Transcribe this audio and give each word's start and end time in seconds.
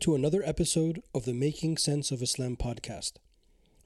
to 0.00 0.14
another 0.14 0.42
episode 0.46 1.02
of 1.14 1.26
the 1.26 1.34
Making 1.34 1.76
Sense 1.76 2.10
of 2.10 2.22
Islam 2.22 2.56
podcast. 2.56 3.12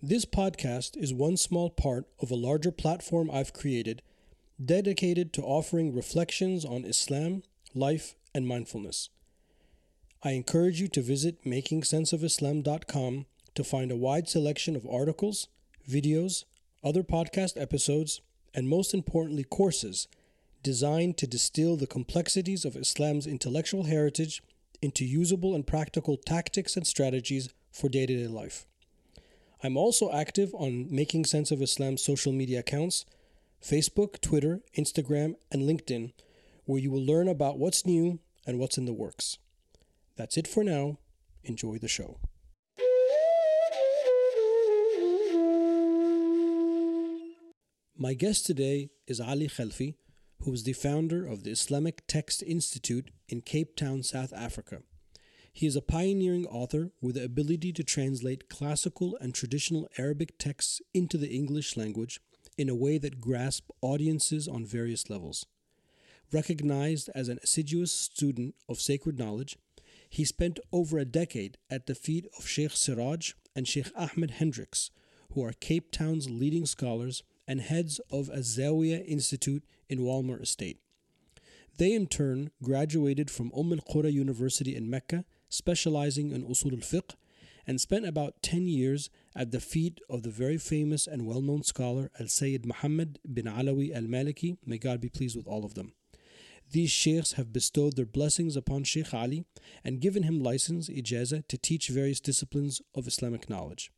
This 0.00 0.24
podcast 0.24 0.96
is 0.96 1.12
one 1.12 1.36
small 1.36 1.70
part 1.70 2.06
of 2.20 2.30
a 2.30 2.36
larger 2.36 2.70
platform 2.70 3.28
I've 3.32 3.52
created 3.52 4.00
dedicated 4.64 5.32
to 5.32 5.42
offering 5.42 5.92
reflections 5.92 6.64
on 6.64 6.84
Islam, 6.84 7.42
life, 7.74 8.14
and 8.32 8.46
mindfulness. 8.46 9.08
I 10.22 10.30
encourage 10.30 10.80
you 10.80 10.86
to 10.86 11.02
visit 11.02 11.44
makingsenseofislam.com 11.44 13.26
to 13.56 13.64
find 13.64 13.90
a 13.90 13.96
wide 13.96 14.28
selection 14.28 14.76
of 14.76 14.86
articles, 14.86 15.48
videos, 15.90 16.44
other 16.84 17.02
podcast 17.02 17.60
episodes, 17.60 18.20
and 18.54 18.68
most 18.68 18.94
importantly, 18.94 19.42
courses 19.42 20.06
designed 20.62 21.16
to 21.18 21.26
distill 21.26 21.76
the 21.76 21.88
complexities 21.88 22.64
of 22.64 22.76
Islam's 22.76 23.26
intellectual 23.26 23.84
heritage 23.84 24.42
into 24.84 25.04
usable 25.06 25.54
and 25.54 25.66
practical 25.66 26.18
tactics 26.18 26.76
and 26.76 26.86
strategies 26.86 27.48
for 27.72 27.88
day 27.88 28.04
to 28.04 28.14
day 28.14 28.26
life. 28.26 28.66
I'm 29.62 29.78
also 29.78 30.12
active 30.12 30.54
on 30.54 30.94
Making 30.94 31.24
Sense 31.24 31.50
of 31.50 31.62
Islam's 31.62 32.02
social 32.04 32.32
media 32.32 32.60
accounts 32.60 33.06
Facebook, 33.62 34.20
Twitter, 34.20 34.60
Instagram, 34.76 35.36
and 35.50 35.62
LinkedIn, 35.62 36.12
where 36.66 36.78
you 36.78 36.90
will 36.90 37.02
learn 37.02 37.28
about 37.28 37.58
what's 37.58 37.86
new 37.86 38.18
and 38.46 38.58
what's 38.58 38.76
in 38.76 38.84
the 38.84 38.92
works. 38.92 39.38
That's 40.16 40.36
it 40.36 40.46
for 40.46 40.62
now. 40.62 40.98
Enjoy 41.44 41.78
the 41.78 41.88
show. 41.88 42.18
My 47.96 48.12
guest 48.12 48.44
today 48.44 48.90
is 49.06 49.18
Ali 49.18 49.48
Khelfi, 49.48 49.94
who 50.42 50.52
is 50.52 50.64
the 50.64 50.72
founder 50.72 51.26
of 51.26 51.42
the 51.42 51.50
Islamic 51.50 52.06
Text 52.06 52.42
Institute 52.42 53.10
in 53.28 53.40
Cape 53.40 53.76
Town, 53.76 54.02
South 54.02 54.32
Africa. 54.32 54.82
He 55.52 55.66
is 55.66 55.76
a 55.76 55.82
pioneering 55.82 56.46
author 56.46 56.90
with 57.00 57.14
the 57.14 57.24
ability 57.24 57.72
to 57.74 57.84
translate 57.84 58.48
classical 58.48 59.16
and 59.20 59.32
traditional 59.32 59.88
Arabic 59.96 60.36
texts 60.36 60.82
into 60.92 61.16
the 61.16 61.30
English 61.30 61.76
language 61.76 62.20
in 62.58 62.68
a 62.68 62.74
way 62.74 62.98
that 62.98 63.20
grasps 63.20 63.70
audiences 63.80 64.48
on 64.48 64.66
various 64.66 65.08
levels. 65.08 65.46
Recognized 66.32 67.08
as 67.14 67.28
an 67.28 67.38
assiduous 67.42 67.92
student 67.92 68.56
of 68.68 68.80
sacred 68.80 69.18
knowledge, 69.18 69.56
he 70.08 70.24
spent 70.24 70.58
over 70.72 70.98
a 70.98 71.04
decade 71.04 71.56
at 71.70 71.86
the 71.86 71.94
feet 71.94 72.26
of 72.38 72.48
Sheikh 72.48 72.72
Siraj 72.72 73.32
and 73.54 73.68
Sheikh 73.68 73.90
Ahmed 73.96 74.32
Hendricks, 74.32 74.90
who 75.32 75.44
are 75.44 75.52
Cape 75.52 75.90
Town's 75.90 76.28
leading 76.28 76.66
scholars 76.66 77.22
and 77.46 77.60
heads 77.60 78.00
of 78.10 78.28
a 78.28 78.42
Institute 79.06 79.64
in 79.88 80.02
Walmer 80.02 80.40
Estate. 80.40 80.78
They 81.76 81.92
in 81.92 82.06
turn 82.06 82.50
graduated 82.62 83.30
from 83.30 83.50
Umm 83.56 83.72
al 83.72 83.78
Qura 83.78 84.12
University 84.12 84.76
in 84.76 84.88
Mecca, 84.88 85.24
specializing 85.48 86.30
in 86.30 86.44
Usul 86.46 86.72
al 86.72 86.78
Fiqh, 86.78 87.14
and 87.66 87.80
spent 87.80 88.06
about 88.06 88.42
10 88.42 88.68
years 88.68 89.10
at 89.34 89.50
the 89.50 89.60
feet 89.60 90.00
of 90.08 90.22
the 90.22 90.30
very 90.30 90.58
famous 90.58 91.06
and 91.06 91.26
well 91.26 91.40
known 91.40 91.62
scholar 91.62 92.10
Al 92.20 92.28
Sayyid 92.28 92.66
Muhammad 92.66 93.18
bin 93.32 93.46
Alawi 93.46 93.94
al 93.94 94.02
Maliki. 94.02 94.56
May 94.64 94.78
God 94.78 95.00
be 95.00 95.08
pleased 95.08 95.36
with 95.36 95.46
all 95.46 95.64
of 95.64 95.74
them. 95.74 95.92
These 96.70 96.90
sheikhs 96.90 97.32
have 97.32 97.52
bestowed 97.52 97.96
their 97.96 98.06
blessings 98.06 98.56
upon 98.56 98.84
Sheikh 98.84 99.12
Ali 99.12 99.44
and 99.84 100.00
given 100.00 100.22
him 100.22 100.42
license, 100.42 100.88
ijaza, 100.88 101.46
to 101.48 101.58
teach 101.58 101.88
various 101.88 102.20
disciplines 102.20 102.80
of 102.94 103.06
Islamic 103.06 103.50
knowledge. 103.50 103.90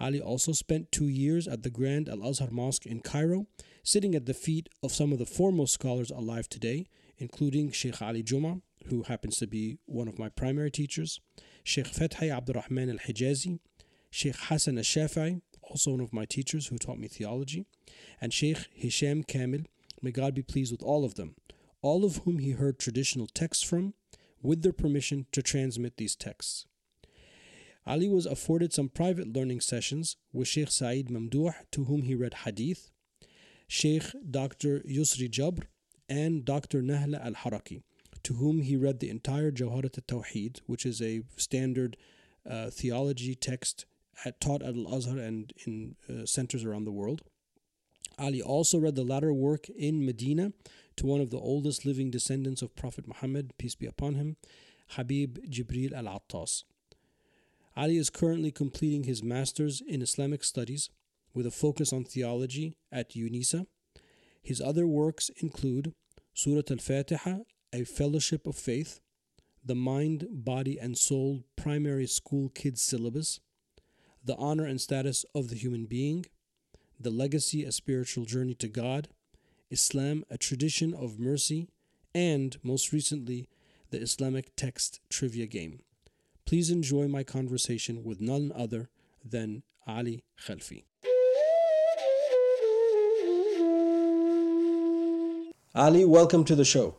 Ali 0.00 0.20
also 0.20 0.52
spent 0.52 0.90
two 0.90 1.08
years 1.08 1.46
at 1.46 1.62
the 1.62 1.70
Grand 1.70 2.08
Al 2.08 2.26
Azhar 2.26 2.50
Mosque 2.50 2.86
in 2.86 3.00
Cairo, 3.00 3.46
sitting 3.82 4.14
at 4.14 4.26
the 4.26 4.34
feet 4.34 4.68
of 4.82 4.92
some 4.92 5.12
of 5.12 5.18
the 5.18 5.26
foremost 5.26 5.74
scholars 5.74 6.10
alive 6.10 6.48
today, 6.48 6.86
including 7.18 7.70
Sheikh 7.70 8.00
Ali 8.00 8.22
Juma, 8.22 8.60
who 8.86 9.02
happens 9.04 9.36
to 9.38 9.46
be 9.46 9.78
one 9.86 10.08
of 10.08 10.18
my 10.18 10.28
primary 10.28 10.70
teachers, 10.70 11.20
Sheikh 11.64 11.86
Fethi 11.86 12.34
Abdurrahman 12.34 12.90
al 12.90 12.96
Hijazi, 12.96 13.58
Sheikh 14.10 14.36
Hassan 14.36 14.78
al 14.78 14.84
Shafi'i, 14.84 15.40
also 15.62 15.92
one 15.92 16.00
of 16.00 16.12
my 16.12 16.24
teachers 16.24 16.68
who 16.68 16.78
taught 16.78 16.98
me 16.98 17.08
theology, 17.08 17.66
and 18.20 18.32
Sheikh 18.32 18.68
Hisham 18.72 19.22
Kamil, 19.22 19.62
may 20.02 20.10
God 20.10 20.34
be 20.34 20.42
pleased 20.42 20.72
with 20.72 20.82
all 20.82 21.04
of 21.04 21.14
them, 21.14 21.36
all 21.82 22.04
of 22.04 22.18
whom 22.18 22.38
he 22.38 22.52
heard 22.52 22.78
traditional 22.78 23.26
texts 23.26 23.62
from, 23.62 23.94
with 24.42 24.62
their 24.62 24.72
permission 24.72 25.26
to 25.32 25.42
transmit 25.42 25.96
these 25.96 26.16
texts. 26.16 26.66
Ali 27.86 28.08
was 28.08 28.26
afforded 28.26 28.72
some 28.72 28.88
private 28.88 29.32
learning 29.32 29.60
sessions 29.60 30.16
with 30.32 30.48
Sheikh 30.48 30.70
Saeed 30.70 31.08
Mamdouh, 31.08 31.54
to 31.72 31.84
whom 31.84 32.02
he 32.02 32.14
read 32.14 32.34
Hadith, 32.44 32.90
Sheikh 33.72 34.02
Dr. 34.28 34.80
Yusri 34.80 35.30
Jabr, 35.30 35.62
and 36.08 36.44
Dr. 36.44 36.82
Nahla 36.82 37.24
al 37.24 37.34
Haraki, 37.34 37.82
to 38.24 38.34
whom 38.34 38.62
he 38.62 38.74
read 38.74 38.98
the 38.98 39.08
entire 39.08 39.52
Jawharat 39.52 39.96
al 39.96 40.22
Tawheed, 40.22 40.58
which 40.66 40.84
is 40.84 41.00
a 41.00 41.22
standard 41.36 41.96
uh, 42.50 42.70
theology 42.70 43.36
text 43.36 43.84
at, 44.24 44.40
taught 44.40 44.62
at 44.62 44.74
Al 44.74 44.92
Azhar 44.92 45.18
and 45.18 45.52
in 45.64 45.94
uh, 46.08 46.26
centers 46.26 46.64
around 46.64 46.84
the 46.84 46.90
world. 46.90 47.22
Ali 48.18 48.42
also 48.42 48.76
read 48.76 48.96
the 48.96 49.04
latter 49.04 49.32
work 49.32 49.68
in 49.68 50.04
Medina 50.04 50.52
to 50.96 51.06
one 51.06 51.20
of 51.20 51.30
the 51.30 51.38
oldest 51.38 51.86
living 51.86 52.10
descendants 52.10 52.62
of 52.62 52.74
Prophet 52.74 53.06
Muhammad, 53.06 53.52
peace 53.56 53.76
be 53.76 53.86
upon 53.86 54.16
him, 54.16 54.36
Habib 54.96 55.38
Jibril 55.48 55.92
al 55.92 56.08
Attas. 56.08 56.64
Ali 57.76 57.98
is 57.98 58.10
currently 58.10 58.50
completing 58.50 59.04
his 59.04 59.22
master's 59.22 59.80
in 59.80 60.02
Islamic 60.02 60.42
studies 60.42 60.90
with 61.34 61.46
a 61.46 61.50
focus 61.50 61.92
on 61.92 62.04
theology 62.04 62.76
at 62.90 63.10
UNISA. 63.10 63.66
His 64.42 64.60
other 64.60 64.86
works 64.86 65.30
include 65.40 65.94
Surat 66.34 66.70
al 66.70 66.78
Fatiha, 66.78 67.38
a 67.72 67.84
fellowship 67.84 68.46
of 68.46 68.56
faith, 68.56 69.00
the 69.64 69.74
Mind, 69.74 70.26
Body, 70.30 70.78
and 70.78 70.96
Soul 70.96 71.44
Primary 71.56 72.06
School 72.06 72.48
Kids 72.48 72.82
Syllabus, 72.82 73.40
The 74.24 74.36
Honor 74.36 74.64
and 74.64 74.80
Status 74.80 75.24
of 75.34 75.48
the 75.48 75.56
Human 75.56 75.86
Being, 75.86 76.26
The 76.98 77.10
Legacy, 77.10 77.64
a 77.64 77.72
Spiritual 77.72 78.24
Journey 78.24 78.54
to 78.54 78.68
God, 78.68 79.08
Islam, 79.70 80.24
a 80.30 80.38
Tradition 80.38 80.94
of 80.94 81.18
Mercy, 81.18 81.68
and, 82.14 82.56
most 82.62 82.92
recently, 82.92 83.48
the 83.90 84.00
Islamic 84.00 84.56
Text 84.56 85.00
Trivia 85.10 85.46
Game. 85.46 85.80
Please 86.46 86.70
enjoy 86.70 87.06
my 87.06 87.22
conversation 87.22 88.02
with 88.02 88.20
none 88.20 88.52
other 88.54 88.88
than 89.24 89.62
Ali 89.86 90.24
Khelfi. 90.40 90.84
Ali, 95.74 96.04
welcome 96.04 96.44
to 96.44 96.56
the 96.56 96.64
show. 96.64 96.96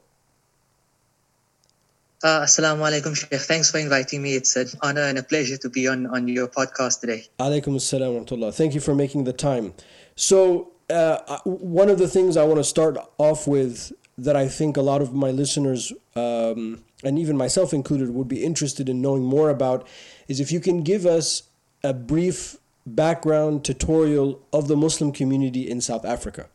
Uh, 2.23 2.41
Assalamu 2.41 2.79
alaikum, 2.79 3.15
Sheikh. 3.15 3.41
Thanks 3.41 3.71
for 3.71 3.79
inviting 3.79 4.21
me. 4.21 4.35
It's 4.35 4.55
an 4.55 4.67
honor 4.81 5.01
and 5.01 5.17
a 5.17 5.23
pleasure 5.23 5.57
to 5.57 5.69
be 5.69 5.87
on, 5.87 6.05
on 6.05 6.27
your 6.27 6.47
podcast 6.47 7.01
today. 7.01 7.27
Alaikum 7.39 7.75
assalam 7.75 8.39
wa 8.39 8.51
Thank 8.51 8.73
you 8.73 8.79
for 8.79 8.95
making 8.95 9.25
the 9.25 9.33
time. 9.33 9.73
So, 10.15 10.71
uh, 10.89 11.39
one 11.45 11.89
of 11.89 11.97
the 11.97 12.07
things 12.07 12.37
I 12.37 12.43
want 12.43 12.59
to 12.59 12.63
start 12.63 12.97
off 13.17 13.47
with 13.47 13.91
that 14.17 14.35
I 14.35 14.47
think 14.47 14.77
a 14.77 14.81
lot 14.81 15.01
of 15.01 15.13
my 15.13 15.31
listeners 15.31 15.91
um, 16.15 16.83
and 17.03 17.17
even 17.19 17.37
myself 17.37 17.73
included, 17.73 18.11
would 18.11 18.27
be 18.27 18.43
interested 18.43 18.87
in 18.87 19.01
knowing 19.01 19.23
more 19.23 19.49
about 19.49 19.87
is 20.27 20.39
if 20.39 20.51
you 20.51 20.59
can 20.59 20.83
give 20.83 21.05
us 21.05 21.43
a 21.83 21.93
brief 21.93 22.57
background 22.85 23.63
tutorial 23.65 24.41
of 24.53 24.67
the 24.67 24.75
Muslim 24.75 25.11
community 25.11 25.69
in 25.69 25.81
South 25.81 26.05
Africa. 26.05 26.49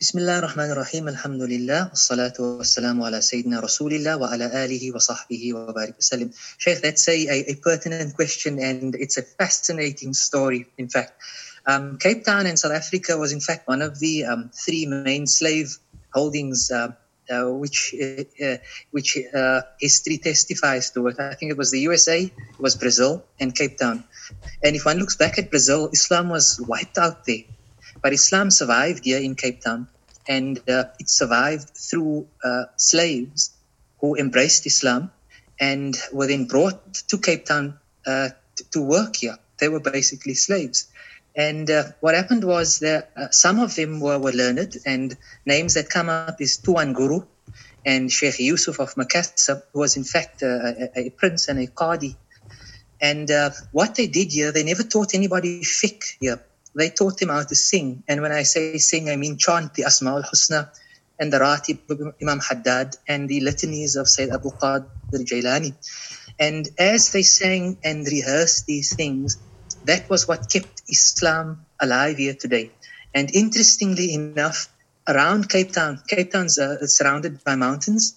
بسم 0.00 0.18
الله 0.18 0.38
الرحمن 0.38 0.70
الرحيم 0.70 1.08
الحمد 1.08 1.42
لله 1.42 1.88
والصلاة 1.88 2.32
والسلام 2.38 3.02
على 3.02 3.20
سيدنا 3.20 3.60
رسول 3.60 3.94
الله 3.94 4.16
وعلى 4.16 4.64
آله 4.64 4.94
وصحبه 4.94 5.54
وبارك 5.54 5.94
وسلم 5.98 6.30
Sheikh, 6.58 6.80
that's 6.82 7.08
a, 7.08 7.12
a, 7.12 7.52
a 7.52 7.54
pertinent 7.54 8.14
question 8.14 8.58
and 8.58 8.94
it's 8.94 9.18
a 9.18 9.22
fascinating 9.22 10.12
story 10.14 10.66
in 10.78 10.88
fact. 10.88 11.12
Um, 11.66 11.98
Cape 11.98 12.24
Town 12.24 12.46
in 12.46 12.56
South 12.56 12.72
Africa 12.72 13.16
was 13.16 13.32
in 13.32 13.40
fact 13.40 13.66
one 13.68 13.82
of 13.82 13.98
the 13.98 14.24
um, 14.24 14.50
three 14.52 14.86
main 14.86 15.26
slave 15.26 15.78
holdings 16.12 16.70
uh, 16.70 16.92
uh, 17.30 17.48
which 17.48 17.94
uh, 17.96 18.44
uh, 18.44 18.56
which 18.90 19.16
history 19.80 20.18
testifies 20.18 20.90
to 20.90 21.06
it. 21.08 21.18
I 21.18 21.32
think 21.34 21.52
it 21.52 21.56
was 21.56 21.70
the 21.70 21.80
USA, 21.80 22.20
it 22.20 22.60
was 22.60 22.76
Brazil, 22.76 23.24
and 23.40 23.54
Cape 23.54 23.78
Town. 23.78 24.04
And 24.62 24.76
if 24.76 24.84
one 24.84 24.98
looks 24.98 25.16
back 25.16 25.38
at 25.38 25.48
Brazil, 25.48 25.88
Islam 25.92 26.28
was 26.28 26.60
wiped 26.60 26.98
out 26.98 27.24
there, 27.24 27.44
but 28.01 28.13
Islam 28.13 28.51
survived 28.51 29.05
here 29.05 29.19
in 29.19 29.35
Cape 29.35 29.61
Town, 29.61 29.87
and 30.27 30.61
it 30.67 31.09
survived 31.09 31.69
through 31.75 32.27
slaves 32.77 33.51
who 33.99 34.15
embraced 34.15 34.65
Islam 34.65 35.11
and 35.59 35.97
were 36.13 36.27
then 36.27 36.45
brought 36.45 36.93
to 36.93 37.17
Cape 37.17 37.45
Town 37.45 37.77
uh, 38.05 38.29
to 38.71 38.81
work 38.81 39.17
here. 39.17 39.37
They 39.59 39.67
were 39.67 39.79
basically 39.79 40.33
slaves. 40.33 40.87
And 41.35 41.69
uh, 41.69 41.83
what 41.99 42.15
happened 42.15 42.43
was 42.43 42.79
that 42.79 43.11
uh, 43.15 43.29
some 43.31 43.59
of 43.59 43.75
them 43.75 43.99
were, 43.99 44.17
were 44.17 44.31
learned, 44.31 44.77
and 44.85 45.15
names 45.45 45.73
that 45.75 45.89
come 45.89 46.09
up 46.09 46.41
is 46.41 46.57
Tuan 46.57 46.93
Guru 46.93 47.21
and 47.85 48.11
Sheikh 48.11 48.39
Yusuf 48.39 48.79
of 48.79 48.95
Makassar, 48.95 49.63
who 49.71 49.79
was 49.79 49.95
in 49.95 50.03
fact 50.03 50.41
a, 50.41 50.89
a, 50.95 51.07
a 51.07 51.09
prince 51.11 51.47
and 51.47 51.59
a 51.59 51.67
qadi. 51.67 52.15
And 53.01 53.29
uh, 53.31 53.51
what 53.71 53.95
they 53.95 54.07
did 54.07 54.31
here, 54.31 54.51
they 54.51 54.63
never 54.63 54.83
taught 54.83 55.13
anybody 55.13 55.61
fiqh 55.61 56.17
here. 56.19 56.41
They 56.79 56.89
taught 56.89 57.21
him 57.21 57.29
how 57.29 57.43
to 57.43 57.55
sing. 57.55 58.03
And 58.07 58.21
when 58.21 58.31
I 58.31 58.43
say 58.43 58.77
sing, 58.77 59.09
I 59.09 59.17
mean 59.17 59.37
chant 59.37 59.73
the 59.73 59.83
Asma 59.83 60.15
al 60.15 60.23
Husna 60.23 60.69
and 61.19 61.33
the 61.33 61.39
Ratib 61.39 62.13
Imam 62.21 62.39
Haddad 62.39 62.95
and 63.07 63.27
the 63.27 63.41
litanies 63.41 63.95
of 63.97 64.07
Sayyid 64.07 64.31
Abu 64.31 64.49
Qad 64.51 64.85
Qadir 65.11 65.25
Jailani. 65.31 65.73
And 66.39 66.69
as 66.77 67.11
they 67.11 67.23
sang 67.23 67.77
and 67.83 68.07
rehearsed 68.07 68.65
these 68.65 68.95
things, 68.95 69.37
that 69.85 70.09
was 70.09 70.27
what 70.27 70.49
kept 70.49 70.83
Islam 70.87 71.65
alive 71.79 72.17
here 72.17 72.33
today. 72.33 72.71
And 73.13 73.29
interestingly 73.33 74.13
enough, 74.13 74.69
around 75.07 75.49
Cape 75.49 75.73
Town, 75.73 76.01
Cape 76.07 76.31
Town's 76.31 76.57
uh, 76.59 76.85
surrounded 76.87 77.43
by 77.43 77.55
mountains. 77.55 78.15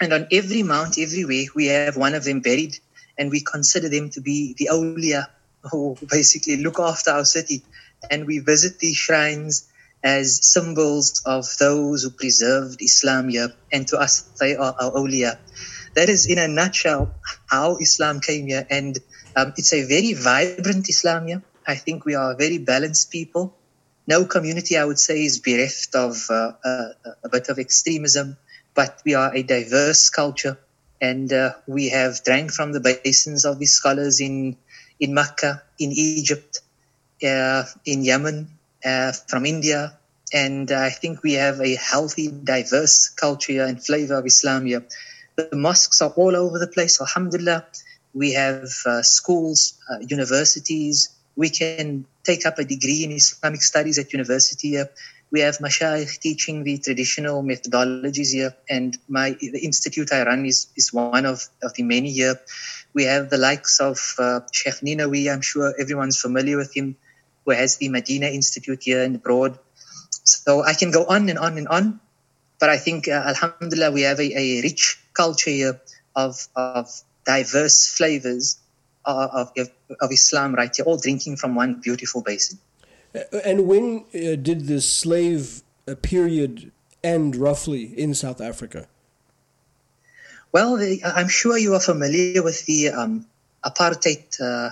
And 0.00 0.12
on 0.12 0.28
every 0.30 0.62
mount, 0.62 0.98
everywhere, 0.98 1.46
we 1.54 1.66
have 1.66 1.96
one 1.96 2.14
of 2.14 2.24
them 2.24 2.40
buried. 2.40 2.78
And 3.18 3.30
we 3.30 3.40
consider 3.40 3.88
them 3.88 4.10
to 4.10 4.20
be 4.20 4.54
the 4.58 4.68
awliya 4.70 5.26
who 5.70 5.96
basically 6.08 6.58
look 6.58 6.78
after 6.78 7.10
our 7.10 7.24
city. 7.24 7.62
And 8.10 8.26
we 8.26 8.38
visit 8.38 8.78
these 8.78 8.96
shrines 8.96 9.68
as 10.04 10.46
symbols 10.46 11.22
of 11.26 11.46
those 11.58 12.02
who 12.02 12.10
preserved 12.10 12.80
Islam 12.80 13.28
here. 13.28 13.52
And 13.72 13.88
to 13.88 13.98
us, 13.98 14.22
they 14.40 14.54
are 14.54 14.74
our 14.78 14.92
awliya 14.92 15.38
that 15.96 16.10
is 16.10 16.26
in 16.26 16.38
a 16.38 16.46
nutshell 16.46 17.10
how 17.46 17.76
Islam 17.78 18.20
came 18.20 18.46
here. 18.46 18.66
And 18.70 18.98
um, 19.34 19.54
it's 19.56 19.72
a 19.72 19.82
very 19.82 20.12
vibrant 20.12 20.88
Islam 20.88 21.26
here. 21.26 21.42
I 21.66 21.74
think 21.74 22.04
we 22.04 22.14
are 22.14 22.32
a 22.32 22.36
very 22.36 22.58
balanced 22.58 23.10
people. 23.10 23.56
No 24.06 24.24
community, 24.24 24.76
I 24.76 24.84
would 24.84 25.00
say, 25.00 25.24
is 25.24 25.40
bereft 25.40 25.94
of 25.94 26.30
uh, 26.30 26.52
uh, 26.62 26.88
a 27.24 27.28
bit 27.28 27.48
of 27.48 27.58
extremism, 27.58 28.36
but 28.74 29.00
we 29.04 29.14
are 29.14 29.34
a 29.34 29.42
diverse 29.42 30.10
culture. 30.10 30.58
And 31.00 31.32
uh, 31.32 31.54
we 31.66 31.88
have 31.88 32.22
drank 32.22 32.52
from 32.52 32.72
the 32.72 32.80
basins 32.80 33.44
of 33.44 33.58
these 33.58 33.72
scholars 33.72 34.20
in, 34.20 34.56
in 35.00 35.14
Mecca, 35.14 35.62
in 35.78 35.92
Egypt, 35.92 36.60
in 37.20 38.04
Yemen, 38.04 38.48
from 39.28 39.46
India. 39.46 39.98
And 40.32 40.70
I 40.72 40.90
think 40.90 41.22
we 41.22 41.34
have 41.34 41.60
a 41.60 41.76
healthy, 41.76 42.28
diverse 42.28 43.08
culture 43.10 43.64
and 43.64 43.84
flavor 43.84 44.14
of 44.14 44.26
Islam 44.26 44.66
here. 44.66 44.84
The 45.36 45.54
mosques 45.54 46.00
are 46.00 46.10
all 46.10 46.34
over 46.34 46.58
the 46.58 46.66
place. 46.66 47.00
Alhamdulillah. 47.00 47.66
We 48.14 48.32
have 48.32 48.68
uh, 48.86 49.02
schools, 49.02 49.74
uh, 49.90 49.98
universities. 50.00 51.10
We 51.36 51.50
can 51.50 52.06
take 52.24 52.46
up 52.46 52.58
a 52.58 52.64
degree 52.64 53.04
in 53.04 53.12
Islamic 53.12 53.62
studies 53.62 53.98
at 53.98 54.12
university 54.12 54.70
here. 54.70 54.88
We 55.30 55.40
have 55.40 55.58
mashayikh 55.58 56.20
teaching 56.20 56.64
the 56.64 56.78
traditional 56.78 57.42
methodologies 57.42 58.32
here, 58.32 58.54
and 58.70 58.96
my 59.08 59.36
the 59.38 59.58
institute 59.58 60.12
I 60.12 60.24
run 60.24 60.46
is, 60.46 60.68
is 60.76 60.92
one 60.92 61.26
of, 61.26 61.46
of 61.62 61.74
the 61.74 61.82
many 61.82 62.12
here. 62.12 62.40
We 62.94 63.04
have 63.04 63.28
the 63.28 63.36
likes 63.36 63.80
of 63.80 63.98
uh, 64.18 64.40
Sheikh 64.52 64.80
Ninowy, 64.82 65.30
I'm 65.30 65.42
sure 65.42 65.74
everyone's 65.78 66.18
familiar 66.18 66.56
with 66.56 66.74
him, 66.74 66.96
who 67.46 67.52
has 67.52 67.78
the 67.78 67.88
Medina 67.88 68.26
Institute 68.26 68.82
here 68.82 69.02
in 69.02 69.14
abroad. 69.14 69.58
So 70.24 70.62
I 70.62 70.74
can 70.74 70.90
go 70.90 71.06
on 71.06 71.28
and 71.30 71.38
on 71.38 71.56
and 71.56 71.68
on, 71.68 72.00
but 72.58 72.68
I 72.68 72.76
think, 72.76 73.08
uh, 73.08 73.12
Alhamdulillah, 73.12 73.92
we 73.92 74.02
have 74.02 74.18
a, 74.18 74.38
a 74.38 74.62
rich 74.62 74.98
culture 75.14 75.80
of, 76.14 76.48
of 76.56 76.90
diverse 77.24 77.88
flavors 77.96 78.58
of, 79.04 79.50
of, 79.56 79.70
of 80.00 80.12
Islam 80.12 80.54
right 80.54 80.74
here, 80.74 80.84
all 80.84 80.98
drinking 80.98 81.36
from 81.36 81.54
one 81.54 81.74
beautiful 81.80 82.22
basin. 82.22 82.58
Uh, 83.14 83.38
and 83.44 83.66
when 83.66 84.04
uh, 84.14 84.36
did 84.36 84.66
the 84.66 84.80
slave 84.80 85.62
uh, 85.86 85.94
period 85.94 86.72
end 87.04 87.36
roughly 87.36 87.84
in 87.96 88.14
South 88.14 88.40
Africa? 88.40 88.88
Well, 90.50 90.76
the, 90.76 91.02
I'm 91.04 91.28
sure 91.28 91.56
you 91.56 91.74
are 91.74 91.80
familiar 91.80 92.42
with 92.42 92.64
the 92.66 92.88
um, 92.88 93.26
apartheid 93.64 94.40
uh, 94.40 94.70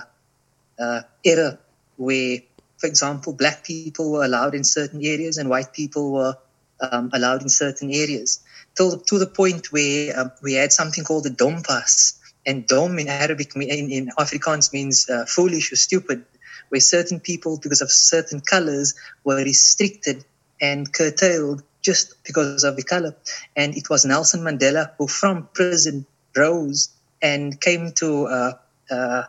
uh, 0.81 1.01
era, 1.23 1.59
where, 1.97 2.39
for 2.77 2.87
example, 2.87 3.33
black 3.33 3.63
people 3.63 4.11
were 4.11 4.25
allowed 4.25 4.55
in 4.55 4.63
certain 4.63 5.03
areas 5.03 5.37
and 5.37 5.49
white 5.49 5.73
people 5.73 6.11
were 6.11 6.37
um, 6.79 7.09
allowed 7.13 7.41
in 7.41 7.49
certain 7.49 7.91
areas 7.91 8.43
to, 8.77 9.01
to 9.07 9.17
the 9.17 9.27
point 9.27 9.71
where 9.71 10.19
um, 10.19 10.31
we 10.43 10.53
had 10.53 10.71
something 10.71 11.03
called 11.03 11.23
the 11.23 11.29
dompas. 11.29 12.19
And 12.45 12.67
dom 12.67 12.99
in 12.99 13.07
Arabic, 13.07 13.55
in, 13.55 13.91
in 13.91 14.11
Afrikaans 14.19 14.71
means 14.71 15.09
uh, 15.09 15.25
foolish 15.25 15.71
or 15.71 15.77
stupid, 15.77 16.25
where 16.69 16.81
certain 16.81 17.19
people, 17.19 17.59
because 17.61 17.81
of 17.81 17.91
certain 17.91 18.41
colors, 18.41 18.93
were 19.23 19.37
restricted 19.37 20.23
and 20.61 20.91
curtailed 20.91 21.63
just 21.81 22.23
because 22.23 22.63
of 22.63 22.75
the 22.75 22.83
color. 22.83 23.15
And 23.55 23.75
it 23.75 23.89
was 23.89 24.05
Nelson 24.05 24.41
Mandela 24.41 24.91
who, 24.97 25.07
from 25.07 25.49
prison, 25.53 26.05
rose 26.35 26.89
and 27.21 27.59
came 27.59 27.93
to 27.93 28.25
uh, 28.25 28.53
uh, 28.91 29.23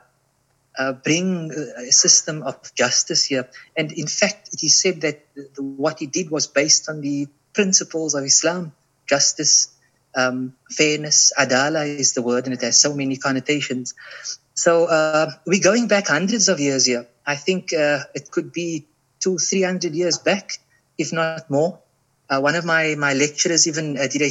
uh, 0.79 0.93
bring 0.93 1.51
a 1.51 1.93
system 1.93 2.43
of 2.43 2.75
justice 2.75 3.25
here. 3.25 3.49
And 3.77 3.93
in 3.93 4.07
fact, 4.07 4.51
it 4.53 4.63
is 4.63 4.81
said 4.81 5.01
that 5.03 5.27
the, 5.35 5.63
what 5.63 5.99
he 5.99 6.07
did 6.07 6.31
was 6.31 6.47
based 6.47 6.89
on 6.89 7.01
the 7.01 7.29
principles 7.53 8.15
of 8.15 8.25
Islam 8.25 8.73
justice, 9.07 9.73
um, 10.15 10.55
fairness, 10.71 11.33
adala 11.39 11.87
is 11.87 12.15
the 12.15 12.23
word, 12.23 12.45
and 12.45 12.55
it 12.55 12.63
has 12.63 12.81
so 12.81 12.95
many 12.95 13.17
connotations. 13.17 13.95
So 14.55 14.87
uh, 14.87 15.31
we're 15.47 15.63
going 15.63 15.89
back 15.89 16.09
hundreds 16.09 16.49
of 16.49 16.61
years 16.61 16.87
here. 16.87 17.07
I 17.25 17.37
think 17.37 17.73
uh, 17.73 18.01
it 18.15 18.31
could 18.31 18.53
be 18.53 18.87
two, 19.21 19.39
three 19.39 19.63
hundred 19.63 19.95
years 19.95 20.19
back, 20.19 20.59
if 20.99 21.13
not 21.13 21.51
more. 21.51 21.79
Uh, 22.29 22.41
one 22.41 22.57
of 22.57 22.65
my, 22.65 22.97
my 22.97 23.15
lecturers 23.15 23.69
even 23.69 23.97
uh, 23.97 24.09
did 24.09 24.23
a 24.23 24.31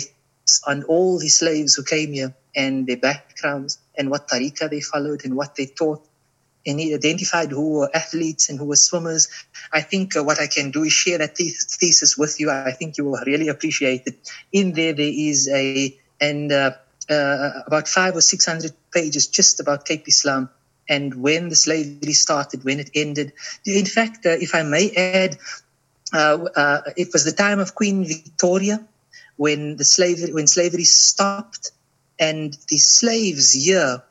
on 0.68 0.84
all 0.84 1.18
the 1.18 1.28
slaves 1.28 1.74
who 1.74 1.84
came 1.84 2.14
here 2.14 2.36
and 2.56 2.86
their 2.86 2.98
backgrounds 2.98 3.80
and 3.98 4.12
what 4.12 4.28
tariqah 4.28 4.70
they 4.70 4.80
followed 4.80 5.26
and 5.26 5.36
what 5.36 5.56
they 5.56 5.66
taught 5.66 6.06
and 6.66 6.80
he 6.80 6.94
identified 6.94 7.52
who 7.52 7.80
were 7.80 7.90
athletes 7.94 8.50
and 8.50 8.60
who 8.60 8.66
were 8.66 8.76
swimmers. 8.76 9.28
I 9.72 9.82
think 9.82 10.16
uh, 10.16 10.24
what 10.24 10.40
I 10.40 10.48
can 10.48 10.72
do 10.72 10.84
is 10.84 10.94
share 10.94 11.18
that 11.20 11.38
thesis 11.38 12.18
with 12.18 12.40
you. 12.40 12.52
I 12.52 12.72
think 12.72 12.98
you 12.98 13.06
will 13.06 13.20
really 13.26 13.48
appreciate 13.48 14.04
it. 14.06 14.18
In 14.52 14.74
there, 14.74 14.94
there 14.94 15.14
is 15.14 15.50
a 15.50 15.98
and 16.20 16.52
uh, 16.52 16.72
uh, 17.10 17.50
about 17.68 17.88
five 17.88 18.16
or 18.16 18.22
six 18.22 18.46
hundred 18.46 18.74
pages 18.92 19.28
just 19.28 19.60
about 19.60 19.86
Cape 19.86 20.08
Islam 20.08 20.50
and 20.88 21.16
when 21.16 21.50
the 21.50 21.56
slavery 21.56 22.14
started, 22.14 22.64
when 22.64 22.80
it 22.80 22.92
ended. 22.94 23.34
In 23.66 23.86
fact, 23.86 24.26
uh, 24.26 24.30
if 24.30 24.54
I 24.54 24.64
may 24.64 24.92
add, 24.92 25.38
uh, 26.14 26.46
uh, 26.56 26.82
it 26.96 27.10
was 27.12 27.26
the 27.26 27.32
time 27.32 27.60
of 27.60 27.76
Queen 27.76 28.06
Victoria 28.06 28.86
when 29.38 29.78
the 29.78 29.84
slavery 29.84 30.32
when 30.32 30.48
slavery 30.48 30.86
stopped, 30.86 31.72
and 32.20 32.54
the 32.70 32.78
slaves 32.78 33.52
here 33.52 34.02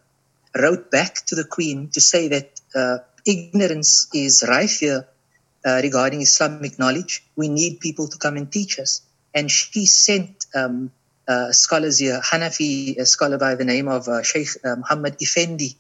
wrote 0.57 0.91
back 0.91 1.15
to 1.27 1.35
the 1.35 1.45
Queen 1.45 1.91
to 1.93 2.01
say 2.01 2.29
that 2.29 2.61
uh, 2.75 2.99
ignorance 3.27 4.09
is 4.15 4.45
rife 4.47 4.81
here 4.81 5.07
uh, 5.65 5.81
regarding 5.83 6.21
Islamic 6.23 6.79
knowledge. 6.79 7.25
We 7.37 7.49
need 7.49 7.81
people 7.81 8.09
to 8.09 8.19
come 8.19 8.37
and 8.37 8.51
teach 8.51 8.79
us. 8.79 9.03
And 9.35 9.51
she 9.51 9.87
sent 9.87 10.47
um, 10.55 10.93
uh, 11.27 11.53
scholars 11.53 11.99
here, 11.99 12.21
Hanafi, 12.21 12.99
a 12.99 13.07
scholar 13.07 13.39
by 13.39 13.55
the 13.55 13.65
name 13.65 13.89
of 13.89 14.09
uh, 14.09 14.23
Sheikh 14.23 14.49
uh, 14.65 14.77
Muhammad 14.77 15.17
Effendi. 15.21 15.77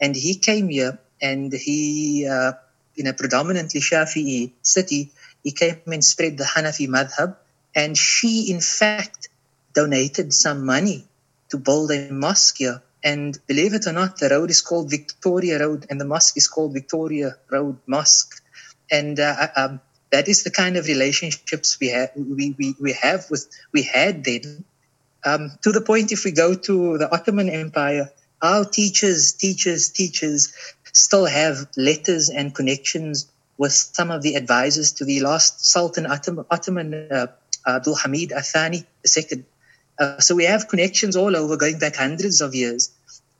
And 0.00 0.16
he 0.16 0.34
came 0.36 0.68
here 0.68 0.98
and 1.20 1.52
he, 1.52 2.26
uh, 2.26 2.52
in 2.96 3.06
a 3.06 3.12
predominantly 3.12 3.80
Shafi'i 3.80 4.52
city, 4.62 5.12
he 5.44 5.52
came 5.52 5.80
and 5.86 6.04
spread 6.04 6.38
the 6.38 6.44
Hanafi 6.44 6.88
madhab. 6.88 7.36
And 7.74 7.96
she, 7.96 8.50
in 8.50 8.60
fact, 8.60 9.28
donated 9.74 10.32
some 10.32 10.64
money 10.64 11.06
to 11.50 11.58
build 11.58 11.92
a 11.92 12.10
mosque 12.10 12.56
here 12.58 12.82
and 13.08 13.38
believe 13.46 13.72
it 13.72 13.86
or 13.86 13.94
not, 14.00 14.18
the 14.18 14.28
road 14.28 14.50
is 14.50 14.60
called 14.60 14.90
Victoria 14.90 15.58
Road 15.64 15.86
and 15.88 15.98
the 15.98 16.04
mosque 16.04 16.36
is 16.36 16.46
called 16.46 16.74
Victoria 16.74 17.36
Road 17.50 17.76
Mosque. 17.86 18.42
And 18.90 19.18
uh, 19.18 19.48
um, 19.56 19.80
that 20.12 20.28
is 20.28 20.44
the 20.44 20.50
kind 20.50 20.76
of 20.76 20.86
relationships 20.86 21.78
we 21.80 21.88
have, 21.88 22.10
we, 22.14 22.54
we, 22.58 22.74
we 22.78 22.92
have 22.92 23.24
with, 23.30 23.48
we 23.72 23.82
had 23.82 24.24
then. 24.24 24.64
Um, 25.24 25.52
to 25.62 25.72
the 25.72 25.80
point, 25.80 26.12
if 26.12 26.24
we 26.24 26.32
go 26.32 26.54
to 26.54 26.98
the 26.98 27.10
Ottoman 27.10 27.48
Empire, 27.48 28.10
our 28.42 28.64
teachers, 28.66 29.32
teachers, 29.32 29.88
teachers 29.88 30.52
still 30.92 31.26
have 31.26 31.66
letters 31.76 32.28
and 32.28 32.54
connections 32.54 33.26
with 33.56 33.72
some 33.72 34.10
of 34.10 34.22
the 34.22 34.34
advisors 34.34 34.92
to 34.92 35.04
the 35.06 35.20
last 35.20 35.64
Sultan 35.64 36.06
Ottoman, 36.06 36.44
Ottoman 36.50 37.08
uh, 37.10 37.26
Abdul 37.66 37.96
Hamid 37.96 38.30
Athani 38.32 38.84
II. 39.16 39.44
Uh, 39.98 40.20
so 40.20 40.34
we 40.36 40.44
have 40.44 40.68
connections 40.68 41.16
all 41.16 41.34
over, 41.34 41.56
going 41.56 41.78
back 41.78 41.96
hundreds 41.96 42.40
of 42.40 42.54
years. 42.54 42.92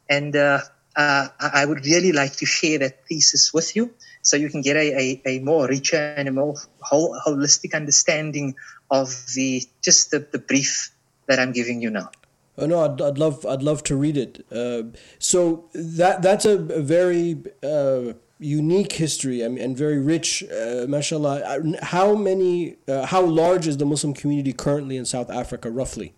And 0.09 0.35
uh, 0.35 0.61
uh, 0.97 1.29
I 1.41 1.65
would 1.65 1.85
really 1.85 2.13
like 2.13 2.37
to 2.37 2.47
share 2.47 2.79
that 2.79 3.07
thesis 3.07 3.53
with 3.53 3.77
you 3.77 3.95
so 4.23 4.37
you 4.37 4.51
can 4.51 4.63
get 4.63 4.77
a, 4.77 4.95
a, 4.99 5.23
a 5.27 5.39
more 5.41 5.67
richer 5.69 6.15
and 6.17 6.29
a 6.29 6.33
more 6.33 6.55
whole, 6.81 7.19
holistic 7.25 7.75
understanding 7.75 8.55
of 8.91 9.09
the 9.35 9.63
just 9.83 10.11
the, 10.11 10.27
the 10.33 10.39
brief 10.39 10.91
that 11.27 11.39
I'm 11.39 11.53
giving 11.53 11.81
you 11.81 11.91
now. 11.91 12.11
Oh 12.57 12.67
no, 12.67 12.85
I'd, 12.85 13.01
I'd 13.01 13.19
love 13.19 13.47
I'd 13.47 13.63
love 13.63 13.85
to 13.85 13.97
read 13.97 14.17
it. 14.17 14.45
Uh, 14.51 14.99
so 15.19 15.69
that 15.73 16.23
that's 16.23 16.45
a, 16.45 16.57
very 16.59 17.37
uh, 17.63 18.15
unique 18.41 18.93
history 18.93 19.43
and 19.43 19.77
very 19.77 19.99
rich, 19.99 20.43
uh, 20.45 20.87
mashallah. 20.89 21.63
How 21.83 22.15
many? 22.15 22.77
Uh, 22.89 23.07
how 23.07 23.23
large 23.23 23.69
is 23.69 23.77
the 23.77 23.87
Muslim 23.87 24.15
community 24.15 24.53
currently 24.53 24.97
in 24.97 25.05
South 25.05 25.31
Africa, 25.31 25.71
roughly? 25.71 26.15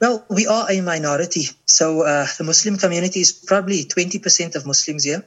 Well, 0.00 0.24
we 0.30 0.46
are 0.46 0.70
a 0.70 0.80
minority. 0.80 1.48
So 1.66 2.02
uh, 2.06 2.26
the 2.38 2.44
Muslim 2.44 2.78
community 2.78 3.20
is 3.20 3.32
probably 3.32 3.84
20% 3.84 4.56
of 4.56 4.64
Muslims 4.64 5.04
here. 5.04 5.24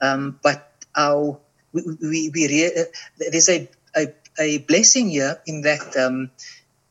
Um, 0.00 0.38
but 0.42 0.70
our, 0.94 1.38
we, 1.72 1.82
we, 2.02 2.30
we 2.34 2.48
re- 2.48 2.82
uh, 2.82 2.84
there's 3.16 3.48
a, 3.48 3.68
a, 3.96 4.08
a, 4.38 4.58
blessing 4.58 5.08
here 5.08 5.40
in 5.46 5.62
that 5.62 5.96
um, 5.96 6.30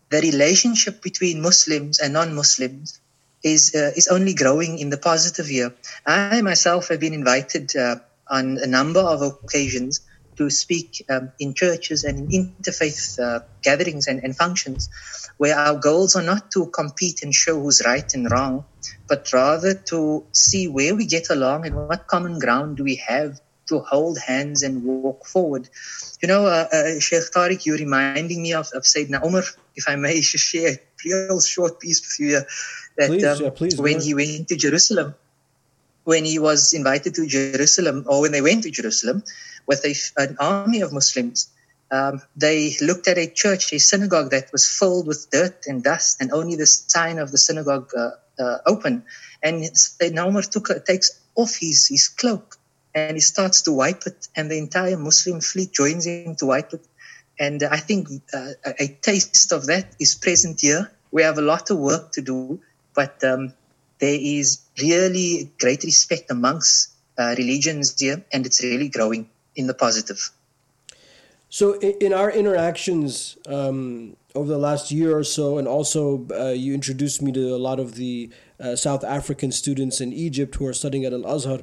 the 0.09 0.21
relationship 0.21 1.03
between 1.03 1.41
Muslims 1.41 1.99
and 1.99 2.13
non 2.13 2.33
Muslims 2.33 2.99
is 3.43 3.73
uh, 3.75 3.91
is 3.95 4.07
only 4.09 4.33
growing 4.33 4.79
in 4.79 4.89
the 4.89 4.97
positive 4.97 5.45
here. 5.45 5.73
I 6.05 6.41
myself 6.41 6.89
have 6.89 6.99
been 6.99 7.13
invited 7.13 7.75
uh, 7.75 7.97
on 8.27 8.57
a 8.57 8.67
number 8.67 8.99
of 8.99 9.21
occasions 9.21 10.01
to 10.39 10.49
speak 10.49 11.05
um, 11.09 11.31
in 11.37 11.53
churches 11.53 12.05
and 12.05 12.33
in 12.33 12.55
interfaith 12.55 13.19
uh, 13.19 13.41
gatherings 13.61 14.07
and, 14.07 14.23
and 14.23 14.35
functions, 14.35 14.89
where 15.37 15.55
our 15.57 15.75
goals 15.77 16.15
are 16.15 16.23
not 16.23 16.49
to 16.51 16.67
compete 16.67 17.21
and 17.23 17.35
show 17.35 17.59
who's 17.59 17.81
right 17.85 18.13
and 18.13 18.31
wrong, 18.31 18.63
but 19.09 19.31
rather 19.33 19.73
to 19.91 20.23
see 20.31 20.67
where 20.69 20.95
we 20.95 21.05
get 21.05 21.29
along 21.29 21.65
and 21.65 21.75
what 21.75 22.07
common 22.07 22.39
ground 22.39 22.77
do 22.77 22.83
we 22.85 22.95
have 22.95 23.41
to 23.67 23.79
hold 23.79 24.17
hands 24.17 24.63
and 24.63 24.83
walk 24.85 25.25
forward. 25.25 25.69
You 26.21 26.29
know, 26.29 26.45
uh, 26.45 26.67
uh, 26.71 26.99
Sheikh 26.99 27.31
Tariq, 27.35 27.65
you're 27.65 27.77
reminding 27.77 28.41
me 28.41 28.53
of, 28.53 28.69
of 28.73 28.83
Sayyidina 28.83 29.25
Umar, 29.25 29.43
if 29.75 29.89
I 29.89 29.95
may 29.97 30.21
share 30.47 30.71
a 30.71 30.79
real 31.05 31.41
short 31.41 31.81
piece 31.81 31.99
with 32.01 32.17
you. 32.19 32.39
That 32.97 33.09
please, 33.09 33.25
um, 33.25 33.41
yeah, 33.41 33.49
please, 33.49 33.77
when 33.77 33.99
he 33.99 34.13
went 34.13 34.47
to 34.47 34.55
Jerusalem, 34.55 35.15
when 36.05 36.23
he 36.23 36.39
was 36.39 36.73
invited 36.73 37.15
to 37.15 37.27
Jerusalem, 37.27 38.05
or 38.07 38.21
when 38.21 38.31
they 38.31 38.41
went 38.41 38.63
to 38.63 38.71
Jerusalem 38.71 39.23
with 39.69 39.85
a, 39.85 39.93
an 40.17 40.35
army 40.39 40.81
of 40.81 40.91
Muslims, 40.91 41.47
um, 41.91 42.21
they 42.35 42.75
looked 42.81 43.07
at 43.07 43.17
a 43.19 43.27
church, 43.27 43.71
a 43.71 43.79
synagogue 43.79 44.31
that 44.31 44.51
was 44.51 44.67
filled 44.67 45.05
with 45.07 45.29
dirt 45.31 45.67
and 45.67 45.83
dust, 45.83 46.17
and 46.19 46.31
only 46.31 46.55
the 46.55 46.65
sign 46.65 47.19
of 47.19 47.31
the 47.31 47.37
synagogue 47.37 47.91
uh, 47.95 48.11
uh, 48.43 48.57
open. 48.65 49.03
And 49.43 49.63
Sayyidina 49.63 50.27
Umar 50.27 50.41
took, 50.41 50.67
takes 50.85 51.09
off 51.35 51.55
his, 51.55 51.87
his 51.87 52.07
cloak 52.09 52.57
and 52.95 53.15
he 53.15 53.21
starts 53.21 53.61
to 53.63 53.71
wipe 53.71 54.03
it, 54.07 54.27
and 54.35 54.49
the 54.49 54.57
entire 54.57 54.97
Muslim 54.97 55.39
fleet 55.41 55.71
joins 55.71 56.07
him 56.07 56.35
to 56.37 56.47
wipe 56.47 56.73
it. 56.73 56.83
And 57.39 57.61
I 57.63 57.77
think 57.77 58.09
uh, 58.33 58.53
a 58.65 58.87
taste 58.87 59.51
of 59.51 59.67
that 59.67 59.95
is 59.99 60.15
present 60.15 60.61
here. 60.61 60.91
We 61.11 61.21
have 61.21 61.37
a 61.37 61.43
lot 61.53 61.69
of 61.69 61.77
work 61.77 62.11
to 62.13 62.21
do, 62.21 62.59
but 62.95 63.23
um, 63.23 63.53
there 63.99 64.17
is 64.19 64.61
really 64.81 65.51
great 65.59 65.83
respect 65.83 66.31
amongst 66.31 66.91
uh, 67.19 67.35
religions 67.37 67.95
here, 67.99 68.25
and 68.33 68.45
it's 68.47 68.63
really 68.63 68.89
growing 68.89 69.29
in 69.59 69.67
the 69.67 69.73
positive. 69.73 70.31
So, 71.49 71.73
in 71.79 72.13
our 72.13 72.31
interactions 72.31 73.37
um, 73.47 74.15
over 74.35 74.47
the 74.47 74.57
last 74.57 74.91
year 74.91 75.17
or 75.17 75.23
so, 75.23 75.57
and 75.57 75.67
also 75.67 76.27
uh, 76.31 76.49
you 76.49 76.73
introduced 76.73 77.21
me 77.21 77.31
to 77.31 77.55
a 77.55 77.61
lot 77.69 77.79
of 77.79 77.95
the 77.95 78.29
uh, 78.59 78.75
South 78.75 79.03
African 79.03 79.51
students 79.51 79.99
in 79.99 80.13
Egypt 80.13 80.55
who 80.55 80.65
are 80.67 80.73
studying 80.73 81.05
at 81.05 81.13
Al 81.13 81.25
Azhar. 81.25 81.59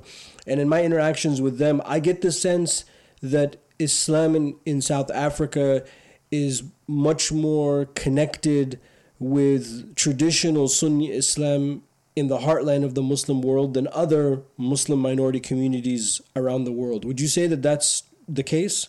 And 0.46 0.60
in 0.60 0.68
my 0.68 0.82
interactions 0.82 1.40
with 1.40 1.58
them, 1.58 1.80
I 1.84 2.00
get 2.00 2.20
the 2.20 2.32
sense 2.32 2.84
that 3.22 3.56
Islam 3.78 4.34
in, 4.34 4.56
in 4.66 4.82
South 4.82 5.10
Africa 5.10 5.84
is 6.30 6.64
much 6.86 7.30
more 7.30 7.86
connected 7.94 8.80
with 9.18 9.94
traditional 9.94 10.68
Sunni 10.68 11.10
Islam 11.12 11.82
in 12.16 12.28
the 12.28 12.38
heartland 12.38 12.82
of 12.82 12.94
the 12.94 13.02
Muslim 13.02 13.42
world 13.42 13.74
than 13.74 13.86
other 13.92 14.40
Muslim 14.56 14.98
minority 14.98 15.38
communities 15.38 16.20
around 16.34 16.64
the 16.64 16.72
world. 16.72 17.04
Would 17.04 17.20
you 17.20 17.28
say 17.28 17.46
that 17.46 17.62
that's 17.62 18.02
the 18.26 18.42
case? 18.42 18.88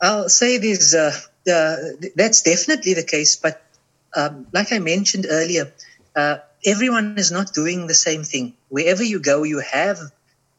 I'll 0.00 0.28
say 0.28 0.58
this 0.58 0.94
uh, 0.94 1.12
uh, 1.50 1.76
that's 2.14 2.42
definitely 2.42 2.94
the 2.94 3.02
case, 3.02 3.36
but 3.36 3.62
um, 4.14 4.46
like 4.52 4.72
I 4.72 4.78
mentioned 4.78 5.26
earlier, 5.28 5.72
uh, 6.14 6.38
everyone 6.64 7.18
is 7.18 7.30
not 7.32 7.52
doing 7.52 7.86
the 7.86 7.94
same 7.94 8.22
thing. 8.22 8.54
Wherever 8.68 9.02
you 9.02 9.20
go, 9.20 9.42
you 9.42 9.60
have 9.60 9.98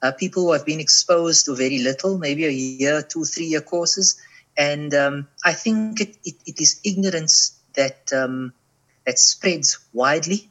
uh, 0.01 0.11
people 0.11 0.43
who 0.43 0.53
have 0.53 0.65
been 0.65 0.79
exposed 0.79 1.45
to 1.45 1.55
very 1.55 1.79
little, 1.79 2.17
maybe 2.17 2.45
a 2.45 2.51
year, 2.51 3.01
two, 3.01 3.25
three 3.25 3.45
year 3.45 3.61
courses. 3.61 4.19
And 4.57 4.93
um, 4.93 5.27
I 5.43 5.53
think 5.53 6.01
it, 6.01 6.17
it, 6.23 6.35
it 6.45 6.61
is 6.61 6.79
ignorance 6.83 7.57
that, 7.75 8.11
um, 8.13 8.53
that 9.05 9.19
spreads 9.19 9.79
widely. 9.93 10.49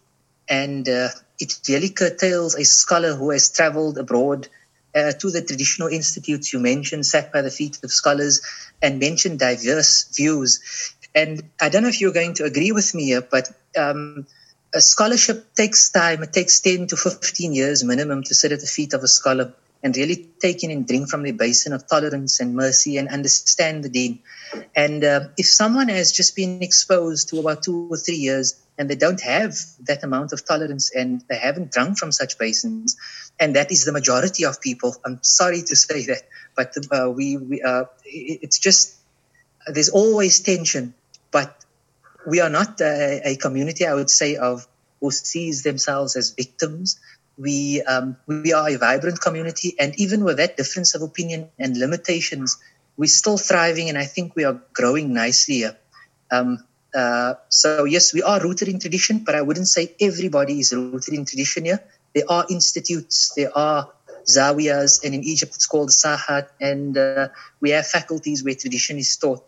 And 0.48 0.88
uh, 0.88 1.08
it 1.38 1.58
really 1.68 1.90
curtails 1.90 2.54
a 2.54 2.64
scholar 2.64 3.14
who 3.14 3.30
has 3.30 3.50
traveled 3.50 3.98
abroad 3.98 4.48
uh, 4.94 5.12
to 5.12 5.30
the 5.30 5.42
traditional 5.42 5.88
institutes 5.88 6.52
you 6.52 6.58
mentioned, 6.58 7.04
sat 7.04 7.32
by 7.32 7.42
the 7.42 7.50
feet 7.50 7.78
of 7.84 7.90
scholars, 7.90 8.40
and 8.80 8.98
mentioned 8.98 9.38
diverse 9.38 10.04
views. 10.16 10.94
And 11.14 11.42
I 11.60 11.68
don't 11.68 11.82
know 11.82 11.88
if 11.88 12.00
you're 12.00 12.12
going 12.12 12.34
to 12.34 12.44
agree 12.44 12.72
with 12.72 12.94
me 12.94 13.06
here, 13.06 13.20
but 13.20 13.50
um, 13.76 14.26
a 14.74 14.80
scholarship 14.80 15.54
takes 15.54 15.90
time. 15.90 16.22
It 16.22 16.32
takes 16.32 16.60
10 16.60 16.88
to 16.88 16.96
15 16.96 17.52
years 17.52 17.84
minimum 17.84 18.22
to 18.24 18.34
sit 18.34 18.52
at 18.52 18.60
the 18.60 18.66
feet 18.66 18.94
of 18.94 19.02
a 19.02 19.08
scholar 19.08 19.52
and 19.82 19.96
really 19.96 20.28
take 20.40 20.64
in 20.64 20.70
and 20.70 20.86
drink 20.86 21.08
from 21.08 21.22
the 21.22 21.32
basin 21.32 21.72
of 21.72 21.86
tolerance 21.86 22.40
and 22.40 22.54
mercy 22.54 22.96
and 22.96 23.08
understand 23.08 23.84
the 23.84 23.88
deen. 23.88 24.20
And 24.74 25.04
uh, 25.04 25.20
if 25.36 25.46
someone 25.46 25.88
has 25.88 26.12
just 26.12 26.34
been 26.34 26.62
exposed 26.62 27.28
to 27.30 27.40
about 27.40 27.62
two 27.62 27.88
or 27.90 27.96
three 27.96 28.16
years 28.16 28.60
and 28.78 28.90
they 28.90 28.94
don't 28.94 29.20
have 29.22 29.56
that 29.86 30.04
amount 30.04 30.32
of 30.32 30.44
tolerance 30.44 30.94
and 30.94 31.22
they 31.28 31.36
haven't 31.36 31.72
drunk 31.72 31.98
from 31.98 32.12
such 32.12 32.38
basins, 32.38 32.96
and 33.38 33.56
that 33.56 33.72
is 33.72 33.84
the 33.84 33.92
majority 33.92 34.44
of 34.44 34.60
people, 34.60 34.94
I'm 35.04 35.18
sorry 35.22 35.62
to 35.62 35.76
say 35.76 36.06
that, 36.06 36.22
but 36.54 36.74
uh, 36.90 37.10
we, 37.10 37.36
we 37.36 37.62
uh, 37.62 37.84
it's 38.04 38.58
just 38.58 38.96
there's 39.66 39.88
always 39.88 40.40
tension, 40.40 40.94
but 41.30 41.64
we 42.26 42.40
are 42.40 42.50
not 42.50 42.80
a, 42.80 43.20
a, 43.24 43.36
community, 43.36 43.86
I 43.86 43.94
would 43.94 44.10
say, 44.10 44.36
of 44.36 44.66
who 45.00 45.10
sees 45.10 45.62
themselves 45.62 46.16
as 46.16 46.30
victims. 46.30 46.98
We 47.38 47.82
um, 47.82 48.16
we 48.26 48.52
are 48.52 48.68
a 48.70 48.76
vibrant 48.76 49.20
community, 49.20 49.74
and 49.78 49.94
even 49.98 50.24
with 50.24 50.38
that 50.38 50.56
difference 50.56 50.94
of 50.94 51.02
opinion 51.02 51.50
and 51.58 51.76
limitations, 51.76 52.56
we're 52.96 53.06
still 53.06 53.36
thriving, 53.36 53.88
and 53.88 53.98
I 53.98 54.04
think 54.04 54.34
we 54.34 54.44
are 54.44 54.60
growing 54.72 55.12
nicely. 55.12 55.64
Um, 56.30 56.64
uh, 56.96 57.34
so 57.50 57.84
yes, 57.84 58.14
we 58.14 58.22
are 58.22 58.40
rooted 58.40 58.68
in 58.68 58.80
tradition, 58.80 59.18
but 59.18 59.34
I 59.34 59.42
wouldn't 59.42 59.68
say 59.68 59.94
everybody 60.00 60.60
is 60.60 60.72
rooted 60.72 61.12
in 61.12 61.26
tradition 61.26 61.66
here. 61.66 61.80
There 62.14 62.24
are 62.28 62.46
institutes, 62.48 63.34
there 63.36 63.56
are 63.56 63.92
zawiyas, 64.24 65.04
and 65.04 65.14
in 65.14 65.22
Egypt 65.22 65.54
it's 65.54 65.66
called 65.66 65.90
sahat, 65.90 66.48
and 66.58 66.96
uh, 66.96 67.28
we 67.60 67.70
have 67.70 67.86
faculties 67.86 68.42
where 68.42 68.54
tradition 68.54 68.96
is 68.98 69.14
taught. 69.16 69.44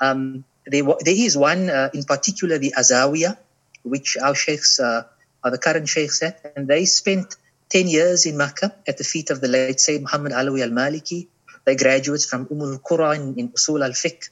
Um, 0.00 0.44
there, 0.64 0.84
there 0.84 1.18
is 1.26 1.36
one 1.36 1.68
uh, 1.68 1.90
in 1.92 2.04
particular, 2.04 2.58
the 2.58 2.72
Azzawia, 2.78 3.36
which 3.82 4.16
our 4.22 4.36
sheikhs 4.36 4.78
uh, 4.78 5.02
are 5.42 5.50
the 5.50 5.58
current 5.58 5.88
sheikhs 5.88 6.22
at, 6.22 6.52
and 6.54 6.68
they 6.68 6.84
spent 6.84 7.34
10 7.70 7.88
years 7.88 8.26
in 8.26 8.36
Makkah 8.36 8.74
at 8.86 8.98
the 8.98 9.04
feet 9.04 9.30
of 9.30 9.40
the 9.40 9.48
late 9.48 9.80
Sayyid 9.80 10.02
Muhammad 10.02 10.32
Alawi 10.32 10.62
al-Maliki. 10.62 11.26
They 11.64 11.74
graduates 11.74 12.26
from 12.26 12.46
Umm 12.50 12.60
al-Qura 12.60 13.16
in, 13.16 13.34
in 13.38 13.48
Usul 13.48 13.82
al-Fiqh. 13.82 14.28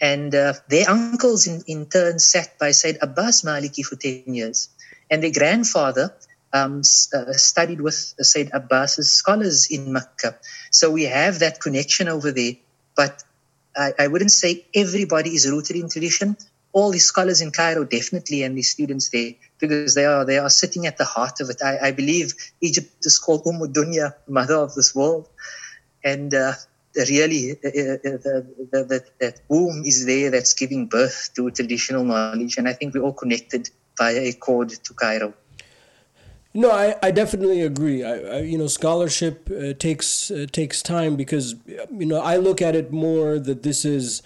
And 0.00 0.34
uh, 0.34 0.54
their 0.68 0.88
uncles 0.88 1.46
in, 1.46 1.62
in 1.66 1.86
turn 1.86 2.18
sat 2.18 2.58
by 2.58 2.70
Sayyid 2.70 2.98
Abbas 3.02 3.42
Maliki 3.42 3.84
for 3.84 3.96
10 3.96 4.34
years. 4.34 4.68
And 5.10 5.22
their 5.22 5.32
grandfather 5.32 6.14
um, 6.52 6.82
uh, 7.14 7.32
studied 7.32 7.80
with 7.80 7.94
Sayyid 7.94 8.50
Abbas's 8.52 9.12
scholars 9.12 9.68
in 9.70 9.92
Makkah. 9.92 10.38
So 10.70 10.90
we 10.90 11.04
have 11.04 11.40
that 11.40 11.60
connection 11.60 12.08
over 12.08 12.32
there. 12.32 12.54
But 12.96 13.22
I, 13.76 13.92
I 13.98 14.06
wouldn't 14.08 14.32
say 14.32 14.66
everybody 14.74 15.30
is 15.30 15.48
rooted 15.48 15.76
in 15.76 15.88
tradition. 15.88 16.36
All 16.72 16.92
the 16.92 16.98
scholars 16.98 17.40
in 17.40 17.50
Cairo 17.50 17.84
definitely, 17.84 18.44
and 18.44 18.56
the 18.56 18.62
students 18.62 19.10
there, 19.10 19.32
because 19.58 19.94
they 19.96 20.04
are 20.04 20.24
they 20.24 20.38
are 20.38 20.50
sitting 20.50 20.86
at 20.86 20.98
the 20.98 21.04
heart 21.04 21.40
of 21.40 21.50
it. 21.50 21.60
I, 21.62 21.88
I 21.88 21.90
believe 21.90 22.34
Egypt 22.60 23.04
is 23.04 23.18
called 23.18 23.42
Umm 23.44 23.60
Dunya, 23.72 24.14
mother 24.28 24.54
of 24.54 24.74
this 24.74 24.94
world, 24.94 25.28
and 26.04 26.32
uh, 26.32 26.52
really 26.96 27.52
uh, 27.52 27.54
uh, 27.54 27.96
the, 28.02 28.46
the, 28.72 28.84
the, 28.84 29.04
that 29.20 29.40
womb 29.48 29.82
is 29.84 30.06
there 30.06 30.30
that's 30.30 30.54
giving 30.54 30.86
birth 30.86 31.30
to 31.36 31.50
traditional 31.50 32.04
knowledge, 32.04 32.56
and 32.56 32.68
I 32.68 32.72
think 32.72 32.94
we're 32.94 33.02
all 33.02 33.12
connected 33.12 33.70
via 33.96 34.18
a 34.18 34.32
cord 34.32 34.70
to 34.70 34.94
Cairo. 34.94 35.34
No, 36.52 36.72
I, 36.72 36.96
I 37.00 37.12
definitely 37.12 37.62
agree. 37.62 38.02
I, 38.02 38.14
I 38.14 38.38
you 38.40 38.58
know 38.58 38.66
scholarship 38.66 39.48
uh, 39.50 39.72
takes 39.74 40.30
uh, 40.30 40.46
takes 40.50 40.82
time 40.82 41.16
because 41.16 41.54
you 41.66 42.06
know 42.06 42.20
I 42.20 42.36
look 42.36 42.60
at 42.60 42.74
it 42.74 42.92
more 42.92 43.38
that 43.38 43.62
this 43.62 43.84
is 43.84 44.22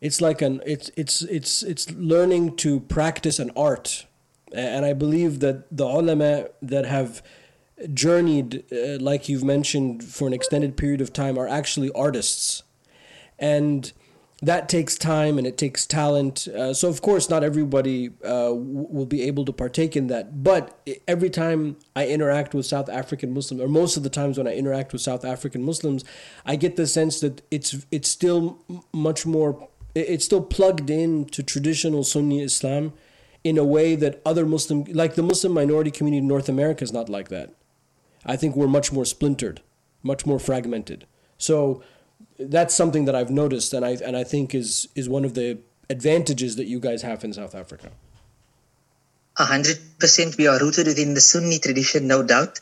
it's 0.00 0.20
like 0.20 0.42
an 0.42 0.60
it's 0.66 0.90
it's 0.96 1.22
it's 1.22 1.62
it's 1.62 1.90
learning 1.92 2.56
to 2.56 2.80
practice 2.80 3.38
an 3.38 3.50
art, 3.56 4.06
and 4.52 4.84
I 4.84 4.92
believe 4.92 5.40
that 5.40 5.74
the 5.74 5.86
ulama 5.86 6.48
that 6.60 6.84
have 6.84 7.22
journeyed 7.94 8.64
uh, 8.72 8.98
like 9.00 9.28
you've 9.28 9.44
mentioned 9.44 10.04
for 10.04 10.26
an 10.26 10.32
extended 10.32 10.76
period 10.76 11.00
of 11.00 11.12
time 11.12 11.38
are 11.38 11.48
actually 11.48 11.90
artists, 11.92 12.62
and 13.38 13.92
that 14.42 14.68
takes 14.68 14.98
time 14.98 15.38
and 15.38 15.46
it 15.46 15.56
takes 15.56 15.86
talent. 15.86 16.48
Uh, 16.48 16.74
so 16.74 16.88
of 16.88 17.00
course, 17.00 17.30
not 17.30 17.44
everybody 17.44 18.10
uh, 18.24 18.48
w- 18.48 18.86
will 18.90 19.06
be 19.06 19.22
able 19.22 19.44
to 19.44 19.52
partake 19.52 19.96
in 19.96 20.08
that. 20.08 20.42
But 20.42 20.80
every 21.06 21.30
time 21.30 21.76
I 21.94 22.08
interact 22.08 22.52
with 22.52 22.66
South 22.66 22.88
African 22.88 23.32
Muslims, 23.32 23.62
or 23.62 23.68
most 23.68 23.96
of 23.96 24.02
the 24.02 24.10
times 24.10 24.38
when 24.38 24.48
I 24.48 24.54
interact 24.54 24.92
with 24.92 25.00
South 25.00 25.24
African 25.24 25.62
Muslims, 25.62 26.04
I 26.44 26.56
get 26.56 26.74
the 26.74 26.88
sense 26.88 27.20
that 27.20 27.42
it's 27.50 27.86
it's 27.90 28.08
still 28.08 28.58
much 28.92 29.24
more. 29.24 29.68
It's 29.94 30.24
still 30.24 30.42
plugged 30.42 30.88
in 30.90 31.26
to 31.26 31.42
traditional 31.42 32.02
Sunni 32.02 32.42
Islam, 32.42 32.94
in 33.44 33.58
a 33.58 33.64
way 33.64 33.94
that 33.94 34.20
other 34.24 34.46
Muslim, 34.46 34.84
like 34.84 35.14
the 35.14 35.22
Muslim 35.22 35.52
minority 35.52 35.90
community 35.90 36.18
in 36.18 36.26
North 36.26 36.48
America, 36.48 36.82
is 36.82 36.92
not 36.92 37.08
like 37.08 37.28
that. 37.28 37.52
I 38.24 38.36
think 38.36 38.56
we're 38.56 38.68
much 38.68 38.92
more 38.92 39.04
splintered, 39.04 39.60
much 40.02 40.26
more 40.26 40.38
fragmented. 40.38 41.06
So 41.38 41.82
that's 42.38 42.74
something 42.74 43.04
that 43.06 43.14
I've 43.14 43.30
noticed, 43.30 43.72
and 43.72 43.84
I 43.84 43.90
and 44.04 44.16
I 44.16 44.24
think 44.24 44.54
is 44.54 44.88
is 44.94 45.08
one 45.08 45.24
of 45.24 45.34
the 45.34 45.58
advantages 45.90 46.56
that 46.56 46.66
you 46.66 46.80
guys 46.80 47.02
have 47.02 47.24
in 47.24 47.32
South 47.32 47.54
Africa. 47.54 47.90
A 49.38 49.44
100% 49.44 50.36
we 50.36 50.46
are 50.46 50.58
rooted 50.58 50.86
within 50.86 51.14
the 51.14 51.20
Sunni 51.20 51.58
tradition, 51.58 52.06
no 52.06 52.22
doubt. 52.22 52.60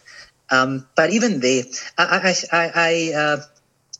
Um, 0.50 0.86
but 0.96 1.10
even 1.10 1.40
there, 1.40 1.64
I, 1.98 2.34
I, 2.52 2.56
I, 2.56 2.70
I 2.74 3.12
uh, 3.14 3.36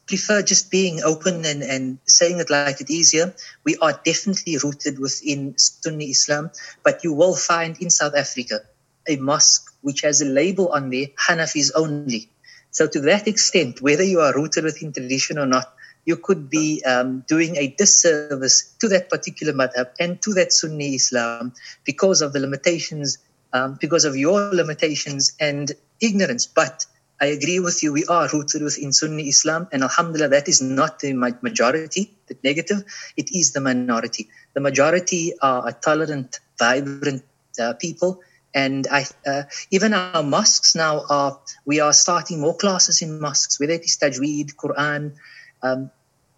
prefer 0.07 0.43
just 0.43 0.71
being 0.71 1.01
open 1.03 1.45
and, 1.45 1.63
and 1.63 1.99
saying 2.07 2.41
it 2.41 2.51
like 2.51 2.81
it 2.81 2.91
is 2.91 3.13
here. 3.13 3.35
We 3.65 3.77
are 3.79 4.01
definitely 4.05 4.59
rooted 4.59 4.99
within 4.99 5.55
Sunni 5.57 6.07
Islam, 6.07 6.51
but 6.83 7.05
you 7.05 7.13
will 7.13 7.37
find 7.37 7.81
in 7.81 7.91
South 7.91 8.15
Africa 8.17 8.61
a 9.09 9.17
mosque 9.17 9.70
which 9.83 10.03
has 10.03 10.21
a 10.21 10.27
label 10.27 10.69
on 10.69 10.91
there, 10.91 11.07
Hanafis 11.29 11.71
only. 11.75 12.31
So 12.71 12.87
to 12.87 13.01
that 13.01 13.27
extent, 13.27 13.81
whether 13.81 14.05
you 14.05 14.21
are 14.21 14.35
rooted 14.35 14.65
within 14.65 14.93
tradition 14.93 15.39
or 15.39 15.47
not, 15.47 15.73
you 16.05 16.17
could 16.17 16.49
be 16.49 16.83
um, 16.85 17.25
doing 17.27 17.57
a 17.57 17.69
disservice 17.69 18.75
to 18.81 18.89
that 18.89 19.11
particular 19.11 19.53
madhab 19.53 19.91
and 19.99 20.21
to 20.23 20.35
that 20.35 20.53
Sunni 20.53 20.95
Islam 20.95 21.53
because 21.85 22.23
of 22.23 22.33
the 22.33 22.41
limitations, 22.41 23.19
um, 23.53 23.77
because 23.81 24.05
of 24.05 24.17
your 24.17 24.55
limitations 24.55 25.37
and 25.39 25.71
ignorance. 26.01 26.47
But 26.47 26.87
I 27.21 27.27
agree 27.27 27.61
with 27.61 27.83
you. 27.83 27.93
We 27.93 28.07
are 28.07 28.29
rooted 28.33 28.63
within 28.63 28.95
Sunni 28.95 29.29
Islam, 29.29 29.69
and 29.73 29.83
Alhamdulillah, 29.83 30.31
that 30.31 30.49
is 30.49 30.63
not 30.63 31.01
the 31.01 31.13
majority, 31.13 32.17
the 32.29 32.37
negative. 32.43 32.83
It 33.17 33.31
is 33.31 33.53
the 33.53 33.61
minority. 33.61 34.31
The 34.55 34.61
majority 34.61 35.35
are 35.43 35.69
a 35.69 35.73
tolerant, 35.73 36.41
vibrant 36.59 37.23
uh, 37.61 37.75
people, 37.75 38.23
and 38.55 38.87
I, 38.91 39.07
uh, 39.27 39.43
even 39.71 39.95
our 39.95 40.23
mosques 40.23 40.75
now 40.75 41.05
are. 41.09 41.41
We 41.65 41.81
are 41.81 41.93
starting 41.93 42.41
more 42.41 42.57
classes 42.57 43.03
in 43.03 43.21
mosques, 43.21 43.61
whether 43.61 43.75
it 43.75 43.85
is 43.85 43.97
Tajweed, 43.97 44.55
Quran. 44.57 45.17
Um, 45.63 45.91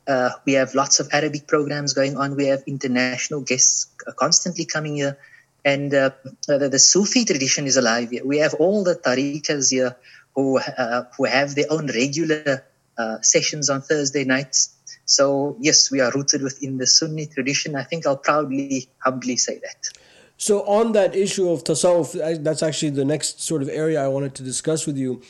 uh, 0.07 0.31
we 0.45 0.55
have 0.55 0.75
lots 0.75 1.01
of 1.01 1.09
Arabic 1.13 1.47
programs 1.47 1.95
going 1.95 2.17
on. 2.17 2.37
We 2.37 2.47
have 2.47 2.65
international 2.67 3.41
guests 3.41 3.87
constantly 4.17 4.65
coming 4.65 4.97
here. 4.97 5.17
And 5.65 5.95
uh, 5.95 6.11
the, 6.49 6.69
the, 6.69 6.79
Sufi 6.79 7.25
tradition 7.25 7.67
is 7.67 7.77
alive 7.77 8.11
here. 8.11 8.27
We 8.27 8.39
have 8.39 8.55
all 8.55 8.83
the 8.83 8.97
tariqas 8.97 9.71
here 9.71 9.97
who, 10.35 10.59
uh, 10.59 11.05
who 11.17 11.25
have 11.25 11.55
their 11.55 11.67
own 11.71 11.87
regular 11.87 12.65
uh, 12.99 13.21
sessions 13.21 13.71
on 13.71 13.81
Thursday 13.83 14.25
nights. 14.25 14.75
So, 15.05 15.57
yes, 15.61 15.91
we 15.91 16.01
are 16.01 16.11
rooted 16.11 16.43
within 16.43 16.79
the 16.79 16.87
Sunni 16.87 17.27
tradition. 17.27 17.77
I 17.77 17.85
think 17.85 18.07
I'll 18.07 18.17
proudly, 18.17 18.89
humbly 18.99 19.37
say 19.37 19.61
that. 19.61 20.02
So, 20.43 20.63
on 20.67 20.91
that 20.95 21.15
issue 21.15 21.49
of 21.51 21.63
tasawwuf, 21.63 22.43
that's 22.43 22.65
actually 22.65 22.91
the 22.91 23.05
next 23.05 23.41
sort 23.41 23.63
of 23.63 23.69
area 23.69 24.03
I 24.03 24.09
wanted 24.09 24.35
to 24.35 24.43
discuss 24.43 24.89
with 24.89 24.97
you. 24.97 25.23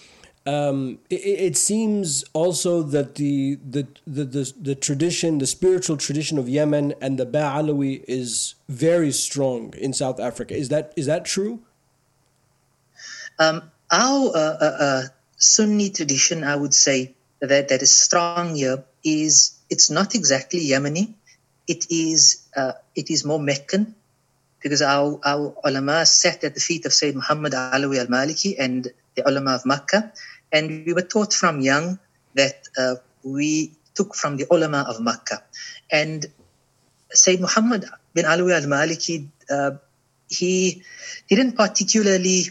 Um, 0.47 1.01
it, 1.11 1.17
it, 1.49 1.57
seems 1.59 2.25
also 2.33 2.83
that 2.83 3.17
the, 3.17 3.59
the, 3.63 3.87
the, 4.07 4.25
the, 4.25 4.53
the 4.59 4.75
tradition, 4.75 5.37
the 5.37 5.47
spiritual 5.47 5.99
tradition 5.99 6.39
of 6.39 6.49
Yemen 6.49 6.95
and 7.03 7.19
the 7.19 7.27
Ba'alawi 7.27 8.03
is 8.09 8.55
very 8.71 9.13
strong 9.13 9.75
in 9.77 9.93
South 9.93 10.19
Africa. 10.19 10.57
Is 10.57 10.71
that 10.71 10.95
is 10.97 11.05
that 11.05 11.27
true? 11.27 11.61
Um, 13.39 13.71
our 13.91 14.29
uh, 14.35 14.57
uh, 14.67 14.77
uh, 14.81 15.03
Sunni 15.37 15.91
tradition, 15.91 16.43
I 16.43 16.57
would 16.57 16.73
say, 16.73 17.15
that, 17.41 17.69
that 17.69 17.83
is 17.83 17.95
strong 17.95 18.55
here 18.55 18.83
is 19.05 19.59
it's 19.69 19.91
not 19.91 20.15
exactly 20.15 20.61
Yemeni. 20.61 21.13
It 21.67 21.85
is 21.91 22.49
uh, 22.57 22.73
it 22.97 23.11
is 23.11 23.27
more 23.27 23.39
Meccan 23.39 23.95
because 24.63 24.83
our, 24.83 25.19
our 25.25 25.55
ulama 25.65 26.07
sat 26.07 26.45
at 26.45 26.55
the 26.55 26.61
feet 26.61 26.87
of 26.87 26.93
Sayyid 26.93 27.17
Muhammad 27.17 27.53
Alawi 27.53 27.99
al-Maliki 27.99 28.55
and 28.59 28.89
the 29.17 29.29
ulama 29.29 29.55
of 29.55 29.67
Makkah. 29.67 30.13
And 30.53 30.87
we 30.87 30.93
were 30.93 31.03
taught 31.03 31.33
from 31.33 31.61
young 31.61 31.99
that 32.35 32.69
uh, 32.79 32.95
we 33.23 33.73
took 33.95 34.15
from 34.15 34.37
the 34.37 34.47
ulama 34.51 34.85
of 34.89 35.01
Makkah. 35.01 35.43
And 35.91 36.27
Sayyid 37.11 37.41
Muhammad 37.41 37.85
bin 38.15 38.25
Alawi 38.25 38.55
al-Maliki, 38.63 39.29
uh, 39.51 39.73
he 40.29 40.83
didn't 41.29 41.53
particularly 41.53 42.51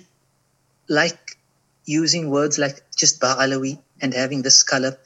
like 0.88 1.38
using 1.86 2.30
words 2.30 2.60
like 2.60 2.84
just 2.96 3.20
Ba'alawi 3.20 3.80
and 4.02 4.14
having 4.14 4.42
this 4.42 4.64
color. 4.64 4.98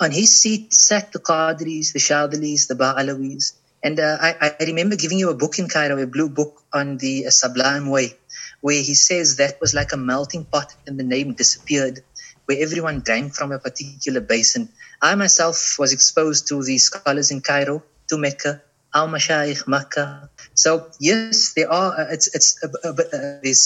On 0.00 0.10
his 0.10 0.40
seat 0.40 0.72
sat 0.72 1.12
the 1.12 1.18
Qadris, 1.18 1.92
the 1.92 1.98
Shadhilis, 1.98 2.68
the 2.68 2.74
Ba'alawis. 2.74 3.52
And 3.84 4.00
uh, 4.00 4.16
I, 4.18 4.56
I, 4.58 4.64
remember 4.64 4.96
giving 4.96 5.18
you 5.18 5.28
a 5.28 5.34
book 5.34 5.58
in 5.58 5.68
Cairo, 5.68 6.02
a 6.02 6.06
blue 6.06 6.30
book 6.30 6.62
on 6.72 6.96
the 6.96 7.24
Sublime 7.28 7.90
Way, 7.90 8.14
where 8.62 8.82
he 8.82 8.94
says 8.94 9.36
that 9.36 9.60
was 9.60 9.74
like 9.74 9.92
a 9.92 9.98
melting 9.98 10.46
pot 10.46 10.74
and 10.86 10.98
the 10.98 11.04
name 11.04 11.34
disappeared, 11.34 12.00
where 12.46 12.62
everyone 12.62 13.00
drank 13.00 13.34
from 13.34 13.52
a 13.52 13.58
particular 13.58 14.22
basin. 14.22 14.70
I 15.02 15.14
myself 15.16 15.76
was 15.78 15.92
exposed 15.92 16.48
to 16.48 16.62
these 16.62 16.84
scholars 16.84 17.30
in 17.30 17.42
Cairo, 17.42 17.82
to 18.08 18.16
Mecca, 18.16 18.62
Al 18.94 19.08
Mashayikh, 19.08 19.68
Makkah. 19.68 20.30
So 20.54 20.88
yes, 20.98 21.52
there 21.52 21.70
are. 21.70 21.92
Uh, 21.92 22.06
it's 22.10 22.34
it's 22.34 22.64
uh, 22.64 22.94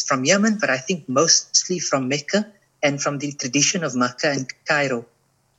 from 0.08 0.24
Yemen, 0.24 0.58
but 0.58 0.68
I 0.68 0.78
think 0.78 1.08
mostly 1.08 1.78
from 1.78 2.08
Mecca 2.08 2.44
and 2.82 3.00
from 3.00 3.18
the 3.18 3.30
tradition 3.30 3.84
of 3.84 3.94
Makkah 3.94 4.30
and 4.30 4.52
Cairo, 4.66 5.06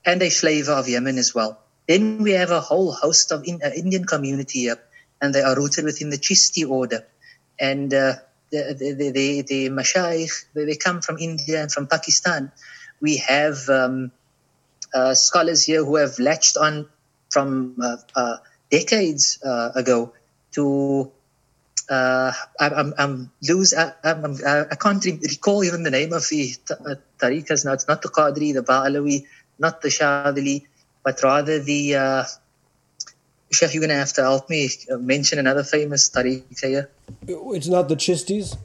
and 0.03 0.21
a 0.21 0.29
flavor 0.29 0.73
of 0.73 0.89
Yemen 0.89 1.17
as 1.17 1.33
well. 1.33 1.61
Then 1.89 2.21
we 2.21 2.33
have 2.33 2.51
a 2.51 2.61
whole 2.61 2.91
host 2.91 3.31
of 3.31 3.43
in, 3.45 3.61
uh, 3.65 3.71
Indian 3.75 4.05
community 4.05 4.59
here, 4.59 4.77
and 5.19 5.33
they 5.33 5.41
are 5.41 5.55
rooted 5.55 5.85
within 5.85 6.11
the 6.11 6.19
Chisti 6.19 6.69
order, 6.69 7.01
and 7.59 7.91
uh, 7.91 8.13
the, 8.51 8.75
the, 8.77 9.11
the, 9.11 9.41
the 9.41 9.69
Mashayikh, 9.69 10.45
they 10.53 10.75
come 10.75 11.01
from 11.01 11.17
India 11.17 11.63
and 11.63 11.71
from 11.71 11.87
Pakistan. 11.87 12.51
We 13.01 13.17
have 13.17 13.57
um, 13.69 14.11
scholars 15.13 15.63
here 15.63 15.83
who 15.83 15.95
have 15.95 16.19
latched 16.19 16.57
on 16.57 16.87
from 17.31 17.75
decades 18.69 19.39
uh, 19.43 19.71
ago 19.73 20.13
to 20.51 21.11
uh, 21.89 22.31
I, 22.59 22.69
I'm, 22.69 22.93
I'm 22.99 23.31
lose 23.41 23.73
I, 23.73 23.93
I'm, 24.03 24.37
I 24.45 24.75
can't 24.75 25.03
recall 25.05 25.63
even 25.63 25.81
the 25.81 25.89
name 25.89 26.13
of 26.13 26.27
the 26.29 26.53
uh, 26.69 26.95
tariqas 27.17 27.65
now. 27.65 27.73
It's 27.73 27.87
not 27.87 28.03
the 28.03 28.09
Qadri, 28.09 28.53
the 28.53 28.61
Ba'alawi, 28.61 29.25
not 29.57 29.81
the 29.81 29.89
Shadhili, 29.89 30.65
but 31.03 31.21
rather 31.23 31.59
the 31.59 31.95
uh, 31.95 32.23
Sheikh, 33.51 33.73
you're 33.73 33.81
going 33.81 33.89
to 33.89 33.95
have 33.95 34.13
to 34.13 34.21
help 34.21 34.49
me 34.49 34.69
mention 34.99 35.39
another 35.39 35.63
famous 35.63 36.09
tariqa 36.09 36.67
here. 36.67 36.89
It's 37.27 37.67
not 37.67 37.89
the 37.89 37.95
Chistis? 37.95 38.57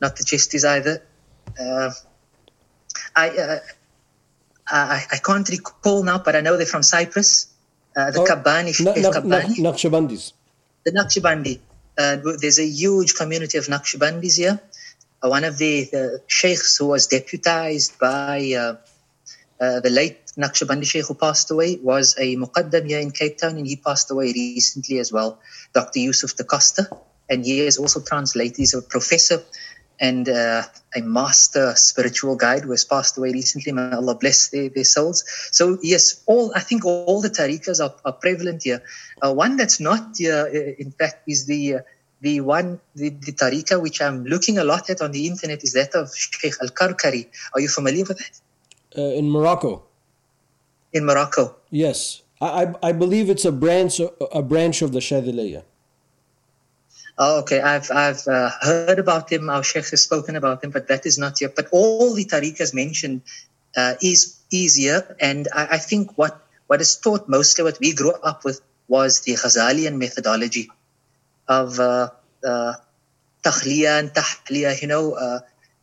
Not 0.00 0.16
the 0.16 0.24
Chistis 0.24 0.64
either. 0.64 1.02
Uh, 1.58 1.90
I, 3.14 3.28
uh, 3.30 3.58
I, 4.68 5.04
I 5.12 5.16
can't 5.18 5.48
recall 5.48 6.02
now, 6.02 6.18
but 6.18 6.34
I 6.34 6.40
know 6.40 6.56
they're 6.56 6.66
from 6.66 6.82
Cyprus. 6.82 7.46
Uh, 7.96 8.10
the 8.10 8.20
oh, 8.20 8.24
Kabbani, 8.24 8.84
na, 8.84 8.92
na, 8.94 9.10
Kabbani. 9.10 9.56
Naqshbandis. 9.56 10.32
The 10.84 10.92
Naqshbandi. 10.92 11.60
Uh, 11.96 12.16
there's 12.40 12.58
a 12.58 12.66
huge 12.66 13.14
community 13.14 13.56
of 13.56 13.66
Naqshbandis 13.66 14.36
here. 14.36 14.60
Uh, 15.22 15.28
one 15.28 15.44
of 15.44 15.56
the, 15.56 15.84
the 15.84 16.22
sheikhs 16.26 16.76
who 16.76 16.88
was 16.88 17.06
deputized 17.06 17.98
by 17.98 18.52
uh, 18.52 18.76
uh, 19.58 19.80
the 19.80 19.88
late 19.88 20.25
Naqshbandi 20.38 20.84
sheikh 20.84 21.06
who 21.06 21.14
passed 21.14 21.50
away 21.50 21.78
was 21.82 22.14
a 22.18 22.36
muqaddam 22.36 22.86
here 22.86 23.00
in 23.00 23.10
Cape 23.10 23.38
Town, 23.38 23.56
and 23.56 23.66
he 23.66 23.76
passed 23.76 24.10
away 24.10 24.32
recently 24.32 24.98
as 24.98 25.12
well, 25.12 25.40
Dr. 25.72 26.00
Yusuf 26.00 26.36
da 26.36 26.44
Costa. 26.44 26.88
And 27.28 27.44
he 27.44 27.60
is 27.60 27.78
also 27.78 28.00
translated, 28.00 28.56
he's 28.56 28.74
a 28.74 28.82
professor 28.82 29.42
and 29.98 30.28
uh, 30.28 30.62
a 30.94 31.00
master 31.00 31.72
spiritual 31.74 32.36
guide 32.36 32.64
who 32.64 32.70
has 32.70 32.84
passed 32.84 33.16
away 33.18 33.32
recently. 33.32 33.72
May 33.72 33.92
Allah 33.92 34.14
bless 34.14 34.48
their, 34.50 34.68
their 34.68 34.84
souls. 34.84 35.24
So 35.52 35.78
yes, 35.82 36.22
all 36.26 36.52
I 36.54 36.60
think 36.60 36.84
all 36.84 37.20
the 37.20 37.30
tariqas 37.30 37.80
are, 37.82 37.94
are 38.04 38.12
prevalent 38.12 38.62
here. 38.64 38.82
Uh, 39.22 39.32
one 39.32 39.56
that's 39.56 39.80
not 39.80 40.16
here, 40.16 40.46
uh, 40.46 40.82
in 40.82 40.90
fact, 40.92 41.22
is 41.26 41.46
the 41.46 41.76
uh, 41.76 41.78
the 42.20 42.40
one 42.40 42.80
the, 42.94 43.10
the 43.10 43.32
tariqa 43.32 43.80
which 43.80 44.00
I'm 44.00 44.24
looking 44.24 44.58
a 44.58 44.64
lot 44.64 44.90
at 44.90 45.00
on 45.00 45.12
the 45.12 45.26
internet 45.26 45.62
is 45.64 45.72
that 45.74 45.94
of 45.94 46.14
Sheikh 46.14 46.54
Al 46.62 46.68
Karkari. 46.68 47.28
Are 47.54 47.60
you 47.60 47.68
familiar 47.68 48.04
with 48.04 48.18
that? 48.18 48.40
Uh, 48.98 49.02
in 49.02 49.30
Morocco. 49.30 49.84
In 50.92 51.04
Morocco. 51.04 51.56
Yes, 51.70 52.22
I, 52.40 52.74
I 52.82 52.92
believe 52.92 53.28
it's 53.28 53.44
a 53.44 53.52
branch 53.52 54.00
a 54.00 54.42
branch 54.42 54.82
of 54.82 54.92
the 54.92 55.00
Shadhiliya. 55.00 55.62
Oh, 57.18 57.40
okay. 57.40 57.60
I've 57.60 57.90
I've 57.90 58.26
uh, 58.28 58.50
heard 58.60 58.98
about 58.98 59.32
him. 59.32 59.48
Our 59.48 59.62
sheikh 59.62 59.88
has 59.88 60.02
spoken 60.02 60.36
about 60.36 60.62
him, 60.62 60.70
but 60.70 60.88
that 60.88 61.06
is 61.06 61.18
not 61.18 61.40
yet. 61.40 61.56
But 61.56 61.68
all 61.72 62.12
the 62.14 62.26
tariqas 62.26 62.74
mentioned 62.74 63.22
uh, 63.76 63.94
is 64.02 64.36
easier, 64.50 65.16
and 65.18 65.48
I, 65.54 65.66
I, 65.72 65.78
think 65.78 66.16
what 66.18 66.38
what 66.66 66.80
is 66.80 66.96
taught 66.96 67.28
mostly, 67.28 67.64
what 67.64 67.78
we 67.80 67.94
grew 67.94 68.12
up 68.12 68.44
with, 68.44 68.60
was 68.86 69.20
the 69.20 69.32
Ghazalian 69.32 69.96
methodology 69.96 70.68
of 71.48 71.80
uh, 71.80 72.10
uh, 72.46 72.74
and 73.44 74.12
tahliya. 74.12 74.82
You 74.82 74.88
know, 74.88 75.12
uh, 75.14 75.40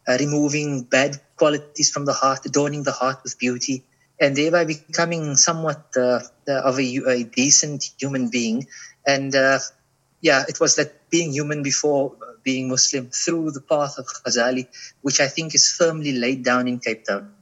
uh, 0.07 0.17
removing 0.19 0.83
bad 0.83 1.19
qualities 1.35 1.89
from 1.89 2.05
the 2.05 2.13
heart, 2.13 2.45
adorning 2.45 2.83
the 2.83 2.91
heart 2.91 3.23
with 3.23 3.39
beauty, 3.39 3.83
and 4.23 4.35
thereby 4.35 4.63
becoming 4.63 5.35
somewhat 5.35 5.83
uh, 5.97 6.21
of 6.47 6.79
a, 6.79 6.85
a, 7.07 7.23
decent 7.23 7.91
human 7.99 8.29
being. 8.29 8.65
And 9.05 9.33
yeah, 10.21 10.43
it 10.47 10.59
was 10.59 10.77
that 10.77 11.09
being 11.09 11.33
human 11.33 11.61
before 11.63 12.15
being 12.43 12.69
Muslim 12.69 13.09
through 13.09 13.51
the 13.51 13.61
path 13.61 13.97
of 13.97 14.05
Ghazali, 14.05 14.67
which 15.01 15.19
I 15.19 15.27
think 15.27 15.55
is 15.55 15.71
firmly 15.71 16.13
laid 16.13 16.43
down 16.43 16.67
in 16.67 16.79
Cape 16.79 17.05
Town. 17.05 17.33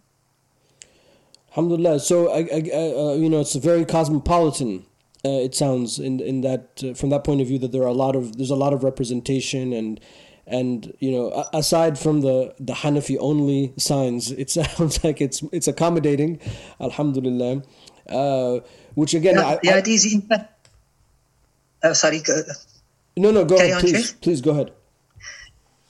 Alhamdulillah. 1.51 1.99
So, 1.99 2.31
I, 2.31 2.39
I, 2.39 2.59
uh, 2.71 3.13
you 3.15 3.29
know, 3.29 3.41
it's 3.41 3.55
very 3.55 3.83
cosmopolitan. 3.83 4.85
Uh, 5.23 5.45
it 5.45 5.53
sounds 5.53 5.99
in 5.99 6.19
in 6.19 6.41
that 6.41 6.83
uh, 6.83 6.95
from 6.95 7.11
that 7.11 7.23
point 7.23 7.41
of 7.41 7.47
view 7.47 7.59
that 7.59 7.71
there 7.71 7.83
are 7.83 7.93
a 7.93 7.99
lot 8.05 8.15
of 8.15 8.37
there's 8.37 8.49
a 8.49 8.55
lot 8.55 8.73
of 8.73 8.83
representation 8.83 9.71
and 9.71 9.99
and 10.47 10.93
you 10.99 11.12
know, 11.12 11.49
aside 11.54 11.97
from 11.97 12.21
the 12.21 12.54
the 12.60 12.73
Hanafi 12.73 13.17
only 13.19 13.73
signs, 13.77 14.32
it 14.32 14.49
sounds 14.58 15.04
like 15.04 15.21
it's 15.21 15.43
it's 15.51 15.67
accommodating. 15.67 16.39
Alhamdulillah. 16.80 17.63
Uh, 18.10 18.60
which 18.95 19.13
again, 19.13 19.36
yeah, 19.36 19.47
I, 19.47 19.60
yeah, 19.63 19.77
it 19.77 19.88
is. 19.88 20.21
Uh, 21.84 21.93
sorry. 21.93 22.19
Go, 22.19 22.41
no, 23.17 23.32
no, 23.32 23.45
go 23.45 23.56
ahead, 23.56 23.80
please. 23.80 24.13
Please 24.13 24.41
go 24.41 24.51
ahead. 24.51 24.71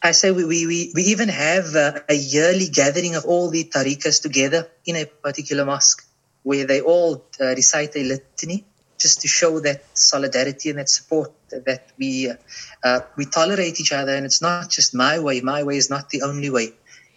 I 0.03 0.11
say 0.11 0.31
we, 0.31 0.45
we, 0.45 0.91
we 0.95 1.03
even 1.03 1.29
have 1.29 1.75
uh, 1.75 1.99
a 2.09 2.15
yearly 2.15 2.69
gathering 2.69 3.13
of 3.13 3.25
all 3.25 3.51
the 3.51 3.65
tariqas 3.65 4.21
together 4.21 4.67
in 4.83 4.95
a 4.95 5.05
particular 5.05 5.63
mosque 5.63 6.03
where 6.41 6.65
they 6.65 6.81
all 6.81 7.23
uh, 7.39 7.45
recite 7.49 7.95
a 7.95 8.03
litany 8.03 8.65
just 9.01 9.21
to 9.21 9.27
show 9.27 9.59
that 9.61 9.81
solidarity 9.97 10.69
and 10.69 10.79
that 10.79 10.89
support 10.89 11.31
that 11.49 11.83
we 11.97 12.31
uh, 12.83 12.99
we 13.17 13.25
tolerate 13.25 13.79
each 13.79 13.93
other. 13.93 14.15
And 14.15 14.25
it's 14.25 14.41
not 14.41 14.69
just 14.69 14.93
my 14.93 15.19
way. 15.19 15.41
My 15.41 15.63
way 15.63 15.77
is 15.77 15.89
not 15.89 16.09
the 16.09 16.21
only 16.21 16.49
way. 16.49 16.69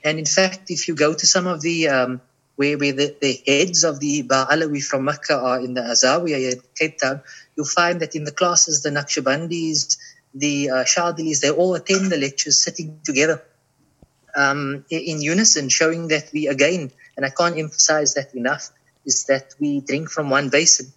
And 0.02 0.18
in 0.18 0.26
fact 0.26 0.70
if 0.70 0.88
you 0.88 0.94
go 0.94 1.12
to 1.14 1.26
some 1.26 1.46
of 1.46 1.60
the 1.60 1.88
um, 1.88 2.20
where, 2.56 2.78
where 2.78 2.92
the, 2.92 3.16
the 3.20 3.42
heads 3.46 3.84
of 3.84 4.00
the 4.00 4.22
Ba'alawi 4.22 4.82
from 4.82 5.04
Mecca 5.04 5.36
are 5.36 5.60
in 5.60 5.74
the 5.74 5.80
Azzawia 5.80 6.52
in 6.52 6.60
Cape 6.78 6.98
Town 6.98 7.20
you'll 7.56 7.66
find 7.66 8.00
that 8.00 8.14
in 8.14 8.24
the 8.24 8.32
classes 8.32 8.82
the 8.82 8.90
Naqshbandis 8.90 9.96
the 10.34 10.70
uh, 10.70 10.84
Shadilis 10.84 11.40
they 11.40 11.50
all 11.50 11.74
attend 11.74 12.12
the 12.12 12.16
lectures 12.16 12.62
sitting 12.62 13.00
together 13.04 13.42
um, 14.36 14.84
in 14.90 15.22
unison 15.22 15.68
showing 15.68 16.08
that 16.08 16.30
we 16.32 16.46
again 16.48 16.92
and 17.16 17.24
I 17.26 17.30
can't 17.30 17.58
emphasize 17.58 18.14
that 18.14 18.34
enough 18.34 18.70
is 19.04 19.24
that 19.24 19.54
we 19.60 19.80
drink 19.80 20.10
from 20.10 20.30
one 20.30 20.48
basin 20.48 20.92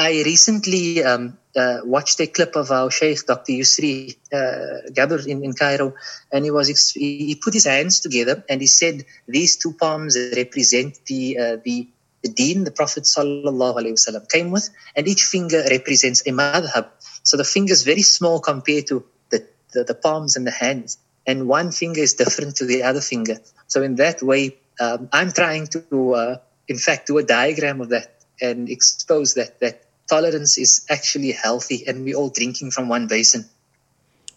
I 0.00 0.22
recently 0.24 1.04
um, 1.04 1.36
uh, 1.54 1.80
watched 1.84 2.20
a 2.20 2.26
clip 2.26 2.56
of 2.56 2.70
our 2.70 2.90
Sheikh, 2.90 3.26
Dr. 3.26 3.52
Yusri 3.52 4.16
uh, 4.32 4.88
Gabr 4.92 5.26
in, 5.26 5.44
in 5.44 5.52
Cairo, 5.52 5.92
and 6.32 6.42
he 6.42 6.50
was 6.50 6.92
he 6.92 7.34
put 7.34 7.52
his 7.52 7.66
hands 7.66 8.00
together 8.00 8.42
and 8.48 8.62
he 8.62 8.66
said 8.66 9.04
these 9.28 9.58
two 9.58 9.74
palms 9.74 10.16
represent 10.34 10.96
the 11.04 11.38
uh, 11.38 11.56
the 11.62 11.86
the 12.22 12.30
deen 12.30 12.64
the 12.64 12.70
Prophet 12.70 13.04
sallallahu 13.04 14.30
came 14.30 14.50
with, 14.50 14.70
and 14.96 15.06
each 15.06 15.24
finger 15.24 15.62
represents 15.68 16.26
a 16.26 16.30
madhab. 16.30 16.86
So 17.22 17.36
the 17.36 17.44
finger 17.44 17.74
is 17.74 17.82
very 17.82 18.02
small 18.02 18.40
compared 18.40 18.86
to 18.86 19.04
the, 19.28 19.46
the, 19.74 19.84
the 19.84 19.94
palms 19.94 20.34
and 20.34 20.46
the 20.46 20.50
hands, 20.50 20.96
and 21.26 21.46
one 21.46 21.72
finger 21.72 22.00
is 22.00 22.14
different 22.14 22.56
to 22.56 22.64
the 22.64 22.84
other 22.84 23.02
finger. 23.02 23.36
So 23.66 23.82
in 23.82 23.96
that 23.96 24.22
way, 24.22 24.56
um, 24.80 25.10
I'm 25.12 25.30
trying 25.30 25.66
to, 25.66 26.14
uh, 26.14 26.36
in 26.68 26.78
fact, 26.78 27.08
do 27.08 27.18
a 27.18 27.22
diagram 27.22 27.82
of 27.82 27.90
that 27.90 28.24
and 28.40 28.70
expose 28.70 29.34
that 29.34 29.60
that 29.60 29.84
tolerance 30.10 30.58
is 30.58 30.84
actually 30.90 31.32
healthy 31.32 31.84
and 31.86 32.04
we're 32.04 32.16
all 32.16 32.30
drinking 32.30 32.70
from 32.70 32.88
one 32.88 33.06
basin. 33.06 33.44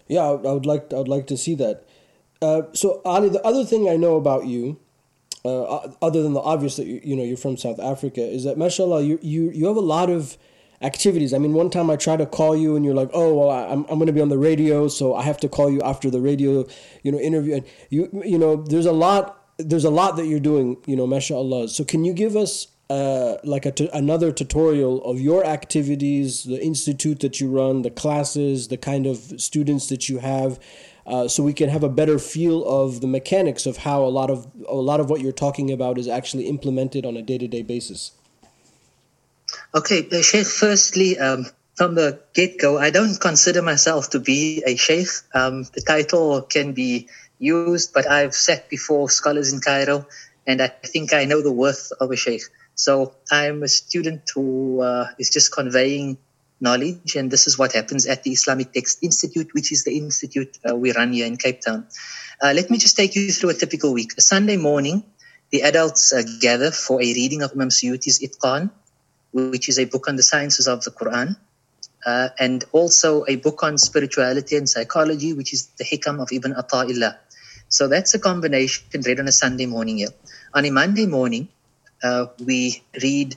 Yeah, 0.08 0.22
I 0.22 0.54
would 0.54 0.66
like 0.66 0.94
I 0.94 0.98
would 0.98 1.08
like 1.08 1.28
to 1.28 1.38
see 1.38 1.56
that. 1.56 1.84
Uh, 2.42 2.64
so 2.74 3.02
Ali, 3.06 3.30
the 3.30 3.42
other 3.42 3.66
thing 3.66 3.90
I 3.90 3.96
know 3.96 4.16
about 4.16 4.46
you, 4.46 4.80
uh, 5.46 5.92
other 6.02 6.22
than 6.22 6.34
the 6.34 6.42
obvious 6.42 6.76
that 6.76 6.88
you, 6.88 7.02
you 7.04 7.16
know 7.16 7.24
you're 7.24 7.38
from 7.38 7.58
South 7.58 7.80
Africa, 7.80 8.22
is 8.22 8.44
that 8.44 8.58
mashallah 8.58 9.02
you 9.02 9.20
you 9.22 9.50
you 9.52 9.68
have 9.68 9.78
a 9.78 9.88
lot 9.96 10.10
of 10.10 10.38
activities. 10.82 11.34
I 11.34 11.38
mean, 11.38 11.54
one 11.54 11.70
time 11.70 11.90
I 11.90 11.96
tried 11.96 12.18
to 12.18 12.26
call 12.26 12.56
you 12.56 12.76
and 12.76 12.84
you're 12.86 12.94
like, 12.94 13.10
"Oh, 13.14 13.34
well, 13.34 13.50
I'm 13.50 13.86
I'm 13.90 13.98
going 13.98 14.08
to 14.08 14.14
be 14.14 14.22
on 14.22 14.30
the 14.30 14.38
radio, 14.38 14.88
so 14.88 15.16
I 15.16 15.24
have 15.24 15.40
to 15.40 15.50
call 15.50 15.72
you 15.72 15.82
after 15.82 16.10
the 16.10 16.20
radio, 16.20 16.68
you 17.04 17.12
know, 17.12 17.20
interview." 17.20 17.56
And 17.56 17.66
you 17.90 18.10
you 18.26 18.38
know, 18.38 18.58
there's 18.58 18.86
a 18.86 18.92
lot 18.92 19.40
there's 19.58 19.86
a 19.86 19.90
lot 19.90 20.18
that 20.18 20.28
you're 20.28 20.40
doing, 20.40 20.78
you 20.86 20.96
know, 20.96 21.08
mashallah. 21.08 21.70
So 21.70 21.84
can 21.84 22.04
you 22.04 22.14
give 22.14 22.36
us 22.36 22.68
uh, 22.89 23.38
like 23.43 23.65
a 23.65 23.72
t- 23.72 23.89
another 23.93 24.32
tutorial 24.32 25.04
of 25.04 25.19
your 25.19 25.46
activities, 25.46 26.43
the 26.43 26.62
institute 26.62 27.22
that 27.22 27.39
you 27.39 27.50
run, 27.50 27.82
the 27.82 27.89
classes, 27.89 28.67
the 28.67 28.78
kind 28.78 29.06
of 29.08 29.17
students 29.39 29.88
that 29.88 30.10
you 30.10 30.19
have, 30.19 30.60
uh, 31.06 31.28
so 31.28 31.43
we 31.43 31.54
can 31.54 31.69
have 31.69 31.84
a 31.84 31.89
better 31.89 32.17
feel 32.17 32.63
of 32.65 33.02
the 33.02 33.08
mechanics 33.08 33.65
of 33.65 33.78
how 33.78 34.04
a 34.04 34.08
lot 34.08 34.30
of 34.30 34.48
a 34.67 34.76
lot 34.76 35.00
of 35.00 35.10
what 35.10 35.22
you're 35.22 35.32
talking 35.32 35.72
about 35.72 35.98
is 35.98 36.08
actually 36.08 36.48
implemented 36.48 37.06
on 37.06 37.17
a 37.17 37.22
day 37.22 37.38
to 37.38 37.48
day 37.48 37.62
basis. 37.62 38.12
Okay, 39.76 40.08
Sheikh. 40.22 40.48
Firstly, 40.48 41.17
um, 41.19 41.46
from 41.76 41.96
the 41.96 42.19
get 42.34 42.60
go, 42.60 42.78
I 42.78 42.89
don't 42.89 43.19
consider 43.19 43.62
myself 43.62 44.12
to 44.12 44.19
be 44.19 44.63
a 44.65 44.76
Sheikh. 44.76 45.10
Um, 45.34 45.63
the 45.74 45.82
title 45.82 46.41
can 46.41 46.74
be 46.74 47.10
used, 47.39 47.93
but 47.93 48.10
I've 48.10 48.34
sat 48.34 48.69
before 48.69 49.10
scholars 49.10 49.52
in 49.52 49.60
Cairo, 49.60 50.08
and 50.48 50.62
I 50.62 50.67
think 50.67 51.13
I 51.13 51.26
know 51.26 51.41
the 51.41 51.52
worth 51.52 51.91
of 52.00 52.12
a 52.12 52.15
Sheikh. 52.15 52.43
So 52.76 53.16
I'm 53.32 53.64
a 53.64 53.68
student 53.68 54.30
who 54.34 54.82
uh, 54.82 55.08
is 55.20 55.30
just 55.30 55.52
conveying 55.54 56.18
knowledge, 56.60 57.16
and 57.16 57.30
this 57.30 57.46
is 57.46 57.58
what 57.58 57.74
happens 57.74 58.08
at 58.08 58.24
the 58.24 58.32
Islamic 58.32 58.72
Text 58.72 59.04
Institute, 59.04 59.54
which 59.54 59.72
is 59.72 59.84
the 59.84 59.98
institute 59.98 60.58
uh, 60.68 60.76
we 60.76 60.94
run 60.94 61.14
here 61.14 61.28
in 61.28 61.38
Cape 61.38 61.62
Town. 61.62 61.86
Uh, 62.42 62.54
let 62.56 62.70
me 62.70 62.78
just 62.78 62.96
take 62.96 63.16
you 63.16 63.32
through 63.32 63.52
a 63.52 63.54
typical 63.54 63.94
week. 63.94 64.14
A 64.18 64.22
Sunday 64.22 64.58
morning, 64.58 65.04
the 65.52 65.62
adults 65.62 66.14
uh, 66.14 66.24
gather 66.40 66.72
for 66.72 67.02
a 67.02 67.06
reading 67.06 67.44
of 67.44 67.52
Imam 67.52 67.70
Suyuti's 67.70 68.20
Itqan, 68.20 68.72
which 69.34 69.70
is 69.70 69.78
a 69.78 69.86
book 69.86 70.08
on 70.08 70.16
the 70.16 70.24
sciences 70.24 70.68
of 70.68 70.84
the 70.84 70.92
Quran, 70.92 71.36
uh, 72.06 72.30
and 72.40 72.64
also 72.72 73.26
a 73.28 73.36
book 73.36 73.62
on 73.64 73.78
spirituality 73.78 74.56
and 74.56 74.68
psychology, 74.68 75.34
which 75.34 75.54
is 75.54 75.68
the 75.78 75.84
Hikam 75.84 76.22
of 76.22 76.32
Ibn 76.32 76.54
Ata'illah. 76.54 77.18
So 77.68 77.88
that's 77.88 78.14
a 78.14 78.20
combination 78.20 79.02
read 79.06 79.20
on 79.20 79.28
a 79.28 79.32
Sunday 79.32 79.66
morning 79.66 79.98
here. 79.98 80.14
On 80.54 80.66
a 80.66 80.70
Monday 80.70 81.08
morning, 81.08 81.50
uh, 82.04 82.28
we 82.44 82.84
read 83.02 83.36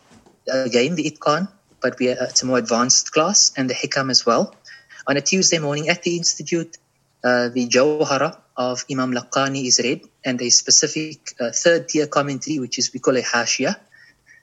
again 0.49 0.95
the 0.95 1.11
Itqan, 1.11 1.49
but 1.81 1.99
we 1.99 2.09
it's 2.09 2.43
a 2.43 2.47
more 2.47 2.59
advanced 2.59 3.13
class, 3.13 3.53
and 3.57 3.71
the 3.71 3.75
Hikam 3.75 4.11
as 4.11 4.27
well. 4.27 4.55
On 5.07 5.17
a 5.17 5.21
Tuesday 5.21 5.59
morning 5.59 5.89
at 5.89 6.03
the 6.03 6.17
Institute, 6.17 6.77
uh, 7.23 7.49
the 7.49 7.69
Jawhara 7.69 8.37
of 8.57 8.85
Imam 8.91 9.13
Laqani 9.13 9.67
is 9.67 9.81
read, 9.83 10.03
and 10.25 10.41
a 10.43 10.51
specific 10.51 11.35
uh, 11.41 11.51
third 11.53 11.89
tier 11.89 12.07
commentary, 12.07 12.59
which 12.59 12.79
is 12.79 12.93
we 12.93 13.01
call 13.01 13.17
a 13.17 13.23
Hashia, 13.23 13.77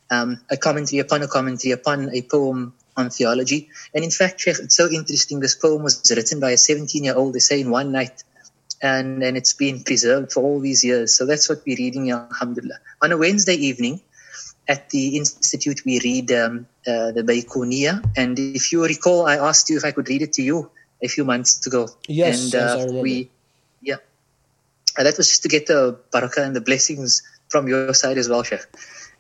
um, 0.10 0.40
a 0.50 0.58
commentary 0.58 1.00
upon 1.00 1.22
a 1.24 1.28
commentary 1.28 1.72
upon 1.72 2.10
a 2.14 2.22
poem 2.22 2.74
on 2.96 3.10
theology. 3.10 3.70
And 3.94 4.04
in 4.04 4.12
fact, 4.12 4.42
Sheikh, 4.42 4.60
it's 4.60 4.76
so 4.76 4.90
interesting. 4.90 5.40
This 5.40 5.56
poem 5.56 5.84
was 5.84 6.12
written 6.16 6.40
by 6.40 6.52
a 6.52 6.58
17 6.58 7.04
year 7.04 7.16
old, 7.16 7.34
they 7.34 7.40
say, 7.40 7.62
in 7.62 7.70
one 7.70 7.92
night. 7.92 8.24
And, 8.82 9.24
and 9.24 9.38
it's 9.38 9.54
been 9.54 9.84
preserved 9.84 10.34
for 10.34 10.44
all 10.44 10.60
these 10.60 10.84
years. 10.84 11.16
So 11.16 11.26
that's 11.26 11.48
what 11.48 11.62
we're 11.66 11.78
reading, 11.78 12.12
alhamdulillah. 12.12 12.80
On 13.02 13.12
a 13.12 13.18
Wednesday 13.18 13.56
evening, 13.56 14.02
at 14.68 14.90
the 14.90 15.18
institute 15.18 15.82
we 15.86 16.00
read 16.00 16.32
um, 16.32 16.68
uh, 16.88 17.12
the 17.12 17.24
Baikuniya, 17.24 18.04
and 18.16 18.40
if 18.40 18.72
you 18.72 18.84
recall, 18.86 19.26
I 19.26 19.36
asked 19.36 19.70
you 19.70 19.78
if 19.78 19.86
I 19.86 19.92
could 19.92 20.10
read 20.10 20.22
it 20.22 20.34
to 20.34 20.44
you 20.44 20.70
a 21.02 21.08
few 21.08 21.26
months 21.26 21.66
ago. 21.68 21.90
Yes, 22.08 22.54
and 22.54 22.56
uh, 22.56 22.76
yes, 22.78 22.92
we, 22.92 23.30
yeah, 23.82 23.98
and 24.98 25.08
that 25.08 25.18
was 25.18 25.28
just 25.28 25.44
to 25.44 25.50
get 25.50 25.68
the 25.68 26.00
barakah 26.12 26.46
and 26.46 26.56
the 26.56 26.62
blessings 26.62 27.22
from 27.50 27.68
your 27.68 27.94
side 27.94 28.18
as 28.18 28.30
well, 28.30 28.44
Sheikh. 28.44 28.66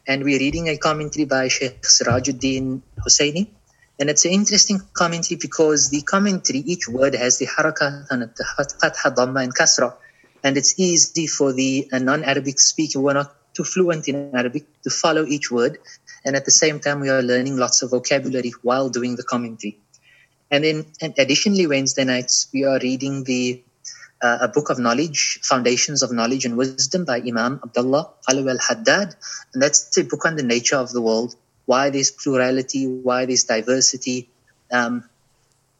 And 0.07 0.23
we're 0.23 0.39
reading 0.39 0.67
a 0.67 0.77
commentary 0.77 1.25
by 1.25 1.47
Sheikh 1.47 1.81
Sirajuddin 1.81 2.81
Husseini. 3.05 3.47
And 3.99 4.09
it's 4.09 4.25
an 4.25 4.31
interesting 4.31 4.81
commentary 4.93 5.37
because 5.39 5.89
the 5.89 6.01
commentary, 6.01 6.59
each 6.59 6.89
word 6.89 7.15
has 7.15 7.37
the 7.37 7.47
harakat 7.47 8.07
and 8.09 8.23
the 8.23 8.45
fatha, 8.81 9.11
dhamma, 9.11 9.43
and 9.43 9.55
kasra. 9.55 9.95
And 10.43 10.57
it's 10.57 10.77
easy 10.77 11.27
for 11.27 11.53
the 11.53 11.87
non-Arabic 11.93 12.59
speaker 12.59 12.99
who 12.99 13.09
are 13.09 13.13
not 13.13 13.35
too 13.53 13.63
fluent 13.63 14.07
in 14.07 14.35
Arabic 14.35 14.65
to 14.83 14.89
follow 14.89 15.25
each 15.25 15.51
word. 15.51 15.77
And 16.25 16.35
at 16.35 16.45
the 16.45 16.51
same 16.51 16.79
time, 16.79 16.99
we 16.99 17.09
are 17.09 17.21
learning 17.21 17.57
lots 17.57 17.81
of 17.81 17.91
vocabulary 17.91 18.53
while 18.61 18.89
doing 18.89 19.15
the 19.15 19.23
commentary. 19.23 19.77
And 20.49 20.63
then, 20.63 20.85
and 21.01 21.13
additionally, 21.17 21.67
Wednesday 21.67 22.03
nights, 22.03 22.47
we 22.53 22.63
are 22.65 22.79
reading 22.79 23.23
the 23.23 23.63
uh, 24.21 24.37
a 24.41 24.47
book 24.47 24.69
of 24.69 24.79
knowledge, 24.79 25.39
Foundations 25.43 26.01
of 26.01 26.11
Knowledge 26.11 26.45
and 26.45 26.55
Wisdom 26.55 27.03
by 27.03 27.17
Imam 27.17 27.59
Abdullah 27.61 28.09
Alawi 28.29 28.51
al 28.51 28.59
Haddad. 28.59 29.15
And 29.53 29.61
that's 29.61 29.97
a 29.97 30.03
book 30.03 30.25
on 30.25 30.37
the 30.37 30.43
nature 30.43 30.77
of 30.77 30.91
the 30.91 31.01
world, 31.01 31.35
why 31.65 31.89
there's 31.89 32.09
plurality, 32.09 32.87
why 32.87 33.25
there's 33.25 33.43
diversity, 33.43 34.29
um, 34.71 35.03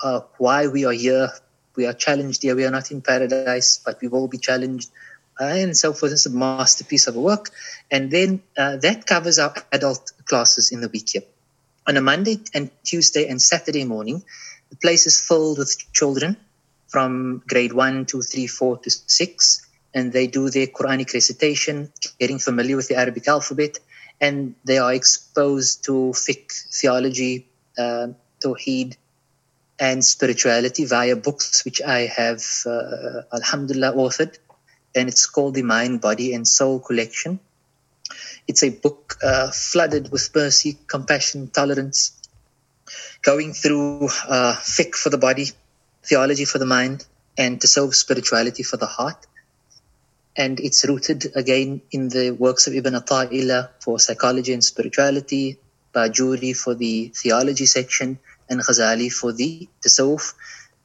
uh, 0.02 0.22
why 0.38 0.68
we 0.68 0.86
are 0.86 0.92
here. 0.92 1.30
We 1.76 1.86
are 1.88 1.94
challenged 1.94 2.44
here. 2.44 2.56
We 2.56 2.66
are 2.66 2.72
not 2.72 2.92
in 2.92 3.02
paradise, 3.02 3.82
but 3.84 4.02
we 4.02 4.10
will 4.10 4.28
be 4.28 4.38
challenged 4.38 4.92
and 5.40 5.76
so 5.76 5.94
forth. 5.94 6.12
It's 6.12 6.26
a 6.26 6.30
masterpiece 6.30 7.08
of 7.08 7.16
a 7.16 7.20
work. 7.20 7.50
And 7.92 8.12
then 8.12 8.44
uh, 8.58 8.78
that 8.78 9.06
covers 9.06 9.40
our 9.40 9.54
adult 9.72 10.12
classes 10.26 10.72
in 10.72 10.82
the 10.82 10.90
week 10.90 11.10
here. 11.10 11.24
On 11.86 11.98
a 11.98 12.02
Monday 12.02 12.40
and 12.54 12.72
Tuesday 12.84 13.28
and 13.28 13.42
Saturday 13.42 13.84
morning, 13.84 14.24
the 14.70 14.78
place 14.78 15.06
is 15.06 15.20
filled 15.20 15.58
with 15.58 15.76
children 15.94 16.38
from 16.88 17.44
grade 17.48 17.74
one, 17.74 18.06
two, 18.06 18.22
three, 18.22 18.48
four 18.48 18.78
to 18.78 18.90
six, 18.90 19.68
and 19.94 20.14
they 20.14 20.28
do 20.28 20.50
their 20.50 20.68
Quranic 20.68 21.14
recitation, 21.14 21.92
getting 22.20 22.40
familiar 22.40 22.76
with 22.76 22.88
the 22.88 22.96
Arabic 22.96 23.28
alphabet, 23.28 23.80
and 24.22 24.56
they 24.64 24.78
are 24.78 24.94
exposed 24.94 25.84
to 25.86 26.14
fiqh, 26.16 26.52
theology, 26.80 27.48
uh, 27.78 28.08
tawheed, 28.44 28.96
and 29.80 30.06
spirituality 30.06 30.86
via 30.86 31.16
books 31.16 31.66
which 31.66 31.82
I 31.82 32.02
have, 32.02 32.44
uh, 32.66 33.24
alhamdulillah, 33.34 33.94
authored 33.94 34.38
and 34.96 35.10
it's 35.10 35.26
called 35.26 35.56
the 35.56 35.64
Mind, 35.64 36.02
Body, 36.02 36.34
and 36.34 36.48
Soul 36.48 36.80
Collection. 36.80 37.40
It's 38.48 38.64
a 38.64 38.70
book 38.70 39.16
uh, 39.24 39.52
flooded 39.52 40.12
with 40.12 40.30
mercy, 40.36 40.78
compassion, 40.88 41.50
tolerance, 41.50 42.20
going 43.22 43.54
through 43.54 44.06
uh, 44.28 44.56
fiqh 44.60 44.96
for 44.96 45.10
the 45.10 45.18
body, 45.18 45.48
theology 46.04 46.46
for 46.46 46.60
the 46.60 46.66
mind, 46.66 47.06
and 47.38 47.60
Tasawwuf 47.60 47.96
spirituality 47.96 48.64
for 48.64 48.78
the 48.78 48.86
heart. 48.86 49.26
And 50.36 50.60
it's 50.60 50.86
rooted 50.86 51.32
again 51.36 51.82
in 51.92 52.10
the 52.10 52.32
works 52.32 52.68
of 52.68 52.74
Ibn 52.76 52.94
Ata'illah 52.94 53.70
for 53.80 54.00
psychology 54.00 54.54
and 54.54 54.64
spirituality, 54.64 55.58
Bajuri 55.94 56.56
for 56.58 56.74
the 56.74 57.12
theology 57.16 57.66
section, 57.66 58.20
and 58.50 58.60
Ghazali 58.60 59.12
for 59.12 59.32
the 59.32 59.70
Tasawwuf 59.82 60.34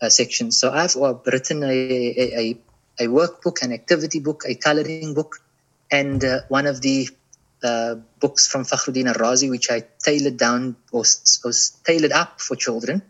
uh, 0.01 0.09
section. 0.09 0.53
So 0.53 0.71
I've 0.71 0.97
uh, 0.97 1.14
written 1.27 1.64
a, 1.64 1.66
a, 1.66 2.40
a, 2.40 2.57
workbook, 3.06 3.62
an 3.62 3.72
activity 3.72 4.20
book, 4.20 4.42
a 4.46 4.54
coloring 4.54 5.14
book, 5.14 5.40
and 5.90 6.24
uh, 6.24 6.40
one 6.48 6.66
of 6.66 6.80
the 6.82 7.08
uh, 7.62 7.96
books 8.20 8.46
from 8.46 8.64
Fakhruddin 8.64 9.06
al-Razi, 9.06 9.50
which 9.50 9.70
I 9.70 9.84
tailored 9.98 10.37
down 10.37 10.76
or 10.92 11.00
was 11.00 11.76
tailored 11.84 12.12
up 12.12 12.40
for 12.40 12.56
children 12.56 13.02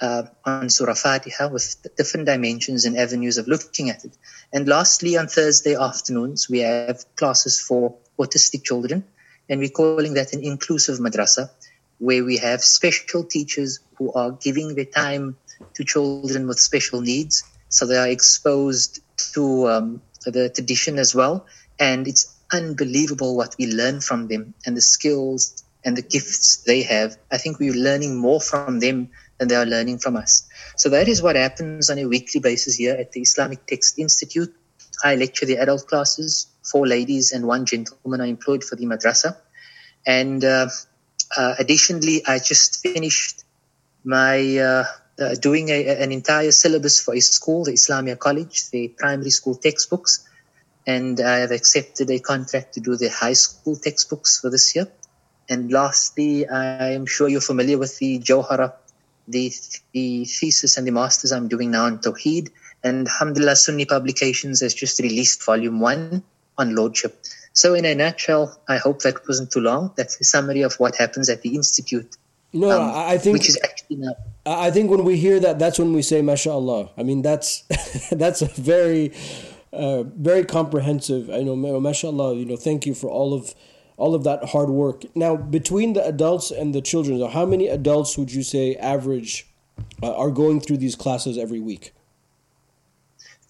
uh, 0.00 0.24
on 0.44 0.68
Surah 0.68 0.94
Fatiha 0.94 1.48
with 1.48 1.76
different 1.96 2.26
dimensions 2.26 2.84
and 2.84 2.96
avenues 2.96 3.38
of 3.38 3.46
looking 3.48 3.90
at 3.90 4.04
it. 4.04 4.12
And 4.52 4.68
lastly, 4.68 5.16
on 5.16 5.28
Thursday 5.28 5.74
afternoons, 5.74 6.48
we 6.48 6.58
have 6.60 7.04
classes 7.16 7.60
for 7.60 7.94
autistic 8.18 8.64
children, 8.64 9.04
and 9.48 9.60
we're 9.60 9.70
calling 9.70 10.14
that 10.14 10.32
an 10.32 10.42
inclusive 10.44 10.98
madrasa, 10.98 11.50
where 11.98 12.24
we 12.24 12.36
have 12.38 12.62
special 12.62 13.24
teachers 13.24 13.80
who 13.96 14.12
are 14.12 14.32
giving 14.32 14.74
their 14.74 14.84
time 14.84 15.36
to 15.74 15.84
children 15.84 16.46
with 16.48 16.58
special 16.58 17.00
needs, 17.00 17.44
so 17.72 17.86
they 17.86 17.96
are 17.96 18.08
exposed 18.08 19.00
to 19.32 19.68
um, 19.68 20.02
the 20.26 20.50
tradition 20.50 20.98
as 20.98 21.14
well. 21.14 21.46
And 21.80 22.06
it's 22.06 22.38
unbelievable 22.52 23.34
what 23.34 23.56
we 23.58 23.66
learn 23.66 24.00
from 24.02 24.28
them 24.28 24.52
and 24.66 24.76
the 24.76 24.82
skills 24.82 25.64
and 25.82 25.96
the 25.96 26.02
gifts 26.02 26.58
they 26.66 26.82
have. 26.82 27.16
I 27.30 27.38
think 27.38 27.58
we're 27.58 27.72
learning 27.72 28.18
more 28.18 28.40
from 28.40 28.78
them 28.80 29.08
than 29.38 29.48
they 29.48 29.56
are 29.56 29.64
learning 29.64 29.98
from 29.98 30.16
us. 30.16 30.46
So 30.76 30.90
that 30.90 31.08
is 31.08 31.22
what 31.22 31.34
happens 31.34 31.88
on 31.88 31.98
a 31.98 32.04
weekly 32.04 32.40
basis 32.40 32.76
here 32.76 32.94
at 32.94 33.12
the 33.12 33.22
Islamic 33.22 33.66
Text 33.66 33.98
Institute. 33.98 34.54
I 35.02 35.16
lecture 35.16 35.46
the 35.46 35.56
adult 35.56 35.86
classes. 35.86 36.48
Four 36.70 36.86
ladies 36.86 37.32
and 37.32 37.46
one 37.46 37.64
gentleman 37.64 38.20
are 38.20 38.26
employed 38.26 38.62
for 38.64 38.76
the 38.76 38.84
madrasa. 38.84 39.36
And 40.06 40.44
uh, 40.44 40.68
uh, 41.36 41.54
additionally, 41.58 42.22
I 42.26 42.38
just 42.38 42.82
finished 42.82 43.44
my 44.04 44.58
uh, 44.58 44.84
uh 45.22 45.34
doing 45.34 45.68
a, 45.68 46.02
an 46.02 46.10
entire 46.12 46.52
syllabus 46.52 47.00
for 47.00 47.14
a 47.14 47.20
school, 47.20 47.64
the 47.64 47.72
Islamia 47.72 48.18
College, 48.18 48.70
the 48.70 48.88
primary 48.88 49.30
school 49.30 49.54
textbooks 49.54 50.28
and 50.86 51.20
I 51.20 51.38
have 51.38 51.50
accepted 51.50 52.10
a 52.10 52.18
contract 52.18 52.74
to 52.74 52.80
do 52.80 52.96
the 52.96 53.08
high 53.08 53.34
school 53.34 53.76
textbooks 53.76 54.40
for 54.40 54.50
this 54.50 54.74
year. 54.74 54.88
And 55.48 55.70
lastly, 55.70 56.48
I'm 56.48 57.06
sure 57.06 57.28
you're 57.28 57.40
familiar 57.40 57.78
with 57.78 57.98
the 57.98 58.18
Jawhara, 58.18 58.72
the, 59.28 59.52
the 59.92 60.24
thesis 60.24 60.76
and 60.76 60.86
the 60.86 60.92
masters 60.92 61.32
I'm 61.32 61.48
doing 61.48 61.70
now 61.70 61.84
on 61.84 61.98
Tawheed. 61.98 62.50
And 62.82 63.06
Alhamdulillah, 63.06 63.56
Sunni 63.56 63.84
Publications 63.84 64.60
has 64.60 64.74
just 64.74 64.98
released 65.00 65.44
volume 65.44 65.78
one 65.78 66.22
on 66.58 66.74
Lordship. 66.74 67.22
So, 67.52 67.74
in 67.74 67.84
a 67.84 67.94
nutshell, 67.94 68.58
I 68.66 68.78
hope 68.78 69.02
that 69.02 69.28
wasn't 69.28 69.52
too 69.52 69.60
long. 69.60 69.92
That's 69.94 70.20
a 70.20 70.24
summary 70.24 70.62
of 70.62 70.74
what 70.76 70.96
happens 70.96 71.28
at 71.28 71.42
the 71.42 71.54
Institute. 71.54 72.16
No, 72.52 72.70
um, 72.70 72.92
I 72.94 73.18
think 73.18 73.34
which 73.34 73.48
is 73.48 73.58
now. 73.96 74.14
I 74.44 74.70
think 74.70 74.90
when 74.90 75.04
we 75.04 75.16
hear 75.16 75.38
that, 75.40 75.58
that's 75.58 75.78
when 75.78 75.92
we 75.92 76.02
say, 76.02 76.20
"MashaAllah." 76.20 76.90
I 76.96 77.02
mean, 77.02 77.22
that's 77.22 77.62
that's 78.12 78.42
a 78.42 78.46
very 78.46 79.12
uh, 79.72 80.02
very 80.02 80.44
comprehensive. 80.44 81.30
I 81.30 81.42
know, 81.42 81.56
mashallah, 81.56 82.34
you 82.34 82.44
know, 82.44 82.56
thank 82.56 82.86
you 82.86 82.94
for 82.94 83.08
all 83.08 83.32
of 83.32 83.54
all 83.96 84.14
of 84.14 84.24
that 84.24 84.44
hard 84.50 84.68
work. 84.68 85.04
Now, 85.14 85.36
between 85.36 85.92
the 85.92 86.04
adults 86.04 86.50
and 86.50 86.74
the 86.74 86.80
children, 86.80 87.20
how 87.30 87.46
many 87.46 87.68
adults 87.68 88.18
would 88.18 88.32
you 88.32 88.42
say 88.42 88.74
average 88.76 89.46
uh, 90.02 90.14
are 90.14 90.30
going 90.30 90.60
through 90.60 90.78
these 90.78 90.96
classes 90.96 91.38
every 91.38 91.60
week? 91.60 91.92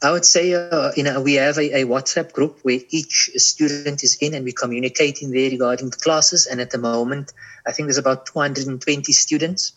I 0.03 0.11
would 0.11 0.25
say, 0.25 0.53
uh, 0.53 0.91
you 0.97 1.05
know, 1.05 1.21
we 1.21 1.35
have 1.35 1.59
a, 1.59 1.83
a, 1.83 1.87
WhatsApp 1.87 2.33
group 2.33 2.59
where 2.63 2.81
each 2.91 3.31
student 3.37 4.03
is 4.03 4.19
in 4.21 4.35
and 4.35 4.45
we 4.45 4.53
communicate 4.53 5.23
in 5.23 5.31
there 5.31 5.49
regarding 5.49 5.91
the 5.91 5.97
classes. 5.97 6.47
And 6.47 6.61
at 6.61 6.71
the 6.71 6.79
moment, 6.79 7.33
I 7.65 7.71
think 7.71 7.87
there's 7.87 7.99
about 7.99 8.27
220 8.27 9.13
students. 9.13 9.73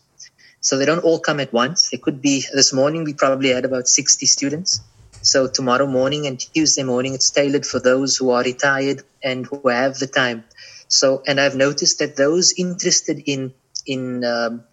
So 0.66 0.80
they 0.80 0.86
don't 0.88 1.04
all 1.04 1.20
come 1.20 1.40
at 1.40 1.54
once. 1.54 1.94
It 1.94 2.02
could 2.02 2.24
be 2.24 2.44
this 2.52 2.74
morning, 2.74 3.04
we 3.04 3.14
probably 3.14 3.50
had 3.50 3.66
about 3.66 3.88
60 3.88 4.26
students. 4.26 4.82
So 5.22 5.48
tomorrow 5.48 5.86
morning 5.86 6.26
and 6.26 6.40
Tuesday 6.40 6.82
morning, 6.82 7.14
it's 7.14 7.30
tailored 7.30 7.68
for 7.68 7.80
those 7.80 8.18
who 8.18 8.32
are 8.32 8.42
retired 8.42 9.04
and 9.24 9.46
who 9.46 9.70
have 9.70 10.00
the 10.00 10.08
time. 10.08 10.44
So, 10.88 11.22
and 11.28 11.40
I've 11.40 11.56
noticed 11.56 12.00
that 12.00 12.16
those 12.16 12.52
interested 12.58 13.22
in 13.28 13.54
in 13.86 14.26
um, 14.26 14.64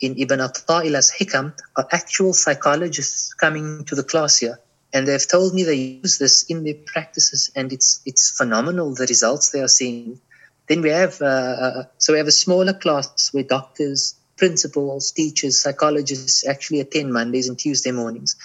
in 0.00 0.18
Ibn 0.18 0.38
Ata'illah's 0.38 1.12
Hikam 1.12 1.52
are 1.76 1.88
actual 1.92 2.32
psychologists 2.32 3.34
coming 3.34 3.84
to 3.84 3.94
the 3.94 4.02
class 4.02 4.38
here, 4.38 4.58
and 4.94 5.06
they've 5.06 5.28
told 5.28 5.52
me 5.52 5.64
they 5.64 6.00
use 6.02 6.16
this 6.16 6.44
in 6.44 6.64
their 6.64 6.80
practices, 6.86 7.50
and 7.54 7.70
it's 7.70 8.00
it's 8.06 8.30
phenomenal 8.30 8.94
the 8.94 9.06
results 9.06 9.50
they 9.50 9.60
are 9.60 9.74
seeing. 9.80 10.20
Then 10.68 10.80
we 10.80 10.88
have 10.88 11.20
uh, 11.20 11.56
uh 11.68 11.82
so 11.98 12.14
we 12.14 12.18
have 12.18 12.28
a 12.28 12.40
smaller 12.44 12.72
class 12.72 13.28
where 13.32 13.44
doctors, 13.44 14.14
principals, 14.36 15.12
teachers, 15.12 15.60
psychologists 15.60 16.46
actually 16.46 16.80
attend 16.80 17.12
Mondays 17.12 17.48
and 17.48 17.58
Tuesday 17.58 17.92
mornings. 17.92 18.36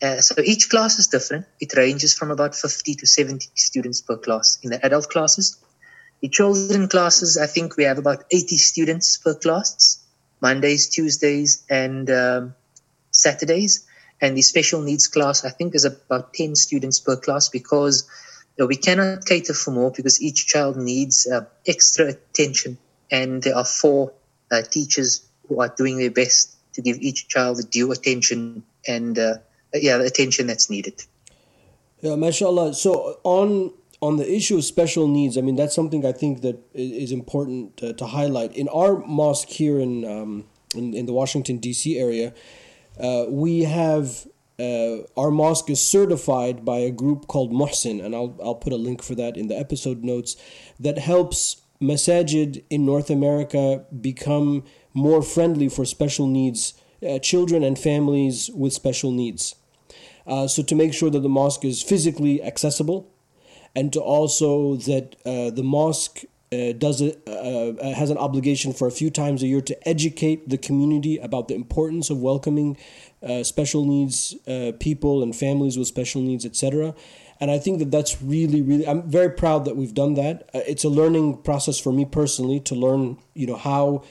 Uh, 0.00 0.20
so 0.20 0.40
each 0.42 0.70
class 0.70 0.98
is 0.98 1.08
different. 1.08 1.46
It 1.60 1.76
ranges 1.76 2.14
from 2.14 2.30
about 2.30 2.54
50 2.54 2.94
to 2.94 3.06
70 3.06 3.48
students 3.54 4.00
per 4.00 4.16
class 4.16 4.58
in 4.62 4.70
the 4.70 4.84
adult 4.84 5.08
classes. 5.08 5.56
The 6.20 6.28
children 6.28 6.88
classes, 6.88 7.36
I 7.36 7.46
think 7.46 7.76
we 7.76 7.84
have 7.84 7.98
about 7.98 8.24
80 8.30 8.56
students 8.56 9.18
per 9.18 9.34
class, 9.34 10.04
Mondays, 10.40 10.88
Tuesdays, 10.88 11.64
and 11.68 12.10
um, 12.10 12.54
Saturdays. 13.10 13.86
And 14.20 14.36
the 14.36 14.42
special 14.42 14.82
needs 14.82 15.06
class, 15.06 15.44
I 15.44 15.50
think, 15.50 15.74
is 15.74 15.84
about 15.84 16.34
10 16.34 16.56
students 16.56 16.98
per 16.98 17.16
class 17.16 17.48
because 17.48 18.08
we 18.58 18.76
cannot 18.76 19.24
cater 19.24 19.54
for 19.54 19.70
more 19.70 19.92
because 19.92 20.20
each 20.20 20.46
child 20.46 20.76
needs 20.76 21.26
uh, 21.26 21.44
extra 21.66 22.08
attention. 22.08 22.78
And 23.10 23.42
there 23.42 23.56
are 23.56 23.64
four 23.64 24.12
uh, 24.50 24.62
teachers 24.62 25.27
who 25.48 25.60
are 25.60 25.72
doing 25.76 25.98
their 25.98 26.10
best 26.10 26.56
to 26.74 26.82
give 26.82 26.98
each 26.98 27.28
child 27.28 27.58
the 27.58 27.62
due 27.62 27.90
attention 27.90 28.62
and 28.86 29.18
uh, 29.18 29.34
yeah, 29.74 29.98
the 29.98 30.04
attention 30.04 30.46
that's 30.46 30.70
needed. 30.70 31.02
Yeah, 32.00 32.16
mashallah. 32.16 32.74
So 32.74 33.18
on 33.24 33.72
on 34.00 34.16
the 34.16 34.32
issue 34.32 34.56
of 34.56 34.64
special 34.64 35.08
needs, 35.08 35.36
I 35.36 35.40
mean 35.40 35.56
that's 35.56 35.74
something 35.74 36.06
I 36.06 36.12
think 36.12 36.42
that 36.42 36.58
is 36.72 37.10
important 37.10 37.76
to, 37.78 37.92
to 37.94 38.06
highlight. 38.06 38.54
In 38.56 38.68
our 38.68 38.98
mosque 38.98 39.48
here 39.48 39.80
in 39.80 40.04
um, 40.04 40.44
in, 40.74 40.94
in 40.94 41.06
the 41.06 41.12
Washington 41.12 41.58
D.C. 41.58 41.98
area, 41.98 42.32
uh, 43.00 43.24
we 43.28 43.64
have 43.64 44.26
uh, 44.60 44.98
our 45.16 45.30
mosque 45.30 45.70
is 45.70 45.84
certified 45.84 46.64
by 46.64 46.78
a 46.78 46.90
group 46.90 47.26
called 47.26 47.52
MUHSEN, 47.52 48.04
and 48.04 48.14
I'll 48.14 48.36
I'll 48.42 48.54
put 48.54 48.72
a 48.72 48.76
link 48.76 49.02
for 49.02 49.14
that 49.16 49.36
in 49.36 49.48
the 49.48 49.58
episode 49.58 50.04
notes. 50.04 50.36
That 50.78 50.98
helps 50.98 51.62
masajid 51.80 52.64
in 52.70 52.84
North 52.84 53.10
America 53.10 53.84
become 54.00 54.64
more 54.98 55.22
friendly 55.22 55.68
for 55.68 55.84
special 55.84 56.26
needs 56.26 56.74
uh, 57.06 57.18
children 57.20 57.62
and 57.62 57.78
families 57.78 58.50
with 58.54 58.72
special 58.72 59.12
needs. 59.12 59.54
Uh, 60.26 60.46
so 60.46 60.62
to 60.62 60.74
make 60.74 60.92
sure 60.92 61.10
that 61.10 61.20
the 61.20 61.28
mosque 61.28 61.64
is 61.64 61.82
physically 61.82 62.42
accessible, 62.42 63.08
and 63.74 63.92
to 63.92 64.00
also 64.00 64.76
that 64.76 65.16
uh, 65.24 65.50
the 65.50 65.62
mosque 65.62 66.24
uh, 66.50 66.72
does 66.72 67.00
it 67.00 67.22
uh, 67.26 67.30
uh, 67.30 67.94
has 67.94 68.10
an 68.10 68.18
obligation 68.18 68.72
for 68.72 68.88
a 68.88 68.90
few 68.90 69.10
times 69.10 69.42
a 69.42 69.46
year 69.46 69.60
to 69.60 69.88
educate 69.88 70.48
the 70.48 70.58
community 70.58 71.18
about 71.18 71.48
the 71.48 71.54
importance 71.54 72.10
of 72.10 72.18
welcoming 72.18 72.76
special 73.42 73.84
needs 73.84 74.36
people 74.78 75.22
and 75.22 75.34
families 75.34 75.76
with 75.76 75.88
special 75.88 76.22
needs, 76.22 76.46
etc. 76.46 76.94
And 77.40 77.50
I 77.50 77.58
think 77.58 77.78
that 77.80 77.90
that's 77.90 78.22
really, 78.22 78.62
really. 78.62 78.86
I'm 78.86 79.08
very 79.08 79.30
proud 79.30 79.64
that 79.66 79.76
we've 79.76 79.94
done 79.94 80.14
that. 80.14 80.48
it's 80.54 80.84
a 80.84 80.88
learning 80.88 81.42
process 81.42 81.78
for 81.78 81.92
me 81.92 82.04
personally 82.04 82.60
to 82.60 82.74
learn, 82.74 83.18
you 83.34 83.46
know, 83.46 83.56
how 83.56 84.04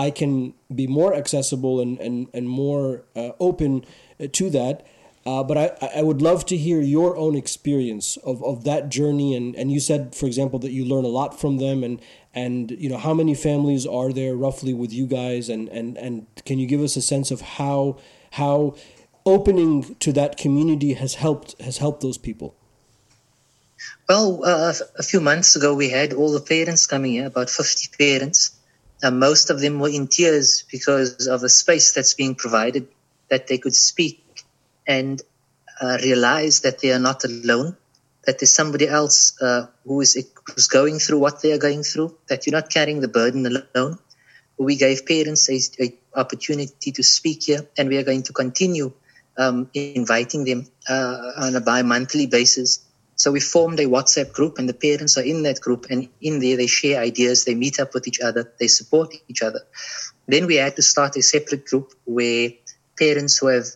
I 0.00 0.10
can 0.10 0.54
be 0.74 0.86
more 0.86 1.14
accessible 1.14 1.80
and, 1.80 2.00
and, 2.00 2.28
and 2.32 2.48
more 2.48 3.04
uh, 3.14 3.32
open 3.38 3.84
uh, 4.18 4.28
to 4.32 4.48
that. 4.50 4.86
Uh, 5.26 5.44
but 5.44 5.58
I, 5.58 5.90
I 5.96 6.02
would 6.02 6.22
love 6.22 6.46
to 6.46 6.56
hear 6.56 6.80
your 6.80 7.14
own 7.18 7.36
experience 7.36 8.16
of, 8.18 8.42
of 8.42 8.64
that 8.64 8.88
journey. 8.88 9.36
And, 9.36 9.54
and 9.56 9.70
you 9.70 9.78
said, 9.78 10.14
for 10.14 10.24
example, 10.24 10.58
that 10.60 10.70
you 10.70 10.86
learn 10.86 11.04
a 11.04 11.08
lot 11.08 11.38
from 11.38 11.58
them. 11.58 11.84
And, 11.84 12.00
and 12.34 12.70
you 12.70 12.88
know, 12.88 12.96
how 12.96 13.12
many 13.12 13.34
families 13.34 13.86
are 13.86 14.10
there 14.10 14.34
roughly 14.34 14.72
with 14.72 14.90
you 14.90 15.06
guys? 15.06 15.50
And, 15.50 15.68
and, 15.68 15.98
and 15.98 16.26
can 16.46 16.58
you 16.58 16.66
give 16.66 16.80
us 16.80 16.96
a 16.96 17.02
sense 17.02 17.30
of 17.30 17.42
how, 17.42 17.98
how 18.32 18.76
opening 19.26 19.96
to 19.96 20.14
that 20.14 20.38
community 20.38 20.94
has 20.94 21.16
helped, 21.16 21.60
has 21.60 21.76
helped 21.76 22.00
those 22.00 22.16
people? 22.16 22.54
Well, 24.08 24.40
uh, 24.44 24.72
a 24.98 25.02
few 25.02 25.20
months 25.20 25.56
ago, 25.56 25.74
we 25.74 25.90
had 25.90 26.14
all 26.14 26.32
the 26.32 26.40
parents 26.40 26.86
coming 26.86 27.12
here, 27.12 27.26
about 27.26 27.50
50 27.50 27.90
parents 27.98 28.52
uh, 29.02 29.10
most 29.10 29.50
of 29.50 29.60
them 29.60 29.80
were 29.80 29.88
in 29.88 30.06
tears 30.08 30.64
because 30.70 31.26
of 31.26 31.40
the 31.40 31.48
space 31.48 31.92
that's 31.92 32.14
being 32.14 32.34
provided, 32.34 32.88
that 33.28 33.46
they 33.46 33.58
could 33.58 33.74
speak 33.74 34.44
and 34.86 35.22
uh, 35.80 35.98
realize 36.02 36.60
that 36.60 36.80
they 36.80 36.92
are 36.92 36.98
not 36.98 37.24
alone, 37.24 37.76
that 38.26 38.38
there's 38.38 38.52
somebody 38.52 38.86
else 38.86 39.40
uh, 39.40 39.66
who 39.84 40.00
is 40.00 40.12
who's 40.46 40.66
going 40.66 40.98
through 40.98 41.18
what 41.18 41.40
they 41.42 41.52
are 41.52 41.58
going 41.58 41.82
through, 41.82 42.14
that 42.28 42.46
you're 42.46 42.52
not 42.52 42.70
carrying 42.70 43.00
the 43.00 43.08
burden 43.08 43.46
alone. 43.46 43.98
We 44.58 44.76
gave 44.76 45.06
parents 45.06 45.48
a, 45.48 45.58
a 45.82 45.94
opportunity 46.14 46.92
to 46.92 47.02
speak 47.02 47.44
here, 47.44 47.66
and 47.78 47.88
we 47.88 47.96
are 47.96 48.02
going 48.02 48.24
to 48.24 48.32
continue 48.32 48.92
um, 49.38 49.70
inviting 49.72 50.44
them 50.44 50.66
uh, 50.88 51.32
on 51.38 51.56
a 51.56 51.60
bi-monthly 51.60 52.26
basis. 52.26 52.80
So 53.20 53.30
we 53.30 53.40
formed 53.40 53.78
a 53.80 53.84
WhatsApp 53.84 54.32
group, 54.32 54.56
and 54.56 54.66
the 54.66 54.72
parents 54.88 55.18
are 55.18 55.26
in 55.32 55.42
that 55.42 55.60
group, 55.60 55.88
and 55.90 56.08
in 56.22 56.40
there 56.40 56.56
they 56.56 56.66
share 56.66 57.02
ideas, 57.02 57.44
they 57.44 57.54
meet 57.54 57.78
up 57.78 57.92
with 57.92 58.08
each 58.08 58.18
other, 58.18 58.50
they 58.58 58.66
support 58.66 59.12
each 59.28 59.42
other. 59.42 59.60
Then 60.26 60.46
we 60.46 60.56
had 60.56 60.76
to 60.76 60.82
start 60.82 61.16
a 61.16 61.22
separate 61.22 61.66
group 61.66 61.92
where 62.06 62.48
parents 62.98 63.36
who 63.36 63.48
have 63.48 63.66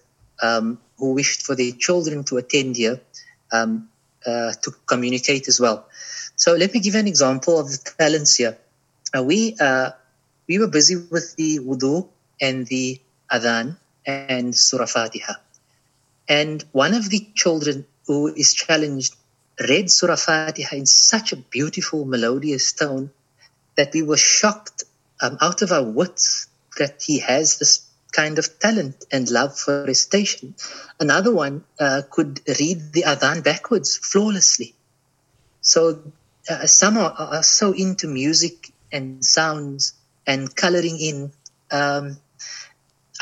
um, 0.40 0.78
who 0.96 1.12
wished 1.12 1.42
for 1.42 1.54
their 1.54 1.72
children 1.72 2.24
to 2.24 2.38
attend 2.38 2.76
here 2.76 3.02
um, 3.52 3.90
uh, 4.24 4.52
to 4.62 4.70
communicate 4.86 5.46
as 5.46 5.60
well. 5.60 5.88
So 6.36 6.54
let 6.54 6.72
me 6.72 6.80
give 6.80 6.94
an 6.94 7.06
example 7.06 7.60
of 7.60 7.66
the 7.70 7.80
talents 7.98 8.36
here. 8.36 8.56
Uh, 9.14 9.24
we 9.24 9.56
uh, 9.60 9.90
we 10.48 10.58
were 10.58 10.68
busy 10.68 10.96
with 10.96 11.36
the 11.36 11.58
wudu 11.58 12.08
and 12.40 12.66
the 12.66 12.98
adhan 13.30 13.76
and 14.06 14.56
Surah 14.56 14.86
Fatiha. 14.86 15.34
And 16.30 16.64
one 16.72 16.94
of 16.94 17.10
the 17.10 17.28
children 17.34 17.84
who 18.06 18.28
is 18.28 18.54
challenged 18.54 19.14
read 19.58 19.90
Surah 19.90 20.16
Fatiha 20.16 20.76
in 20.76 20.86
such 20.86 21.32
a 21.32 21.36
beautiful, 21.36 22.04
melodious 22.04 22.72
tone 22.72 23.10
that 23.76 23.92
we 23.92 24.02
were 24.02 24.16
shocked 24.16 24.84
um, 25.20 25.38
out 25.40 25.62
of 25.62 25.72
our 25.72 25.84
wits 25.84 26.48
that 26.78 27.02
he 27.02 27.20
has 27.20 27.58
this 27.58 27.86
kind 28.12 28.38
of 28.38 28.58
talent 28.58 29.04
and 29.10 29.30
love 29.30 29.58
for 29.58 29.84
recitation. 29.84 30.54
Another 31.00 31.32
one 31.34 31.64
uh, 31.78 32.02
could 32.10 32.40
read 32.46 32.92
the 32.92 33.02
Adhan 33.02 33.42
backwards 33.42 33.96
flawlessly. 33.96 34.74
So 35.60 36.02
uh, 36.48 36.66
some 36.66 36.96
are, 36.98 37.14
are, 37.16 37.42
so 37.42 37.72
into 37.72 38.06
music 38.06 38.70
and 38.92 39.24
sounds 39.24 39.94
and 40.26 40.54
coloring 40.54 40.98
in 41.00 41.32
um, 41.70 42.18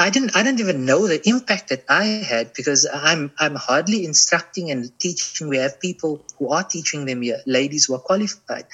I 0.03 0.11
didn't 0.11 0.35
I 0.37 0.43
didn't 0.43 0.59
even 0.59 0.85
know 0.85 1.07
the 1.07 1.21
impact 1.29 1.69
that 1.69 1.85
I 1.89 2.05
had 2.31 2.55
because 2.55 2.89
I'm 2.93 3.31
I'm 3.39 3.55
hardly 3.55 4.05
instructing 4.05 4.73
and 4.73 4.91
teaching. 4.99 5.49
We 5.49 5.59
have 5.59 5.79
people 5.79 6.25
who 6.39 6.49
are 6.49 6.65
teaching 6.65 7.05
them 7.05 7.23
here, 7.23 7.41
ladies 7.47 7.85
who 7.85 7.95
are 7.95 8.01
qualified. 8.01 8.67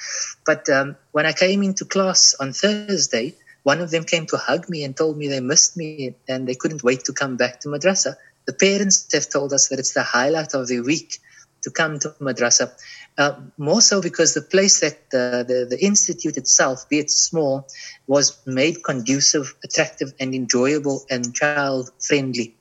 But 0.43 0.67
um, 0.69 0.95
when 1.11 1.27
I 1.27 1.33
came 1.33 1.61
into 1.61 1.85
class 1.85 2.33
on 2.39 2.53
Thursday, 2.53 3.35
one 3.61 3.79
of 3.79 3.91
them 3.91 4.05
came 4.05 4.25
to 4.27 4.37
hug 4.37 4.69
me 4.69 4.83
and 4.83 4.97
told 4.97 5.19
me 5.19 5.27
they 5.27 5.39
missed 5.39 5.77
me 5.77 6.15
and 6.27 6.47
they 6.47 6.55
couldn't 6.55 6.83
wait 6.83 7.03
to 7.03 7.13
come 7.13 7.37
back 7.37 7.59
to 7.59 7.67
madrasa. 7.67 8.15
The 8.47 8.53
parents 8.53 9.13
have 9.13 9.29
told 9.29 9.53
us 9.53 9.67
that 9.67 9.77
it's 9.77 9.93
the 9.93 10.01
highlight 10.01 10.55
of 10.55 10.67
the 10.67 10.79
week 10.81 11.19
to 11.61 11.69
come 11.69 11.99
to 11.99 12.09
madrasa. 12.19 12.71
Uh, 13.17 13.35
more 13.57 13.81
so 13.81 14.01
because 14.01 14.33
the 14.33 14.41
place 14.41 14.79
that 14.79 14.97
uh, 15.13 15.43
the, 15.43 15.67
the 15.69 15.77
institute 15.83 16.37
itself, 16.37 16.87
be 16.87 16.99
it 16.99 17.11
small, 17.11 17.67
was 18.07 18.39
made 18.45 18.81
conducive, 18.83 19.55
attractive, 19.63 20.13
and 20.21 20.33
enjoyable 20.33 21.03
and 21.09 21.33
child 21.35 21.91
friendly. 21.99 22.55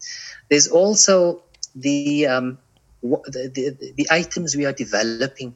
There's 0.50 0.66
also 0.66 1.42
the, 1.76 2.26
um, 2.26 2.58
the, 3.02 3.50
the, 3.54 3.92
the, 3.96 4.08
items 4.10 4.56
we 4.56 4.66
are 4.66 4.72
developing. 4.72 5.54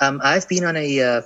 Um, 0.00 0.20
I've 0.22 0.48
been 0.48 0.64
on 0.64 0.76
a, 0.76 1.00
uh, 1.00 1.22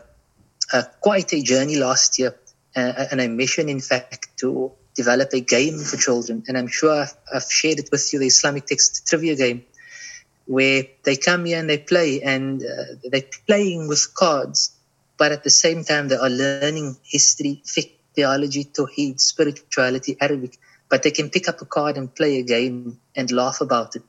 a, 0.72 0.84
quite 1.00 1.32
a 1.32 1.42
journey 1.42 1.76
last 1.76 2.20
year 2.20 2.36
uh, 2.76 3.06
and 3.10 3.20
a 3.20 3.28
mission, 3.28 3.68
in 3.68 3.80
fact, 3.80 4.28
to 4.38 4.70
develop 4.94 5.30
a 5.32 5.40
game 5.40 5.78
for 5.78 5.96
children. 5.96 6.44
And 6.46 6.56
I'm 6.56 6.68
sure 6.68 7.02
I've, 7.02 7.14
I've 7.34 7.50
shared 7.50 7.78
it 7.80 7.88
with 7.90 8.12
you, 8.12 8.18
the 8.20 8.26
Islamic 8.26 8.66
text 8.66 9.06
trivia 9.08 9.34
game 9.34 9.64
where 10.46 10.84
they 11.04 11.16
come 11.16 11.44
here 11.44 11.58
and 11.58 11.68
they 11.68 11.78
play 11.78 12.22
and 12.22 12.62
uh, 12.62 12.94
they're 13.10 13.22
playing 13.46 13.88
with 13.88 14.14
cards, 14.14 14.76
but 15.18 15.32
at 15.32 15.44
the 15.44 15.50
same 15.50 15.84
time 15.84 16.08
they 16.08 16.16
are 16.16 16.30
learning 16.30 16.96
history, 17.02 17.62
fiqh, 17.64 17.92
theology, 18.14 18.64
tawheed, 18.64 19.20
spirituality, 19.20 20.16
Arabic. 20.20 20.58
But 20.88 21.02
they 21.02 21.10
can 21.10 21.30
pick 21.30 21.48
up 21.48 21.60
a 21.60 21.64
card 21.64 21.96
and 21.96 22.14
play 22.14 22.38
a 22.38 22.44
game 22.44 23.00
and 23.16 23.30
laugh 23.32 23.60
about 23.60 23.96
it 23.96 24.02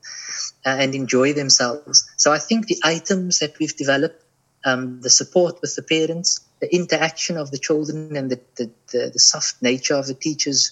uh, 0.64 0.78
and 0.80 0.94
enjoy 0.94 1.34
themselves. 1.34 2.08
So 2.18 2.32
I 2.32 2.38
think 2.38 2.68
the 2.68 2.80
items 2.84 3.40
that 3.40 3.58
we've 3.58 3.76
developed, 3.76 4.24
um, 4.64 5.02
the 5.02 5.10
support 5.10 5.60
with 5.62 5.76
the 5.76 5.82
parents, 5.82 6.42
the 6.60 6.74
interaction 6.74 7.36
of 7.38 7.50
the 7.50 7.58
children, 7.58 8.16
and 8.16 8.30
the, 8.30 8.40
the, 8.58 8.70
the, 8.92 9.10
the 9.14 9.20
soft 9.20 9.62
nature 9.62 9.96
of 9.96 10.06
the 10.06 10.14
teachers 10.14 10.72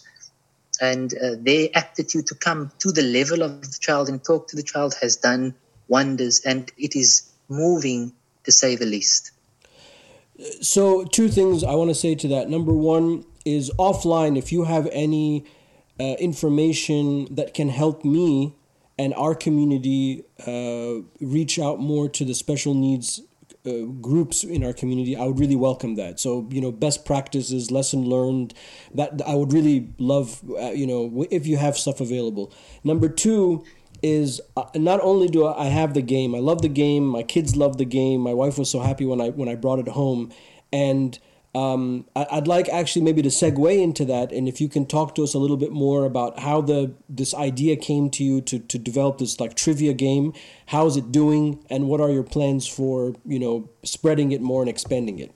and 0.81 1.13
uh, 1.13 1.35
their 1.39 1.69
aptitude 1.73 2.27
to 2.27 2.35
come 2.35 2.71
to 2.79 2.91
the 2.91 3.01
level 3.01 3.41
of 3.41 3.61
the 3.61 3.77
child 3.79 4.09
and 4.09 4.23
talk 4.23 4.47
to 4.49 4.55
the 4.55 4.63
child 4.63 4.95
has 5.01 5.15
done 5.17 5.55
wonders 5.87 6.41
and 6.45 6.71
it 6.77 6.95
is 6.95 7.31
moving 7.47 8.13
to 8.43 8.51
say 8.51 8.75
the 8.75 8.85
least. 8.85 9.31
So 10.61 11.05
two 11.05 11.29
things 11.29 11.63
i 11.63 11.73
want 11.73 11.89
to 11.89 11.95
say 11.95 12.15
to 12.15 12.27
that. 12.29 12.49
Number 12.49 12.73
one 12.73 13.25
is 13.45 13.71
offline 13.77 14.37
if 14.37 14.51
you 14.51 14.63
have 14.63 14.87
any 14.91 15.45
uh, 15.99 16.03
information 16.19 17.33
that 17.35 17.53
can 17.53 17.69
help 17.69 18.03
me 18.03 18.55
and 18.97 19.13
our 19.15 19.35
community 19.35 20.23
uh, 20.45 21.05
reach 21.19 21.59
out 21.59 21.79
more 21.79 22.09
to 22.09 22.25
the 22.25 22.33
special 22.33 22.73
needs 22.73 23.21
uh, 23.65 23.85
groups 24.01 24.43
in 24.43 24.63
our 24.63 24.73
community, 24.73 25.15
I 25.15 25.25
would 25.25 25.39
really 25.39 25.55
welcome 25.55 25.95
that. 25.95 26.19
So 26.19 26.47
you 26.51 26.61
know, 26.61 26.71
best 26.71 27.05
practices, 27.05 27.71
lesson 27.71 28.03
learned. 28.03 28.53
That 28.93 29.21
I 29.25 29.35
would 29.35 29.53
really 29.53 29.93
love. 29.97 30.41
Uh, 30.49 30.71
you 30.71 30.87
know, 30.87 31.25
if 31.31 31.47
you 31.47 31.57
have 31.57 31.77
stuff 31.77 32.01
available. 32.01 32.53
Number 32.83 33.09
two 33.09 33.63
is 34.03 34.41
uh, 34.55 34.65
not 34.75 35.01
only 35.01 35.27
do 35.27 35.47
I 35.47 35.65
have 35.65 35.93
the 35.93 36.01
game, 36.01 36.35
I 36.35 36.39
love 36.39 36.61
the 36.61 36.69
game. 36.69 37.05
My 37.05 37.23
kids 37.23 37.55
love 37.55 37.77
the 37.77 37.85
game. 37.85 38.21
My 38.21 38.33
wife 38.33 38.57
was 38.57 38.69
so 38.69 38.79
happy 38.79 39.05
when 39.05 39.21
I 39.21 39.29
when 39.29 39.49
I 39.49 39.55
brought 39.55 39.79
it 39.79 39.87
home, 39.89 40.31
and 40.71 41.17
um, 41.55 42.05
I'd 42.17 42.47
like 42.47 42.67
actually 42.67 43.03
maybe 43.03 43.21
to 43.21 43.29
segue 43.29 43.81
into 43.81 44.03
that, 44.05 44.33
and 44.33 44.45
if 44.49 44.59
you 44.59 44.67
can 44.67 44.85
talk 44.85 45.15
to 45.15 45.23
us 45.23 45.33
a 45.33 45.39
little 45.39 45.55
bit 45.55 45.71
more 45.71 46.03
about 46.03 46.39
how 46.39 46.59
the 46.59 46.93
this 47.07 47.33
idea 47.33 47.77
came 47.77 48.09
to 48.09 48.25
you 48.25 48.41
to, 48.41 48.59
to 48.59 48.77
develop 48.77 49.19
this 49.19 49.39
like 49.39 49.55
trivia 49.55 49.93
game. 49.93 50.33
How 50.67 50.85
is 50.85 50.97
it 50.97 51.13
doing, 51.13 51.63
and 51.69 51.87
what 51.87 52.01
are 52.01 52.11
your 52.11 52.23
plans 52.23 52.67
for 52.67 53.15
you 53.25 53.39
know 53.39 53.69
spreading 53.83 54.33
it 54.33 54.41
more 54.41 54.61
and 54.61 54.69
expanding 54.69 55.17
it? 55.19 55.33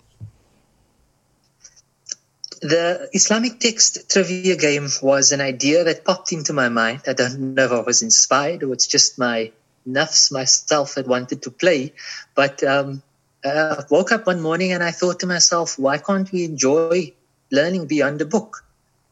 The 2.62 3.10
Islamic 3.13 3.62
text 3.62 4.12
trivia 4.12 4.58
game 4.58 4.89
was 5.01 5.32
an 5.32 5.39
idea 5.39 5.86
that 5.86 6.03
popped 6.03 6.34
into 6.34 6.51
my 6.51 6.67
mind. 6.67 7.03
I 7.08 7.13
don't 7.13 7.55
know 7.55 7.63
if 7.63 7.71
I 7.71 7.79
was 7.79 8.01
inspired 8.01 8.63
or 8.63 8.73
it's 8.73 8.88
just 8.88 9.17
my 9.17 9.53
nafs 9.88 10.34
myself 10.34 10.95
that 10.95 11.08
wanted 11.08 11.43
to 11.43 11.51
play, 11.51 11.93
but 12.36 12.62
um, 12.62 13.01
uh, 13.43 13.84
woke 13.89 14.12
up 14.12 14.28
one 14.28 14.41
morning 14.41 14.71
and 14.71 14.84
I 14.84 14.91
thought 14.91 15.19
to 15.21 15.28
myself, 15.28 15.78
why 15.80 15.97
can't 15.97 16.32
we 16.32 16.45
enjoy 16.45 17.13
learning 17.52 17.88
beyond 17.88 18.21
a 18.21 18.25
book? 18.25 18.65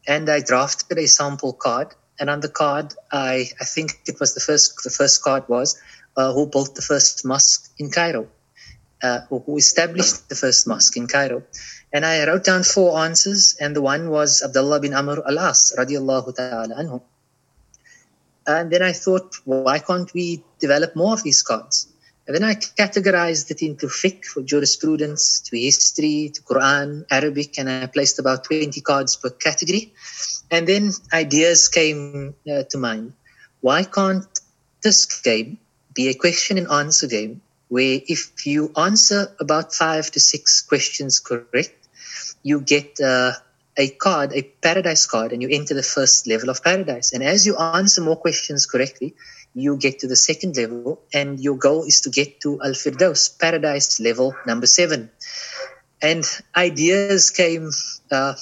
And 0.06 0.28
I 0.28 0.40
drafted 0.40 0.98
a 0.98 1.06
sample 1.06 1.52
card. 1.52 1.94
And 2.20 2.28
on 2.28 2.40
the 2.40 2.48
card, 2.48 2.94
I, 3.12 3.46
I 3.60 3.64
think 3.64 4.00
it 4.06 4.18
was 4.18 4.34
the 4.34 4.40
first, 4.40 4.82
the 4.82 4.90
first 4.90 5.22
card 5.22 5.48
was 5.48 5.80
uh, 6.16 6.32
who 6.32 6.46
built 6.46 6.74
the 6.74 6.82
first 6.82 7.24
mosque 7.24 7.70
in 7.78 7.90
Cairo, 7.90 8.28
uh, 9.02 9.20
who 9.28 9.56
established 9.56 10.28
the 10.28 10.34
first 10.34 10.66
mosque 10.66 10.96
in 10.96 11.06
Cairo. 11.06 11.44
And 11.92 12.04
I 12.04 12.26
wrote 12.26 12.44
down 12.44 12.64
four 12.64 12.98
answers, 12.98 13.56
and 13.60 13.74
the 13.74 13.80
one 13.80 14.10
was 14.10 14.42
Abdullah 14.42 14.80
bin 14.80 14.94
Amr 14.94 15.22
al-As, 15.26 15.72
radiallahu 15.78 16.34
ta'ala 16.34 16.74
anhu. 16.74 17.00
And 18.46 18.70
then 18.70 18.82
I 18.82 18.92
thought, 18.92 19.36
why 19.44 19.78
can't 19.78 20.12
we 20.12 20.42
develop 20.58 20.96
more 20.96 21.14
of 21.14 21.22
these 21.22 21.42
cards? 21.42 21.86
And 22.28 22.36
then 22.36 22.44
I 22.44 22.56
categorized 22.56 23.50
it 23.50 23.62
into 23.62 23.86
fiqh 23.86 24.26
for 24.26 24.42
jurisprudence, 24.42 25.40
to 25.46 25.58
history, 25.58 26.30
to 26.34 26.42
Quran, 26.42 27.06
Arabic, 27.10 27.58
and 27.58 27.70
I 27.70 27.86
placed 27.86 28.18
about 28.18 28.44
20 28.44 28.82
cards 28.82 29.16
per 29.16 29.30
category. 29.30 29.94
And 30.50 30.66
then 30.68 30.92
ideas 31.10 31.68
came 31.68 32.34
uh, 32.46 32.64
to 32.64 32.76
mind. 32.76 33.14
Why 33.62 33.82
can't 33.84 34.26
this 34.82 35.06
game 35.22 35.56
be 35.94 36.08
a 36.08 36.14
question 36.14 36.58
and 36.58 36.70
answer 36.70 37.06
game 37.06 37.40
where 37.68 37.98
if 38.06 38.44
you 38.44 38.72
answer 38.76 39.34
about 39.40 39.72
five 39.72 40.10
to 40.10 40.20
six 40.20 40.60
questions 40.60 41.20
correct, 41.20 41.88
you 42.42 42.60
get 42.60 43.00
uh, 43.00 43.32
a 43.78 43.88
card, 43.88 44.34
a 44.34 44.42
paradise 44.42 45.06
card, 45.06 45.32
and 45.32 45.40
you 45.40 45.48
enter 45.50 45.72
the 45.72 45.82
first 45.82 46.26
level 46.26 46.50
of 46.50 46.62
paradise. 46.62 47.14
And 47.14 47.22
as 47.22 47.46
you 47.46 47.56
answer 47.56 48.02
more 48.02 48.16
questions 48.16 48.66
correctly, 48.66 49.14
you 49.60 49.76
get 49.76 50.00
to 50.00 50.08
the 50.08 50.16
second 50.16 50.56
level, 50.56 51.00
and 51.12 51.40
your 51.40 51.56
goal 51.56 51.84
is 51.84 52.00
to 52.02 52.10
get 52.10 52.40
to 52.40 52.60
Al 52.62 52.72
Firdaus, 52.72 53.38
paradise 53.38 54.00
level 54.00 54.34
number 54.46 54.66
seven. 54.66 55.10
And 56.00 56.24
ideas 56.54 57.30
came, 57.30 57.70
uh, 58.10 58.34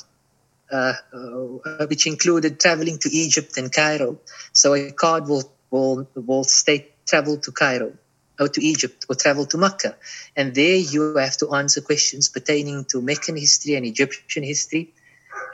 uh, 0.71 0.93
uh, 1.13 1.87
which 1.87 2.07
included 2.07 2.61
traveling 2.61 2.99
to 2.99 3.09
Egypt 3.11 3.57
and 3.57 3.73
Cairo. 3.73 4.19
So 4.53 4.75
a 4.75 4.91
card 4.93 5.29
will 5.29 5.45
will 5.71 6.09
will 6.15 6.45
state 6.45 7.07
travel 7.07 7.39
to 7.39 7.53
Cairo 7.53 7.93
or 8.39 8.49
to 8.49 8.63
Egypt 8.63 9.07
or 9.09 9.15
travel 9.15 9.47
to 9.47 9.57
Mecca, 9.59 9.97
and 10.37 10.55
there 10.55 10.77
you 10.77 11.17
have 11.17 11.37
to 11.39 11.55
answer 11.55 11.81
questions 11.81 12.29
pertaining 12.29 12.85
to 12.91 13.01
Meccan 13.01 13.37
history 13.37 13.75
and 13.75 13.87
Egyptian 13.87 14.43
history, 14.43 14.93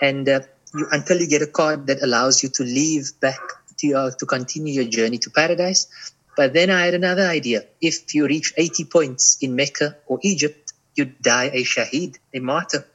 and 0.01 0.29
uh, 0.29 0.41
you, 0.75 0.89
until 0.91 1.21
you 1.21 1.29
get 1.29 1.43
a 1.43 1.47
card 1.47 1.87
that 1.87 2.03
allows 2.03 2.43
you 2.43 2.49
to 2.49 2.65
leave 2.65 3.13
back 3.21 3.39
to, 3.82 3.94
uh, 3.94 4.12
to 4.20 4.26
continue 4.26 4.74
your 4.74 4.90
journey 4.90 5.18
to 5.20 5.30
paradise. 5.30 5.88
But 6.36 6.54
then 6.54 6.70
I 6.70 6.86
had 6.86 6.94
another 6.94 7.28
idea. 7.28 7.66
If 7.82 8.14
you 8.14 8.28
reach 8.28 8.54
80 8.56 8.86
points 8.86 9.38
in 9.42 9.56
Mecca 9.56 9.98
or 10.06 10.20
Egypt, 10.22 10.74
you 10.96 11.06
die 11.06 11.50
a 11.54 11.64
shaheed, 11.64 12.18
a 12.34 12.40
martyr, 12.40 12.86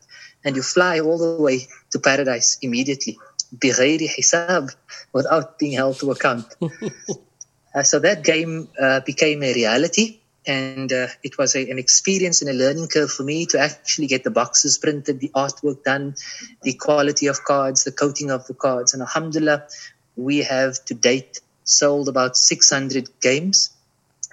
and 0.44 0.56
you 0.56 0.62
fly 0.62 1.00
all 1.00 1.18
the 1.18 1.42
way 1.42 1.66
to 1.92 1.98
paradise 1.98 2.58
immediately, 2.62 3.18
بغير 3.52 4.00
hisab, 4.08 4.74
without 5.12 5.58
being 5.58 5.72
held 5.72 5.98
to 5.98 6.10
account. 6.10 6.46
Uh, 7.74 7.82
so 7.82 7.98
that 7.98 8.22
game 8.22 8.68
uh, 8.78 9.00
became 9.00 9.42
a 9.42 9.54
reality, 9.54 10.20
and 10.46 10.92
uh, 10.92 11.06
it 11.22 11.38
was 11.38 11.54
a, 11.54 11.70
an 11.70 11.78
experience 11.78 12.42
and 12.42 12.50
a 12.50 12.52
learning 12.52 12.86
curve 12.86 13.10
for 13.10 13.22
me 13.22 13.46
to 13.46 13.58
actually 13.58 14.06
get 14.06 14.24
the 14.24 14.30
boxes 14.30 14.76
printed, 14.78 15.20
the 15.20 15.30
artwork 15.34 15.82
done, 15.84 16.14
the 16.62 16.74
quality 16.74 17.28
of 17.28 17.44
cards, 17.44 17.84
the 17.84 17.92
coating 17.92 18.30
of 18.30 18.46
the 18.46 18.52
cards. 18.54 18.92
And 18.92 19.00
alhamdulillah, 19.02 19.68
we 20.17 20.39
have 20.39 20.83
to 20.85 20.93
date 20.93 21.39
sold 21.63 22.07
about 22.09 22.35
600 22.35 23.09
games 23.21 23.69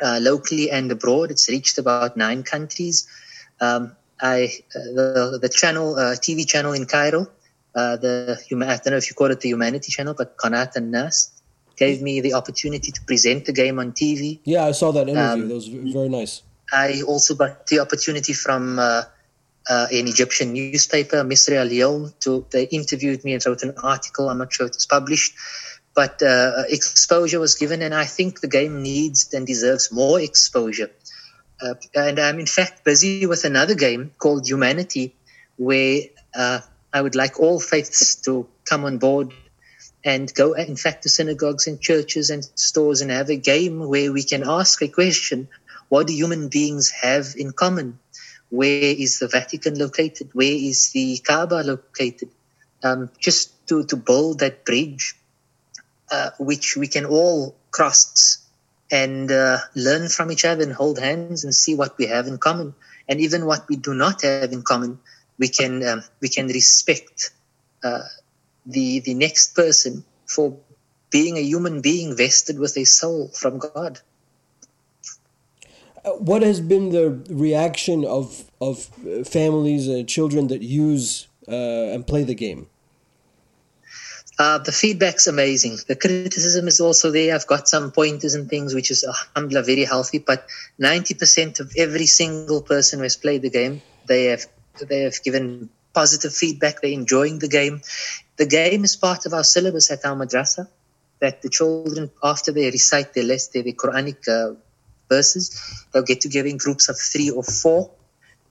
uh, 0.03 0.19
locally 0.21 0.71
and 0.71 0.91
abroad. 0.91 1.31
It's 1.31 1.49
reached 1.49 1.79
about 1.79 2.17
nine 2.17 2.43
countries. 2.43 3.07
Um, 3.61 3.93
I 4.21 4.45
uh, 4.75 4.79
the, 4.95 5.39
the 5.43 5.49
channel 5.49 5.97
uh, 5.97 6.15
TV 6.15 6.47
channel 6.47 6.73
in 6.73 6.87
Cairo, 6.87 7.27
uh, 7.75 7.97
the 7.97 8.39
I 8.53 8.55
don't 8.55 8.87
know 8.87 8.97
if 8.97 9.11
you 9.11 9.15
call 9.15 9.31
it 9.31 9.41
the 9.41 9.49
Humanity 9.49 9.91
Channel, 9.91 10.15
but 10.15 10.37
Qanat 10.37 10.77
an-Nas 10.77 11.31
gave 11.77 12.01
me 12.01 12.21
the 12.21 12.35
opportunity 12.35 12.93
to 12.93 13.01
present 13.03 13.47
the 13.47 13.53
game 13.53 13.79
on 13.79 13.93
TV. 13.93 14.39
Yeah, 14.45 14.65
I 14.65 14.73
saw 14.73 14.93
that 14.93 15.09
interview. 15.09 15.43
Um, 15.43 15.49
that 15.49 15.55
was 15.55 15.69
very 15.69 16.09
nice. 16.09 16.43
I 16.73 17.03
also 17.03 17.35
got 17.35 17.67
the 17.67 17.81
opportunity 17.81 18.33
from 18.33 18.79
uh, 18.79 19.03
uh, 19.69 19.87
an 19.91 20.07
Egyptian 20.09 20.53
newspaper, 20.53 21.25
Misri 21.25 21.57
Al 21.57 21.69
Yawm, 21.69 22.19
to 22.21 22.47
they 22.51 22.65
interviewed 22.65 23.25
me 23.25 23.35
and 23.35 23.45
wrote 23.45 23.63
an 23.63 23.75
article. 23.83 24.29
I'm 24.29 24.39
not 24.39 24.53
sure 24.53 24.67
it 24.67 24.75
was 24.75 24.87
published, 24.87 25.35
but 25.95 26.23
uh, 26.23 26.65
exposure 26.69 27.41
was 27.41 27.55
given, 27.55 27.83
and 27.83 27.95
I 27.95 28.05
think 28.05 28.41
the 28.41 28.49
game 28.49 28.83
needs 28.83 29.33
and 29.33 29.47
deserves 29.47 29.93
more 29.93 30.21
exposure. 30.21 30.91
Uh, 31.61 31.75
and 31.95 32.19
I'm 32.19 32.41
in 32.41 32.47
fact 32.47 32.85
busy 32.85 33.27
with 33.27 33.45
another 33.45 33.75
game 33.75 34.13
called 34.19 34.47
Humanity, 34.47 35.15
where 35.57 36.01
uh, 36.35 36.61
I 36.93 37.01
would 37.01 37.15
like 37.15 37.39
all 37.39 37.61
faiths 37.61 38.17
to 38.23 38.49
come 38.65 38.85
on 38.85 38.99
board 38.99 39.33
and 40.05 40.33
go, 40.35 40.53
in 40.53 40.77
fact, 40.77 41.05
to 41.05 41.09
synagogues 41.09 41.67
and 41.67 41.81
churches 41.81 42.31
and 42.31 42.45
stores 42.57 43.01
and 43.01 43.11
have 43.11 43.31
a 43.31 43.37
game 43.37 43.89
where 43.89 44.13
we 44.13 44.23
can 44.23 44.43
ask 44.47 44.83
a 44.83 44.89
question 44.89 45.49
what 45.89 46.07
do 46.07 46.13
human 46.13 46.49
beings 46.49 46.91
have 46.91 47.35
in 47.37 47.53
common? 47.53 47.99
Where 48.51 48.95
is 48.97 49.19
the 49.19 49.29
Vatican 49.29 49.79
located? 49.79 50.31
Where 50.33 50.53
is 50.53 50.91
the 50.91 51.19
Kaaba 51.19 51.63
located? 51.63 52.31
Um, 52.83 53.11
just 53.19 53.67
to, 53.69 53.85
to 53.85 53.97
build 53.97 54.41
that 54.41 54.65
bridge, 54.65 55.15
uh, 56.15 56.31
which 56.39 56.77
we 56.77 56.89
can 56.95 57.05
all 57.05 57.57
cross 57.77 58.39
and 58.91 59.33
uh, 59.33 59.59
learn 59.75 60.09
from 60.09 60.31
each 60.31 60.45
other 60.45 60.63
and 60.63 60.73
hold 60.73 60.99
hands 60.99 61.45
and 61.45 61.55
see 61.55 61.75
what 61.75 61.99
we 61.99 62.07
have 62.07 62.27
in 62.27 62.39
common. 62.39 62.75
And 63.09 63.21
even 63.21 63.47
what 63.47 63.63
we 63.69 63.77
do 63.77 63.95
not 63.95 64.23
have 64.23 64.53
in 64.53 64.63
common, 64.63 64.93
we 65.39 65.49
can, 65.49 65.73
um, 65.91 66.01
we 66.21 66.29
can 66.29 66.47
respect 66.47 67.31
uh, 67.83 68.07
the 68.67 69.01
the 69.01 69.15
next 69.15 69.55
person 69.55 70.05
for 70.27 70.57
being 71.11 71.37
a 71.37 71.47
human 71.53 71.81
being 71.81 72.17
vested 72.17 72.59
with 72.59 72.77
a 72.77 72.85
soul 72.85 73.29
from 73.41 73.59
God. 73.59 74.01
Uh, 76.05 76.11
what 76.31 76.43
has 76.43 76.61
been 76.61 76.91
the 76.91 77.07
reaction 77.47 78.05
of 78.05 78.51
of 78.61 78.77
uh, 79.07 79.25
families 79.25 79.89
and 79.89 80.09
children 80.09 80.49
that 80.49 80.63
use 80.63 81.29
uh, 81.49 81.95
and 81.95 82.07
play 82.07 82.25
the 82.25 82.35
game? 82.35 82.67
Uh, 84.37 84.59
the 84.59 84.73
feedback's 84.73 85.29
amazing. 85.29 85.79
The 85.87 85.95
criticism 85.95 86.67
is 86.67 86.81
also 86.81 87.13
there. 87.13 87.35
I've 87.35 87.47
got 87.47 87.69
some 87.69 87.93
pointers 87.93 88.35
and 88.35 88.49
things, 88.49 88.75
which 88.75 88.91
is 88.91 89.05
alhamdulillah 89.05 89.65
very 89.65 89.85
healthy. 89.85 90.19
But 90.19 90.47
ninety 90.77 91.15
percent 91.15 91.61
of 91.61 91.73
every 91.77 92.07
single 92.07 92.61
person 92.63 92.99
who 92.99 93.05
has 93.05 93.17
played 93.17 93.43
the 93.43 93.51
game, 93.51 93.81
they 94.07 94.25
have 94.25 94.47
they 94.89 95.03
have 95.03 95.23
given 95.23 95.71
positive 95.93 96.35
feedback. 96.35 96.81
They're 96.81 96.91
enjoying 96.91 97.39
the 97.39 97.49
game. 97.49 97.83
The 98.37 98.47
game 98.47 98.83
is 98.83 98.97
part 98.97 99.25
of 99.27 99.35
our 99.35 99.45
syllabus 99.45 99.93
at 99.93 100.05
our 100.05 100.17
madrasa. 100.17 100.67
That 101.21 101.43
the 101.43 101.49
children, 101.49 102.11
after 102.21 102.51
they 102.51 102.67
recite 102.67 103.15
their 103.15 103.23
list, 103.23 103.53
their, 103.53 103.63
Quranic 103.63 104.29
uh, 104.29 104.57
verses, 105.09 105.87
they'll 105.93 106.03
get 106.03 106.21
together 106.21 106.49
in 106.49 106.57
groups 106.57 106.89
of 106.89 106.99
three 106.99 107.31
or 107.31 107.45
four, 107.45 107.93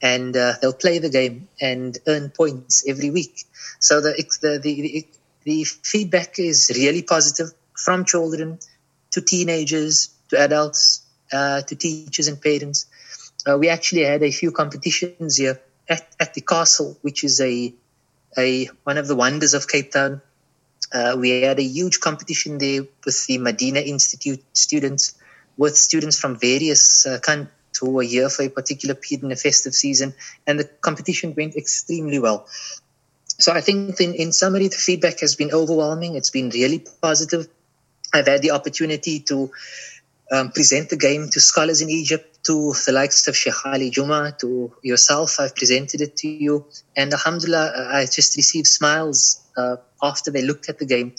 and 0.01 0.35
uh, 0.37 0.53
they'll 0.61 0.71
play 0.71 0.99
the 0.99 1.09
game 1.09 1.49
and 1.59 1.97
earn 2.07 2.29
points 2.29 2.85
every 2.87 3.09
week. 3.09 3.43
So 3.79 3.99
the 3.99 4.13
the, 4.41 4.59
the 4.59 4.81
the 4.81 5.05
feedback 5.45 6.39
is 6.39 6.71
really 6.75 7.01
positive 7.01 7.49
from 7.75 8.05
children 8.05 8.59
to 9.11 9.21
teenagers 9.21 10.09
to 10.29 10.39
adults 10.39 11.05
uh, 11.31 11.61
to 11.61 11.75
teachers 11.75 12.27
and 12.27 12.41
parents. 12.41 12.85
Uh, 13.45 13.57
we 13.57 13.69
actually 13.69 14.03
had 14.03 14.23
a 14.23 14.31
few 14.31 14.51
competitions 14.51 15.37
here 15.37 15.59
at, 15.89 16.07
at 16.19 16.33
the 16.33 16.41
castle, 16.41 16.97
which 17.01 17.23
is 17.23 17.41
a 17.41 17.73
a 18.37 18.65
one 18.83 18.97
of 18.97 19.07
the 19.07 19.15
wonders 19.15 19.53
of 19.53 19.67
Cape 19.67 19.91
Town. 19.91 20.21
Uh, 20.91 21.15
we 21.17 21.41
had 21.41 21.59
a 21.59 21.63
huge 21.63 21.99
competition 21.99 22.57
there 22.57 22.83
with 23.05 23.25
the 23.27 23.37
Medina 23.37 23.79
Institute 23.79 24.43
students, 24.53 25.15
with 25.57 25.75
students 25.75 26.19
from 26.19 26.37
various 26.39 27.05
uh, 27.05 27.19
countries 27.19 27.49
who 27.79 27.91
were 27.91 28.03
here 28.03 28.29
for 28.29 28.43
a 28.43 28.49
particular 28.49 28.95
period 28.95 29.23
in 29.23 29.29
the 29.29 29.35
festive 29.35 29.73
season, 29.73 30.13
and 30.45 30.59
the 30.59 30.63
competition 30.63 31.33
went 31.35 31.55
extremely 31.55 32.19
well. 32.19 32.47
So 33.39 33.51
I 33.51 33.61
think, 33.61 33.99
in, 33.99 34.13
in 34.13 34.31
summary, 34.31 34.67
the 34.67 34.75
feedback 34.75 35.19
has 35.19 35.35
been 35.35 35.51
overwhelming. 35.51 36.15
It's 36.15 36.29
been 36.29 36.49
really 36.49 36.85
positive. 37.01 37.47
I've 38.13 38.27
had 38.27 38.41
the 38.41 38.51
opportunity 38.51 39.19
to 39.21 39.51
um, 40.31 40.51
present 40.51 40.89
the 40.89 40.97
game 40.97 41.29
to 41.31 41.39
scholars 41.39 41.81
in 41.81 41.89
Egypt, 41.89 42.43
to 42.45 42.73
the 42.85 42.91
likes 42.91 43.27
of 43.27 43.35
Sheikh 43.35 43.65
Ali 43.65 43.89
Juma, 43.89 44.35
to 44.41 44.73
yourself. 44.83 45.39
I've 45.39 45.55
presented 45.55 46.01
it 46.01 46.17
to 46.17 46.27
you. 46.27 46.65
And 46.95 47.11
Alhamdulillah, 47.13 47.89
I 47.91 48.05
just 48.05 48.35
received 48.37 48.67
smiles 48.67 49.41
uh, 49.57 49.77
after 50.01 50.31
they 50.31 50.43
looked 50.43 50.69
at 50.69 50.79
the 50.79 50.85
game. 50.85 51.15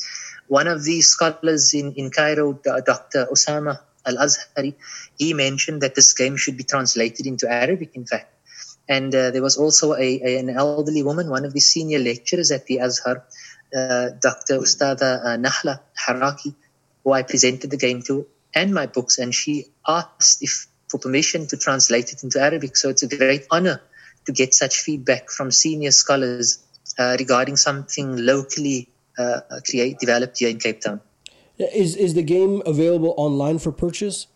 One 0.48 0.68
of 0.68 0.84
the 0.84 1.00
scholars 1.00 1.74
in, 1.74 1.94
in 1.94 2.10
Cairo, 2.10 2.52
Dr. 2.52 3.26
Osama 3.32 3.80
Al 4.06 4.16
Azhari, 4.16 4.74
he 5.18 5.32
mentioned 5.32 5.80
that 5.80 5.94
this 5.94 6.12
game 6.12 6.36
should 6.36 6.56
be 6.56 6.64
translated 6.64 7.26
into 7.26 7.50
Arabic, 7.50 7.94
in 7.94 8.04
fact. 8.04 8.33
And 8.88 9.14
uh, 9.14 9.30
there 9.30 9.42
was 9.42 9.56
also 9.56 9.94
a, 9.94 10.20
a, 10.22 10.38
an 10.38 10.50
elderly 10.50 11.02
woman, 11.02 11.30
one 11.30 11.44
of 11.44 11.54
the 11.54 11.60
senior 11.60 11.98
lecturers 11.98 12.50
at 12.50 12.66
the 12.66 12.80
Azhar, 12.80 13.24
uh, 13.74 14.10
Dr. 14.20 14.58
Ustada 14.58 15.24
uh, 15.24 15.36
Nahla 15.38 15.80
Haraki, 16.06 16.54
who 17.02 17.12
I 17.12 17.22
presented 17.22 17.70
the 17.70 17.76
game 17.76 18.02
to 18.02 18.26
and 18.54 18.74
my 18.74 18.86
books. 18.86 19.18
And 19.18 19.34
she 19.34 19.66
asked 19.86 20.42
if 20.42 20.66
for 20.88 20.98
permission 20.98 21.46
to 21.48 21.56
translate 21.56 22.12
it 22.12 22.22
into 22.22 22.40
Arabic. 22.40 22.76
So 22.76 22.88
it's 22.90 23.02
a 23.02 23.08
great 23.08 23.46
honor 23.50 23.80
to 24.26 24.32
get 24.32 24.54
such 24.54 24.80
feedback 24.80 25.30
from 25.30 25.50
senior 25.50 25.90
scholars 25.90 26.62
uh, 26.98 27.16
regarding 27.18 27.56
something 27.56 28.16
locally 28.16 28.88
uh, 29.18 29.40
create, 29.66 29.98
developed 29.98 30.38
here 30.38 30.50
in 30.50 30.58
Cape 30.58 30.80
Town. 30.80 31.00
Is, 31.58 31.96
is 31.96 32.14
the 32.14 32.22
game 32.22 32.62
available 32.66 33.14
online 33.16 33.58
for 33.58 33.72
purchase? 33.72 34.26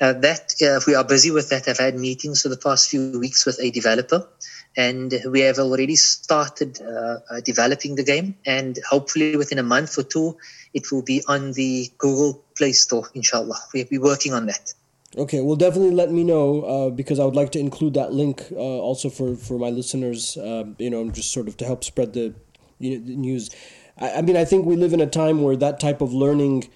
Uh, 0.00 0.12
that 0.12 0.54
uh, 0.62 0.80
we 0.86 0.94
are 0.94 1.04
busy 1.04 1.30
with 1.30 1.48
that. 1.50 1.66
I've 1.66 1.78
had 1.78 1.96
meetings 1.96 2.42
for 2.42 2.48
the 2.48 2.56
past 2.56 2.88
few 2.88 3.18
weeks 3.18 3.44
with 3.44 3.58
a 3.60 3.70
developer, 3.70 4.28
and 4.76 5.12
we 5.28 5.40
have 5.40 5.58
already 5.58 5.96
started 5.96 6.80
uh, 6.80 7.18
uh 7.30 7.40
developing 7.44 7.96
the 7.96 8.04
game. 8.04 8.36
And 8.46 8.78
hopefully, 8.88 9.36
within 9.36 9.58
a 9.58 9.64
month 9.64 9.98
or 9.98 10.04
two, 10.04 10.36
it 10.72 10.92
will 10.92 11.02
be 11.02 11.22
on 11.26 11.52
the 11.52 11.90
Google 11.98 12.44
Play 12.56 12.72
Store. 12.72 13.08
Inshallah, 13.14 13.58
we'll 13.74 13.86
be 13.86 13.98
working 13.98 14.34
on 14.34 14.46
that. 14.46 14.72
Okay, 15.16 15.40
well, 15.40 15.56
definitely 15.56 15.92
let 15.92 16.12
me 16.12 16.22
know 16.22 16.62
uh, 16.62 16.90
because 16.90 17.18
I 17.18 17.24
would 17.24 17.34
like 17.34 17.50
to 17.52 17.58
include 17.58 17.94
that 17.94 18.12
link 18.12 18.44
uh, 18.52 18.56
also 18.56 19.08
for, 19.08 19.36
for 19.36 19.58
my 19.58 19.70
listeners, 19.70 20.36
uh, 20.36 20.64
you 20.78 20.90
know, 20.90 21.10
just 21.10 21.32
sort 21.32 21.48
of 21.48 21.56
to 21.56 21.64
help 21.64 21.82
spread 21.82 22.12
the, 22.12 22.34
you 22.78 22.98
know, 22.98 23.06
the 23.06 23.16
news. 23.16 23.48
I, 23.96 24.16
I, 24.16 24.22
mean, 24.22 24.36
I 24.36 24.44
think 24.44 24.66
we 24.66 24.76
live 24.76 24.92
in 24.92 25.00
a 25.00 25.06
time 25.06 25.42
where 25.42 25.56
that 25.56 25.80
type 25.80 26.02
of 26.02 26.12
learning 26.12 26.68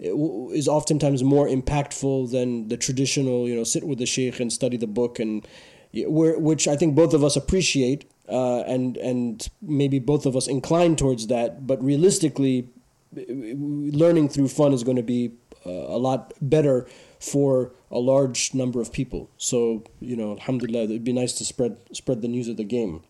is 0.00 0.68
oftentimes 0.68 1.22
more 1.22 1.46
impactful 1.46 2.30
than 2.30 2.68
the 2.68 2.76
traditional, 2.76 3.48
you 3.48 3.54
know, 3.54 3.64
sit 3.64 3.84
with 3.84 3.98
the 3.98 4.06
sheikh 4.06 4.40
and 4.40 4.52
study 4.52 4.76
the 4.76 4.86
book, 4.86 5.18
and 5.18 5.46
which 5.92 6.66
I 6.68 6.76
think 6.76 6.94
both 6.94 7.14
of 7.14 7.22
us 7.22 7.36
appreciate, 7.36 8.10
uh, 8.28 8.60
and 8.60 8.96
and 8.96 9.48
maybe 9.60 9.98
both 9.98 10.26
of 10.26 10.36
us 10.36 10.46
incline 10.46 10.96
towards 10.96 11.26
that. 11.26 11.66
But 11.66 11.82
realistically, 11.82 12.68
learning 13.14 14.28
through 14.30 14.48
fun 14.48 14.72
is 14.72 14.84
going 14.84 14.96
to 14.96 15.02
be 15.02 15.32
uh, 15.66 15.70
a 15.70 15.98
lot 15.98 16.32
better 16.40 16.88
for 17.18 17.72
a 17.90 17.98
large 17.98 18.54
number 18.54 18.80
of 18.80 18.92
people. 18.92 19.30
So 19.36 19.84
you 20.00 20.16
know, 20.16 20.32
alhamdulillah, 20.32 20.84
it'd 20.84 21.04
be 21.04 21.12
nice 21.12 21.34
to 21.34 21.44
spread 21.44 21.76
spread 21.92 22.22
the 22.22 22.28
news 22.28 22.48
of 22.48 22.56
the 22.56 22.64
game. 22.64 23.02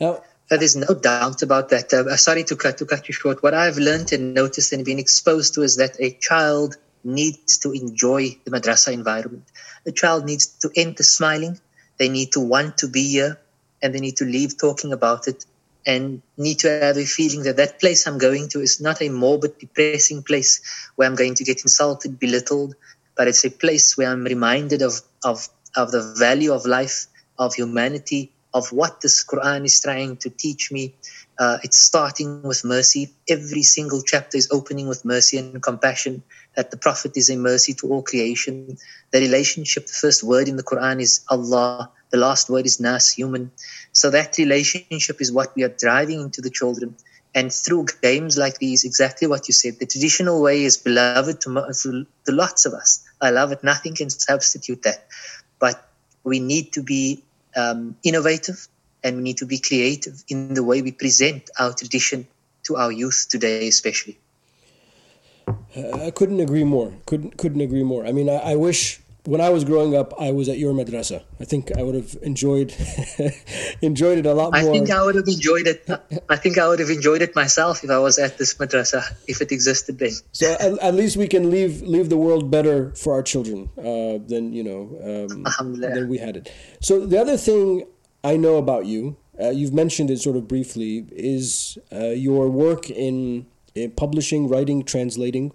Now, 0.00 0.22
there's 0.56 0.76
no 0.76 0.94
doubt 0.94 1.42
about 1.42 1.68
that. 1.70 1.92
Uh, 1.92 2.16
sorry 2.16 2.44
to 2.44 2.56
cut 2.56 2.78
to 2.78 2.86
cut 2.86 3.08
you 3.08 3.14
short. 3.14 3.42
What 3.42 3.54
I've 3.54 3.76
learned 3.76 4.12
and 4.12 4.34
noticed 4.34 4.72
and 4.72 4.84
been 4.84 4.98
exposed 4.98 5.54
to 5.54 5.62
is 5.62 5.76
that 5.76 6.00
a 6.00 6.12
child 6.12 6.76
needs 7.04 7.58
to 7.58 7.72
enjoy 7.72 8.38
the 8.44 8.50
madrasa 8.50 8.92
environment. 8.92 9.44
A 9.86 9.92
child 9.92 10.24
needs 10.24 10.46
to 10.46 10.70
enter 10.74 11.02
smiling. 11.02 11.60
They 11.98 12.08
need 12.08 12.32
to 12.32 12.40
want 12.40 12.78
to 12.78 12.88
be 12.88 13.12
here, 13.12 13.38
and 13.82 13.94
they 13.94 14.00
need 14.00 14.16
to 14.18 14.24
leave 14.24 14.56
talking 14.58 14.92
about 14.92 15.28
it 15.28 15.44
and 15.86 16.22
need 16.36 16.58
to 16.60 16.68
have 16.68 16.96
a 16.96 17.04
feeling 17.04 17.44
that 17.44 17.56
that 17.56 17.80
place 17.80 18.06
I'm 18.06 18.18
going 18.18 18.48
to 18.50 18.60
is 18.60 18.80
not 18.80 19.00
a 19.00 19.08
morbid, 19.08 19.58
depressing 19.58 20.22
place 20.22 20.60
where 20.96 21.08
I'm 21.08 21.14
going 21.14 21.34
to 21.36 21.44
get 21.44 21.62
insulted, 21.62 22.18
belittled, 22.18 22.74
but 23.16 23.26
it's 23.26 23.44
a 23.44 23.50
place 23.50 23.96
where 23.96 24.10
I'm 24.10 24.24
reminded 24.24 24.82
of, 24.82 25.00
of, 25.24 25.48
of 25.74 25.90
the 25.90 26.14
value 26.18 26.52
of 26.52 26.66
life, 26.66 27.06
of 27.38 27.54
humanity, 27.54 28.32
of 28.54 28.72
what 28.72 29.00
this 29.00 29.24
Quran 29.24 29.64
is 29.64 29.80
trying 29.80 30.16
to 30.18 30.30
teach 30.30 30.72
me. 30.72 30.94
Uh, 31.38 31.58
it's 31.62 31.78
starting 31.78 32.42
with 32.42 32.64
mercy. 32.64 33.12
Every 33.28 33.62
single 33.62 34.02
chapter 34.02 34.36
is 34.36 34.48
opening 34.50 34.88
with 34.88 35.04
mercy 35.04 35.38
and 35.38 35.62
compassion. 35.62 36.22
That 36.56 36.70
the 36.70 36.76
Prophet 36.76 37.12
is 37.16 37.30
a 37.30 37.36
mercy 37.36 37.74
to 37.74 37.88
all 37.88 38.02
creation. 38.02 38.78
The 39.12 39.20
relationship, 39.20 39.86
the 39.86 39.92
first 39.92 40.24
word 40.24 40.48
in 40.48 40.56
the 40.56 40.64
Quran 40.64 41.00
is 41.00 41.20
Allah. 41.28 41.90
The 42.10 42.18
last 42.18 42.50
word 42.50 42.66
is 42.66 42.80
Nas, 42.80 43.12
human. 43.12 43.52
So 43.92 44.10
that 44.10 44.38
relationship 44.38 45.20
is 45.20 45.30
what 45.30 45.54
we 45.54 45.62
are 45.62 45.68
driving 45.68 46.20
into 46.20 46.40
the 46.40 46.50
children. 46.50 46.96
And 47.34 47.52
through 47.52 47.86
games 48.02 48.38
like 48.38 48.58
these, 48.58 48.84
exactly 48.84 49.28
what 49.28 49.46
you 49.46 49.54
said, 49.54 49.78
the 49.78 49.86
traditional 49.86 50.42
way 50.42 50.64
is 50.64 50.78
beloved 50.78 51.40
to, 51.42 52.06
to 52.24 52.32
lots 52.32 52.66
of 52.66 52.72
us. 52.72 53.06
I 53.20 53.30
love 53.30 53.52
it. 53.52 53.62
Nothing 53.62 53.94
can 53.94 54.10
substitute 54.10 54.82
that. 54.82 55.06
But 55.60 55.86
we 56.24 56.40
need 56.40 56.72
to 56.72 56.82
be 56.82 57.22
um, 57.58 57.96
innovative 58.02 58.68
and 59.02 59.16
we 59.16 59.22
need 59.22 59.38
to 59.38 59.46
be 59.46 59.58
creative 59.58 60.22
in 60.28 60.54
the 60.54 60.62
way 60.62 60.82
we 60.82 60.92
present 60.92 61.50
our 61.58 61.72
tradition 61.72 62.26
to 62.64 62.76
our 62.76 62.92
youth 62.92 63.26
today, 63.28 63.68
especially. 63.68 64.18
Uh, 65.48 66.06
I 66.06 66.10
couldn't 66.10 66.40
agree 66.40 66.64
more. 66.64 66.92
Couldn't 67.06 67.36
couldn't 67.36 67.60
agree 67.60 67.82
more. 67.82 68.06
I 68.06 68.12
mean, 68.12 68.28
I, 68.28 68.52
I 68.52 68.56
wish 68.56 69.00
when 69.28 69.42
I 69.42 69.50
was 69.50 69.62
growing 69.64 69.94
up, 69.94 70.14
I 70.18 70.30
was 70.32 70.48
at 70.48 70.58
your 70.58 70.72
madrasa. 70.72 71.22
I 71.38 71.44
think 71.44 71.70
I 71.76 71.82
would 71.82 71.94
have 71.94 72.16
enjoyed 72.22 72.74
enjoyed 73.82 74.18
it 74.18 74.26
a 74.26 74.32
lot 74.32 74.52
more. 74.52 74.60
I 74.60 74.64
think 74.64 74.90
I 74.90 75.02
would 75.04 75.16
have 75.16 75.28
enjoyed 75.28 75.66
it. 75.66 75.88
I 76.30 76.36
think 76.36 76.56
I 76.56 76.66
would 76.68 76.78
have 76.78 76.88
enjoyed 76.88 77.20
it 77.20 77.36
myself 77.36 77.84
if 77.84 77.90
I 77.90 77.98
was 77.98 78.18
at 78.18 78.38
this 78.38 78.54
madrasa, 78.54 79.02
if 79.26 79.42
it 79.42 79.52
existed 79.52 79.98
then. 79.98 80.12
So 80.32 80.56
at, 80.58 80.78
at 80.78 80.94
least 80.94 81.18
we 81.18 81.28
can 81.28 81.50
leave 81.50 81.82
leave 81.82 82.08
the 82.08 82.16
world 82.16 82.50
better 82.50 82.90
for 82.94 83.12
our 83.12 83.22
children 83.22 83.68
uh, 83.76 84.18
than 84.32 84.52
you 84.52 84.64
know 84.64 84.82
um, 85.08 85.74
than 85.74 86.08
we 86.08 86.16
had 86.16 86.36
it. 86.38 86.52
So 86.80 87.04
the 87.04 87.20
other 87.20 87.36
thing 87.36 87.84
I 88.24 88.36
know 88.36 88.56
about 88.56 88.86
you, 88.86 89.16
uh, 89.40 89.50
you've 89.50 89.74
mentioned 89.74 90.10
it 90.10 90.20
sort 90.20 90.36
of 90.36 90.48
briefly, 90.48 91.06
is 91.12 91.78
uh, 91.92 92.16
your 92.28 92.48
work 92.48 92.90
in, 92.90 93.46
in 93.74 93.92
publishing, 93.92 94.48
writing, 94.48 94.84
translating. 94.84 95.52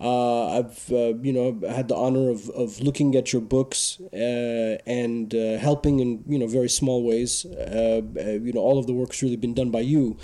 Uh, 0.00 0.58
I've 0.58 0.90
uh, 0.90 1.12
you 1.20 1.32
know 1.32 1.60
had 1.68 1.88
the 1.88 1.94
honor 1.94 2.30
of, 2.30 2.48
of 2.50 2.80
looking 2.80 3.14
at 3.16 3.34
your 3.34 3.42
books 3.42 4.00
uh, 4.14 4.78
and 4.86 5.34
uh, 5.34 5.58
helping 5.58 6.00
in 6.00 6.24
you 6.26 6.38
know 6.38 6.46
very 6.46 6.70
small 6.70 7.04
ways. 7.04 7.44
Uh, 7.44 8.00
uh, 8.16 8.22
you 8.30 8.52
know 8.54 8.60
all 8.60 8.78
of 8.78 8.86
the 8.86 8.94
work's 8.94 9.22
really 9.22 9.36
been 9.36 9.52
done 9.52 9.70
by 9.70 9.80
you, 9.80 10.16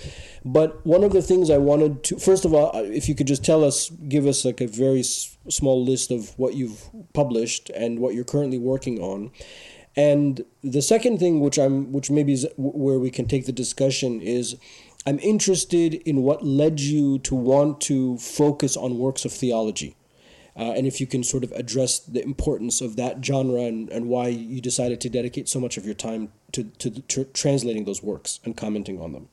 but 0.45 0.85
one 0.87 1.05
of 1.05 1.12
the 1.12 1.20
things 1.20 1.51
I 1.51 1.59
wanted 1.59 2.03
to 2.05 2.18
first 2.18 2.47
of 2.47 2.55
all, 2.55 2.70
if 2.74 3.07
you 3.07 3.14
could 3.14 3.27
just 3.27 3.45
tell 3.45 3.62
us, 3.62 3.91
give 4.09 4.27
us 4.27 4.47
like 4.47 4.62
a 4.62 4.66
very 4.66 5.01
s- 5.01 5.37
small 5.51 5.85
list 5.85 6.11
of 6.11 6.39
what 6.39 6.55
you've 6.55 6.89
published 7.12 7.70
and 7.70 7.99
what 7.99 8.14
you're 8.14 8.24
currently 8.24 8.59
working 8.59 8.99
on. 9.01 9.31
And 9.97 10.45
the 10.62 10.83
second 10.83 11.18
thing, 11.18 11.41
which 11.41 11.59
I'm, 11.59 11.91
which 11.91 12.11
maybe 12.11 12.35
is 12.35 12.47
where 12.57 12.99
we 12.99 13.11
can 13.11 13.27
take 13.27 13.47
the 13.47 13.53
discussion, 13.53 14.20
is 14.20 14.57
I'm 15.07 15.20
interested 15.20 15.94
in 15.94 16.22
what 16.22 16.44
led 16.44 16.80
you 16.80 17.20
to 17.20 17.34
want 17.34 17.80
to 17.82 18.18
focus 18.18 18.76
on 18.76 18.98
works 18.98 19.24
of 19.24 19.32
theology. 19.32 19.96
Uh, 20.57 20.72
and 20.72 20.86
if 20.86 21.00
you 21.00 21.07
can 21.07 21.22
sort 21.22 21.44
of 21.44 21.52
address 21.52 22.00
the 22.00 22.22
importance 22.22 22.80
of 22.80 22.96
that 22.96 23.24
genre 23.24 23.61
and, 23.61 23.88
and 23.90 24.09
why 24.09 24.28
you 24.28 24.61
decided 24.61 25.00
to 25.02 25.11
dedicate 25.11 25.48
so 25.48 25.61
much 25.61 25.76
of 25.76 25.84
your 25.84 25.94
time 25.94 26.32
to, 26.52 26.64
to, 26.78 26.90
to 26.90 27.24
translating 27.26 27.84
those 27.84 28.02
works 28.02 28.40
and 28.44 28.57
commenting 28.57 29.00
on 29.00 29.12
them. 29.12 29.28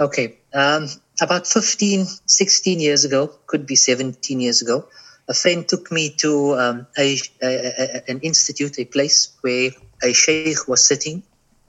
Okay. 0.00 0.38
Um, 0.54 0.88
about 1.20 1.46
15, 1.46 2.06
16 2.26 2.80
years 2.80 3.04
ago, 3.04 3.32
could 3.46 3.66
be 3.66 3.74
17 3.74 4.40
years 4.40 4.62
ago, 4.62 4.88
a 5.28 5.34
friend 5.34 5.68
took 5.68 5.90
me 5.90 6.10
to 6.18 6.54
um, 6.56 6.86
a, 6.96 7.18
a, 7.42 7.46
a, 7.46 8.10
an 8.10 8.20
institute, 8.20 8.78
a 8.78 8.84
place 8.84 9.36
where 9.42 9.72
a 10.02 10.12
sheikh 10.14 10.68
was 10.68 10.86
sitting 10.86 11.24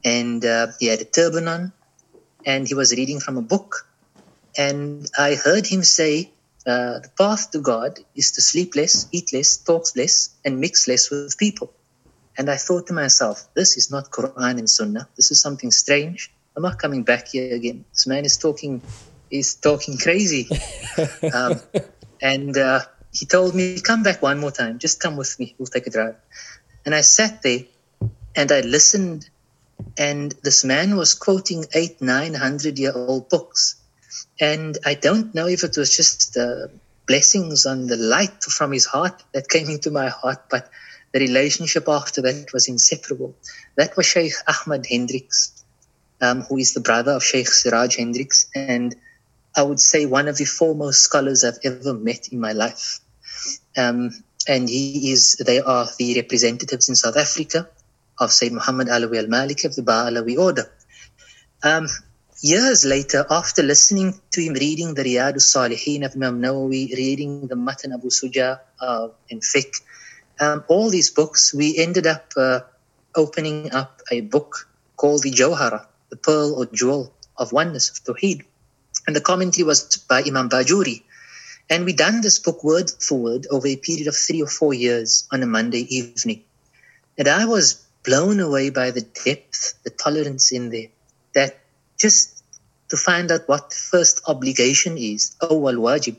and 0.05 0.45
uh, 0.45 0.67
he 0.79 0.85
had 0.85 1.01
a 1.01 1.05
turban 1.05 1.47
on 1.47 1.73
and 2.45 2.67
he 2.67 2.73
was 2.73 2.91
reading 2.91 3.19
from 3.19 3.37
a 3.37 3.41
book. 3.41 3.87
And 4.57 5.07
I 5.17 5.35
heard 5.35 5.67
him 5.67 5.83
say, 5.83 6.31
uh, 6.65 6.99
the 6.99 7.11
path 7.17 7.51
to 7.51 7.59
God 7.59 7.99
is 8.15 8.31
to 8.33 8.41
sleep 8.41 8.75
less, 8.75 9.07
eat 9.11 9.31
less, 9.33 9.57
talk 9.57 9.85
less, 9.95 10.35
and 10.43 10.59
mix 10.59 10.87
less 10.87 11.09
with 11.09 11.37
people. 11.37 11.71
And 12.37 12.49
I 12.49 12.57
thought 12.57 12.87
to 12.87 12.93
myself, 12.93 13.47
this 13.53 13.77
is 13.77 13.91
not 13.91 14.11
Quran 14.11 14.59
and 14.59 14.69
Sunnah. 14.69 15.09
This 15.15 15.31
is 15.31 15.41
something 15.41 15.71
strange. 15.71 16.31
I'm 16.55 16.63
not 16.63 16.79
coming 16.79 17.03
back 17.03 17.29
here 17.29 17.55
again. 17.55 17.85
This 17.93 18.07
man 18.07 18.25
is 18.25 18.37
talking, 18.37 18.81
is 19.31 19.55
talking 19.55 19.97
crazy. 19.97 20.49
um, 21.33 21.61
and 22.21 22.57
uh, 22.57 22.81
he 23.11 23.25
told 23.25 23.55
me, 23.55 23.79
come 23.81 24.03
back 24.03 24.21
one 24.21 24.39
more 24.39 24.51
time. 24.51 24.79
Just 24.79 25.01
come 25.01 25.17
with 25.17 25.39
me. 25.39 25.55
We'll 25.57 25.67
take 25.67 25.87
a 25.87 25.89
drive. 25.89 26.15
And 26.85 26.93
I 26.93 27.01
sat 27.01 27.41
there 27.41 27.61
and 28.35 28.51
I 28.51 28.61
listened 28.61 29.29
and 29.97 30.33
this 30.43 30.63
man 30.63 30.95
was 30.95 31.13
quoting 31.13 31.65
eight, 31.73 32.01
nine 32.01 32.33
hundred 32.33 32.79
year 32.79 32.93
old 32.95 33.29
books. 33.29 33.75
And 34.39 34.77
I 34.85 34.93
don't 34.93 35.35
know 35.35 35.47
if 35.47 35.63
it 35.63 35.77
was 35.77 35.95
just 35.95 36.33
the 36.33 36.71
blessings 37.05 37.65
on 37.65 37.87
the 37.87 37.97
light 37.97 38.43
from 38.43 38.71
his 38.71 38.85
heart 38.85 39.23
that 39.33 39.49
came 39.49 39.69
into 39.69 39.91
my 39.91 40.09
heart, 40.09 40.45
but 40.49 40.69
the 41.11 41.19
relationship 41.19 41.89
after 41.89 42.21
that 42.21 42.53
was 42.53 42.67
inseparable. 42.67 43.35
That 43.75 43.97
was 43.97 44.05
Sheikh 44.05 44.33
Ahmad 44.47 44.85
Hendricks, 44.85 45.63
um, 46.21 46.41
who 46.41 46.57
is 46.57 46.73
the 46.73 46.81
brother 46.81 47.13
of 47.13 47.23
Sheikh 47.23 47.47
Siraj 47.47 47.97
Hendricks, 47.97 48.47
and 48.55 48.95
I 49.55 49.63
would 49.63 49.79
say 49.79 50.05
one 50.05 50.27
of 50.27 50.37
the 50.37 50.45
foremost 50.45 51.01
scholars 51.01 51.43
I've 51.43 51.59
ever 51.63 51.93
met 51.93 52.29
in 52.29 52.39
my 52.39 52.53
life. 52.53 52.99
Um, 53.75 54.11
and 54.47 54.69
he 54.69 55.11
is, 55.11 55.35
they 55.45 55.59
are 55.59 55.87
the 55.97 56.15
representatives 56.15 56.89
in 56.89 56.95
South 56.95 57.17
Africa 57.17 57.67
of 58.19 58.31
Sayyid 58.31 58.53
Muhammad 58.53 58.87
Alawi 58.87 59.17
al-Maliki 59.19 59.65
of 59.65 59.75
the 59.75 59.81
Ba'alawi 59.81 60.37
order. 60.37 60.71
Um, 61.63 61.87
years 62.41 62.85
later, 62.85 63.25
after 63.29 63.63
listening 63.63 64.19
to 64.31 64.41
him 64.41 64.53
reading 64.53 64.93
the 64.93 65.03
Riyadh 65.03 65.33
al-Salihin 65.33 66.05
of 66.05 66.15
Imam 66.15 66.41
Nawawi, 66.41 66.95
reading 66.95 67.47
the 67.47 67.55
Matan 67.55 67.93
Abu 67.93 68.09
Shuja 68.09 68.59
uh, 68.79 69.07
in 69.29 69.39
fiqh, 69.39 69.81
um, 70.39 70.63
all 70.67 70.89
these 70.89 71.09
books, 71.09 71.53
we 71.53 71.77
ended 71.77 72.07
up 72.07 72.31
uh, 72.37 72.61
opening 73.15 73.71
up 73.73 74.01
a 74.11 74.21
book 74.21 74.69
called 74.95 75.23
the 75.23 75.31
Jawhara, 75.31 75.85
the 76.09 76.15
pearl 76.15 76.55
or 76.55 76.65
jewel 76.65 77.13
of 77.37 77.51
oneness 77.51 77.89
of 77.89 78.03
Tawheed. 78.03 78.43
And 79.07 79.15
the 79.15 79.21
commentary 79.21 79.63
was 79.63 79.97
by 79.97 80.23
Imam 80.23 80.49
Bajuri. 80.49 81.03
And 81.69 81.85
we 81.85 81.93
done 81.93 82.21
this 82.21 82.39
book 82.39 82.63
word 82.63 82.89
for 82.89 83.19
word 83.19 83.47
over 83.51 83.67
a 83.67 83.75
period 83.75 84.07
of 84.07 84.15
three 84.15 84.41
or 84.41 84.47
four 84.47 84.73
years 84.73 85.27
on 85.31 85.43
a 85.43 85.45
Monday 85.45 85.81
evening. 85.95 86.43
And 87.17 87.27
I 87.27 87.45
was 87.45 87.85
blown 88.03 88.39
away 88.39 88.69
by 88.69 88.91
the 88.91 89.01
depth, 89.01 89.81
the 89.83 89.89
tolerance 89.89 90.51
in 90.51 90.69
there. 90.69 90.87
That 91.35 91.59
just 91.97 92.43
to 92.89 92.97
find 92.97 93.31
out 93.31 93.47
what 93.47 93.69
the 93.69 93.75
first 93.75 94.21
obligation 94.27 94.97
is, 94.97 95.35
oh 95.41 95.67
al 95.67 95.75
wajib, 95.75 96.17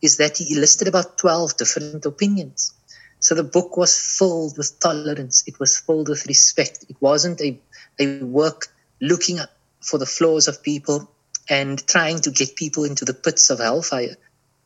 is 0.00 0.16
that 0.18 0.38
he 0.38 0.54
listed 0.54 0.88
about 0.88 1.18
12 1.18 1.56
different 1.56 2.04
opinions. 2.04 2.74
So 3.20 3.36
the 3.36 3.44
book 3.44 3.76
was 3.76 3.96
filled 4.18 4.58
with 4.58 4.80
tolerance. 4.80 5.44
It 5.46 5.60
was 5.60 5.78
filled 5.78 6.08
with 6.08 6.26
respect. 6.26 6.84
It 6.88 6.96
wasn't 7.00 7.40
a, 7.40 7.58
a 7.98 8.18
work 8.24 8.66
looking 9.00 9.38
for 9.80 9.98
the 9.98 10.06
flaws 10.06 10.48
of 10.48 10.62
people 10.62 11.08
and 11.48 11.84
trying 11.86 12.20
to 12.20 12.30
get 12.30 12.56
people 12.56 12.84
into 12.84 13.04
the 13.04 13.14
pits 13.14 13.50
of 13.50 13.60
hellfire. 13.60 14.16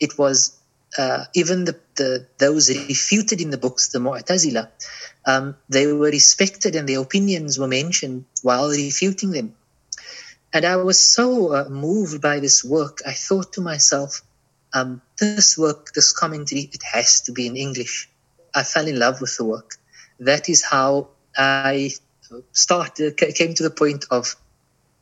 It 0.00 0.18
was 0.18 0.55
uh, 0.98 1.24
even 1.34 1.64
the, 1.64 1.78
the 1.96 2.26
those 2.38 2.68
refuted 2.70 3.40
in 3.40 3.50
the 3.50 3.58
books, 3.58 3.88
the 3.88 3.98
Mu'tazila, 3.98 4.68
um, 5.24 5.56
they 5.68 5.86
were 5.92 6.08
respected 6.08 6.76
and 6.76 6.88
their 6.88 7.00
opinions 7.00 7.58
were 7.58 7.68
mentioned 7.68 8.24
while 8.42 8.68
refuting 8.68 9.30
them. 9.30 9.54
And 10.52 10.64
I 10.64 10.76
was 10.76 11.04
so 11.04 11.52
uh, 11.52 11.68
moved 11.68 12.22
by 12.22 12.40
this 12.40 12.64
work, 12.64 13.00
I 13.06 13.12
thought 13.12 13.52
to 13.54 13.60
myself, 13.60 14.22
um, 14.72 15.02
this 15.18 15.58
work, 15.58 15.92
this 15.94 16.12
commentary, 16.12 16.70
it 16.72 16.82
has 16.92 17.20
to 17.22 17.32
be 17.32 17.46
in 17.46 17.56
English. 17.56 18.08
I 18.54 18.62
fell 18.62 18.86
in 18.86 18.98
love 18.98 19.20
with 19.20 19.36
the 19.36 19.44
work. 19.44 19.76
That 20.20 20.48
is 20.48 20.64
how 20.64 21.08
I 21.36 21.90
started, 22.52 23.16
came 23.16 23.54
to 23.54 23.62
the 23.62 23.70
point 23.70 24.06
of 24.10 24.34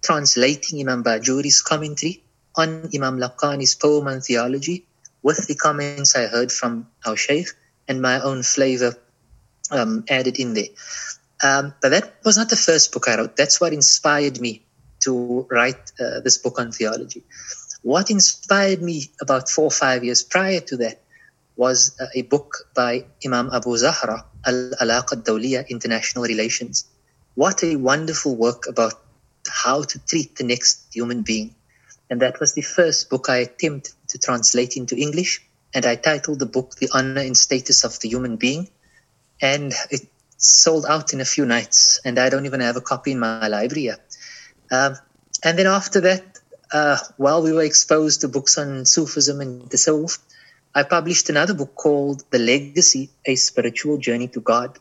translating 0.02 0.80
Imam 0.80 1.04
Bajuri's 1.04 1.62
commentary 1.62 2.22
on 2.56 2.90
Imam 2.94 3.18
Laqani's 3.18 3.74
poem 3.74 4.08
on 4.08 4.20
theology 4.20 4.86
with 5.24 5.48
the 5.48 5.56
comments 5.56 6.14
I 6.14 6.26
heard 6.26 6.52
from 6.52 6.86
our 7.04 7.16
Shaykh 7.16 7.48
and 7.88 8.00
my 8.00 8.20
own 8.20 8.42
flavor 8.44 8.94
um, 9.70 10.04
added 10.08 10.38
in 10.38 10.52
there. 10.54 10.72
Um, 11.42 11.74
but 11.80 11.88
that 11.88 12.14
was 12.24 12.36
not 12.36 12.50
the 12.50 12.56
first 12.56 12.92
book 12.92 13.08
I 13.08 13.16
wrote. 13.16 13.36
That's 13.36 13.60
what 13.60 13.72
inspired 13.72 14.40
me 14.40 14.62
to 15.00 15.46
write 15.50 15.92
uh, 15.98 16.20
this 16.20 16.38
book 16.38 16.60
on 16.60 16.70
theology. 16.72 17.24
What 17.82 18.10
inspired 18.10 18.82
me 18.82 19.10
about 19.20 19.48
four 19.48 19.64
or 19.64 19.70
five 19.70 20.04
years 20.04 20.22
prior 20.22 20.60
to 20.60 20.76
that 20.78 21.02
was 21.56 21.96
uh, 22.00 22.06
a 22.14 22.22
book 22.22 22.68
by 22.74 23.04
Imam 23.24 23.50
Abu 23.52 23.76
Zahra, 23.76 24.24
Al-Alaqa 24.46 25.22
Dawliya, 25.24 25.68
International 25.68 26.24
Relations. 26.24 26.84
What 27.34 27.64
a 27.64 27.76
wonderful 27.76 28.36
work 28.36 28.66
about 28.68 28.94
how 29.48 29.82
to 29.82 29.98
treat 30.06 30.36
the 30.36 30.44
next 30.44 30.92
human 30.92 31.22
being. 31.22 31.54
And 32.10 32.20
that 32.20 32.40
was 32.40 32.54
the 32.54 32.62
first 32.62 33.08
book 33.10 33.28
I 33.28 33.38
attempted 33.38 33.94
to 34.14 34.18
translate 34.18 34.78
into 34.78 34.96
English. 34.96 35.42
And 35.74 35.84
I 35.84 35.96
titled 35.96 36.38
the 36.38 36.46
book 36.46 36.76
The 36.76 36.88
Honor 36.94 37.20
and 37.20 37.36
Status 37.36 37.84
of 37.84 37.98
the 38.00 38.08
Human 38.08 38.36
Being 38.36 38.68
and 39.40 39.72
it 39.90 40.02
sold 40.36 40.86
out 40.86 41.12
in 41.12 41.20
a 41.20 41.24
few 41.24 41.44
nights, 41.44 42.00
and 42.04 42.18
I 42.18 42.28
don't 42.28 42.46
even 42.46 42.60
have 42.60 42.76
a 42.76 42.80
copy 42.80 43.12
in 43.12 43.18
my 43.18 43.48
library 43.48 43.84
yet. 43.84 44.16
Um, 44.70 44.96
and 45.42 45.58
then 45.58 45.66
after 45.66 46.00
that, 46.00 46.24
uh, 46.72 46.98
while 47.16 47.42
we 47.42 47.52
were 47.52 47.62
exposed 47.62 48.22
to 48.22 48.28
books 48.28 48.58
on 48.58 48.84
Sufism 48.84 49.40
and 49.40 49.62
the 49.62 49.76
Tasawwuf, 49.76 50.18
I 50.74 50.82
published 50.82 51.28
another 51.30 51.54
book 51.54 51.74
called 51.74 52.24
The 52.30 52.38
Legacy, 52.38 53.10
A 53.24 53.36
Spiritual 53.36 53.98
Journey 53.98 54.28
to 54.28 54.40
God. 54.40 54.78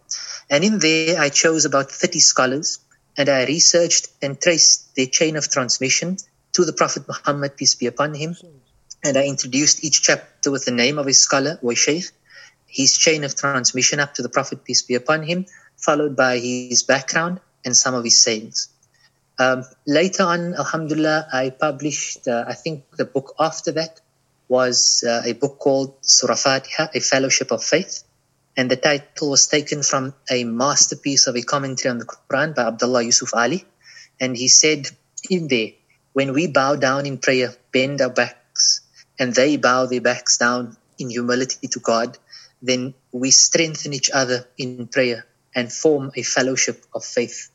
And 0.50 0.64
in 0.64 0.80
there, 0.80 1.20
I 1.20 1.30
chose 1.30 1.66
about 1.66 1.92
30 1.92 2.20
scholars 2.20 2.80
and 3.16 3.30
I 3.30 3.46
researched 3.46 4.08
and 4.22 4.42
traced 4.42 4.96
their 4.96 5.06
chain 5.06 5.36
of 5.36 5.52
transmission 5.52 6.18
to 6.54 6.66
the 6.66 6.74
Prophet 6.74 7.08
Muhammad, 7.08 7.58
peace 7.58 7.76
be 7.76 7.86
upon 7.86 8.16
him. 8.16 8.36
And 9.04 9.18
I 9.18 9.26
introduced 9.26 9.84
each 9.84 10.02
chapter 10.02 10.50
with 10.50 10.66
the 10.66 10.72
name 10.72 10.98
of 10.98 11.06
his 11.06 11.20
scholar 11.20 11.60
or 11.62 11.76
sheikh, 11.76 12.06
his 12.68 12.98
chain 12.98 13.24
of 13.24 13.36
transmission 13.36 14.00
up 14.00 14.14
to 14.16 14.22
the 14.22 14.30
Prophet, 14.30 14.64
peace 14.64 14.82
be 14.82 14.96
upon 14.96 15.24
him, 15.24 15.46
followed 15.76 16.16
by 16.16 16.40
his 16.40 16.84
background 16.84 17.42
and 17.66 17.76
some 17.76 17.94
of 17.94 18.04
his 18.04 18.22
sayings. 18.22 18.70
Um, 19.38 19.66
later 19.86 20.24
on, 20.24 20.54
Alhamdulillah, 20.56 21.28
I 21.34 21.50
published, 21.50 22.28
uh, 22.28 22.46
I 22.48 22.54
think 22.54 22.86
the 22.96 23.06
book 23.06 23.34
after 23.40 23.74
that 23.74 24.00
was 24.48 25.04
uh, 25.06 25.24
a 25.26 25.34
book 25.34 25.60
called 25.60 25.96
Surah 26.02 26.36
Fatiha, 26.36 26.88
A 26.94 27.00
Fellowship 27.00 27.52
of 27.52 27.64
Faith. 27.64 28.04
And 28.56 28.70
the 28.70 28.78
title 28.78 29.32
was 29.32 29.48
taken 29.48 29.82
from 29.82 30.14
a 30.30 30.44
masterpiece 30.44 31.26
of 31.28 31.36
a 31.36 31.42
commentary 31.42 31.92
on 31.92 31.98
the 31.98 32.06
Quran 32.06 32.56
by 32.56 32.68
Abdullah 32.68 33.02
Yusuf 33.02 33.34
Ali. 33.34 33.66
And 34.20 34.38
he 34.38 34.48
said 34.48 34.86
in 35.30 35.48
there, 35.48 35.72
when 36.14 36.34
we 36.34 36.46
bow 36.48 36.76
down 36.76 37.08
in 37.08 37.18
prayer, 37.18 37.56
bend 37.72 38.00
our 38.00 38.12
backs, 38.12 38.82
and 39.20 39.34
they 39.34 39.58
bow 39.58 39.86
their 39.86 40.02
backs 40.02 40.38
down 40.38 40.78
in 40.98 41.10
humility 41.10 41.68
to 41.68 41.80
God, 41.80 42.18
then 42.62 42.94
we 43.12 43.32
strengthen 43.32 43.94
each 43.94 44.10
other 44.12 44.48
in 44.58 44.88
prayer 44.88 45.26
and 45.56 45.72
form 45.72 46.12
a 46.16 46.24
fellowship 46.24 46.86
of 46.94 47.04
faith. 47.04 47.50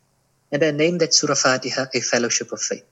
And 0.52 0.62
I 0.62 0.70
named 0.70 1.00
that 1.00 1.14
Surah 1.14 1.34
Fatiha 1.34 1.86
a 1.94 2.00
fellowship 2.00 2.52
of 2.52 2.60
faith. 2.60 2.84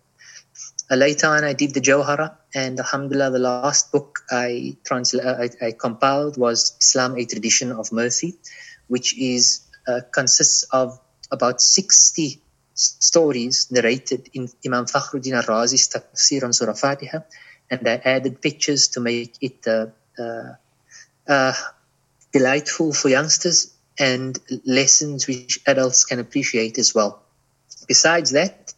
Uh, 0.90 0.94
later 0.94 1.26
on, 1.26 1.42
I 1.42 1.52
did 1.52 1.74
the 1.74 1.80
Jawhara, 1.80 2.36
and 2.54 2.78
Alhamdulillah, 2.78 3.30
the 3.32 3.38
last 3.40 3.90
book 3.90 4.20
I, 4.30 4.76
transla- 4.88 5.26
uh, 5.26 5.48
I, 5.60 5.66
I 5.66 5.72
compiled 5.72 6.36
was 6.36 6.76
Islam, 6.80 7.16
a 7.16 7.24
Tradition 7.24 7.72
of 7.72 7.92
Mercy, 7.92 8.36
which 8.86 9.18
is 9.18 9.62
uh, 9.88 10.00
consists 10.12 10.62
of 10.72 10.98
about 11.30 11.60
60 11.60 12.40
stories 12.74 13.68
narrated 13.70 14.28
in 14.32 14.48
Imam 14.64 14.86
Fakhruddin 14.86 15.34
al-Razi's 15.34 15.88
tafsir 15.88 16.44
on 16.44 16.52
Surah 16.52 16.74
Fatiha, 16.74 17.20
and 17.70 17.86
I 17.88 18.00
added 18.04 18.40
pictures 18.40 18.88
to 18.88 19.00
make 19.00 19.36
it 19.40 19.66
uh, 19.66 19.86
uh, 20.18 20.54
uh, 21.28 21.52
delightful 22.32 22.92
for 22.92 23.08
youngsters 23.08 23.72
and 23.98 24.38
lessons 24.64 25.26
which 25.26 25.60
adults 25.66 26.04
can 26.04 26.18
appreciate 26.18 26.78
as 26.78 26.94
well. 26.94 27.22
Besides 27.88 28.32
that, 28.32 28.74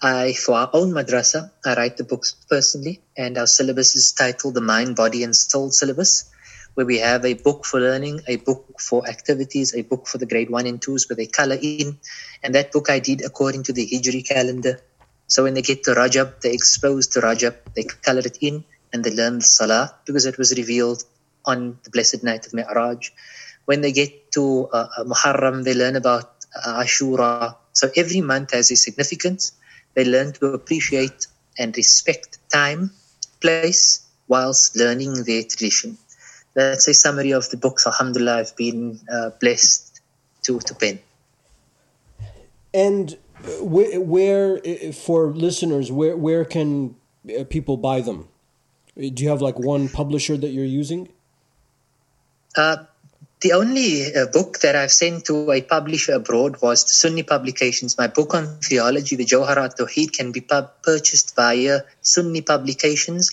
I, 0.00 0.32
for 0.32 0.54
our 0.54 0.70
own 0.72 0.92
madrasa, 0.92 1.50
I 1.64 1.74
write 1.74 1.96
the 1.96 2.04
books 2.04 2.36
personally, 2.48 3.00
and 3.16 3.36
our 3.36 3.46
syllabus 3.46 3.96
is 3.96 4.12
titled 4.12 4.54
the 4.54 4.60
Mind, 4.60 4.94
Body, 4.94 5.24
and 5.24 5.34
Soul 5.34 5.70
Syllabus, 5.70 6.30
where 6.74 6.86
we 6.86 6.98
have 6.98 7.24
a 7.24 7.34
book 7.34 7.64
for 7.64 7.80
learning, 7.80 8.20
a 8.28 8.36
book 8.36 8.80
for 8.80 9.08
activities, 9.08 9.74
a 9.74 9.82
book 9.82 10.06
for 10.06 10.18
the 10.18 10.26
grade 10.26 10.50
one 10.50 10.66
and 10.66 10.80
twos 10.80 11.08
where 11.08 11.16
they 11.16 11.26
color 11.26 11.58
in. 11.60 11.98
And 12.42 12.54
that 12.54 12.70
book 12.70 12.90
I 12.90 13.00
did 13.00 13.24
according 13.24 13.64
to 13.64 13.72
the 13.72 13.84
Hijri 13.84 14.24
calendar. 14.24 14.80
So 15.28 15.44
when 15.44 15.54
they 15.54 15.62
get 15.62 15.84
to 15.84 15.92
Rajab, 15.92 16.40
they're 16.40 16.52
exposed 16.52 17.12
to 17.12 17.20
Rajab, 17.20 17.54
they 17.76 17.84
color 17.84 18.24
it 18.24 18.38
in, 18.40 18.64
and 18.92 19.04
they 19.04 19.14
learn 19.14 19.38
the 19.38 19.44
Salah 19.44 19.94
because 20.06 20.26
it 20.26 20.38
was 20.38 20.56
revealed 20.56 21.04
on 21.44 21.78
the 21.84 21.90
blessed 21.90 22.24
night 22.24 22.46
of 22.46 22.54
Mi'raj. 22.54 23.10
When 23.66 23.82
they 23.82 23.92
get 23.92 24.32
to 24.32 24.68
uh, 24.72 24.88
Muharram, 25.04 25.64
they 25.64 25.74
learn 25.74 25.96
about 25.96 26.32
uh, 26.56 26.82
Ashura. 26.82 27.56
So 27.72 27.90
every 27.94 28.22
month 28.22 28.52
has 28.52 28.70
a 28.70 28.76
significance 28.76 29.52
they 29.94 30.04
learn 30.04 30.32
to 30.32 30.46
appreciate 30.46 31.26
and 31.58 31.76
respect 31.76 32.38
time, 32.50 32.92
place, 33.40 34.06
whilst 34.28 34.76
learning 34.76 35.24
their 35.24 35.42
tradition. 35.42 35.98
That's 36.54 36.88
a 36.88 36.94
summary 36.94 37.32
of 37.32 37.50
the 37.50 37.56
books, 37.56 37.86
alhamdulillah, 37.86 38.38
I've 38.38 38.56
been 38.56 39.00
uh, 39.12 39.30
blessed 39.40 40.00
to, 40.44 40.60
to 40.60 40.74
pen. 40.74 41.00
And 42.72 43.16
where, 43.60 44.00
where, 44.00 44.58
for 44.92 45.28
listeners, 45.28 45.92
where, 45.92 46.16
where 46.16 46.44
can 46.44 46.96
uh, 47.28 47.44
people 47.44 47.76
buy 47.76 48.00
them? 48.00 48.28
Do 48.96 49.22
you 49.22 49.28
have 49.28 49.40
like 49.40 49.58
one 49.58 49.88
publisher 49.88 50.36
that 50.36 50.48
you're 50.48 50.64
using? 50.64 51.08
Uh, 52.56 52.84
the 53.40 53.52
only 53.52 54.12
uh, 54.12 54.26
book 54.26 54.58
that 54.60 54.74
I've 54.74 54.90
sent 54.90 55.26
to 55.26 55.52
a 55.52 55.62
publisher 55.62 56.14
abroad 56.14 56.60
was 56.60 56.92
Sunni 56.92 57.22
Publications. 57.22 57.96
My 57.96 58.08
book 58.08 58.34
on 58.34 58.58
theology, 58.58 59.14
the 59.14 59.24
Jawharat 59.24 59.76
Tawheed, 59.76 60.12
can 60.12 60.32
be 60.32 60.40
pub- 60.40 60.72
purchased 60.82 61.36
via 61.36 61.82
Sunni 62.00 62.40
Publications. 62.40 63.30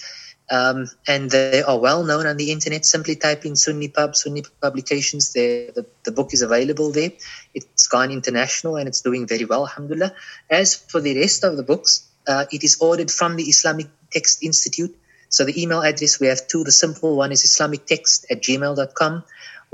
Um, 0.51 0.87
and 1.07 1.31
they 1.31 1.63
are 1.63 1.79
well 1.79 2.03
known 2.03 2.27
on 2.27 2.37
the 2.37 2.51
internet. 2.51 2.85
Simply 2.85 3.15
type 3.15 3.45
in 3.45 3.55
Sunni 3.55 3.87
Pub, 3.87 4.15
Sunni 4.15 4.43
Publications. 4.61 5.33
The, 5.33 5.85
the 6.03 6.11
book 6.11 6.33
is 6.33 6.41
available 6.41 6.91
there. 6.91 7.11
It's 7.53 7.87
gone 7.87 8.11
international 8.11 8.77
and 8.77 8.87
it's 8.87 9.01
doing 9.01 9.27
very 9.27 9.45
well, 9.45 9.61
alhamdulillah. 9.61 10.13
As 10.49 10.75
for 10.75 11.01
the 11.01 11.17
rest 11.19 11.43
of 11.43 11.57
the 11.57 11.63
books, 11.63 12.07
uh, 12.27 12.45
it 12.51 12.63
is 12.63 12.77
ordered 12.79 13.11
from 13.11 13.35
the 13.35 13.43
Islamic 13.43 13.87
Text 14.11 14.43
Institute. 14.43 14.95
So 15.29 15.45
the 15.45 15.61
email 15.61 15.81
address 15.81 16.19
we 16.19 16.27
have 16.27 16.47
two. 16.47 16.63
The 16.63 16.71
simple 16.71 17.15
one 17.15 17.31
is 17.31 17.43
islamictext 17.43 18.25
at 18.29 18.41
gmail.com 18.41 19.23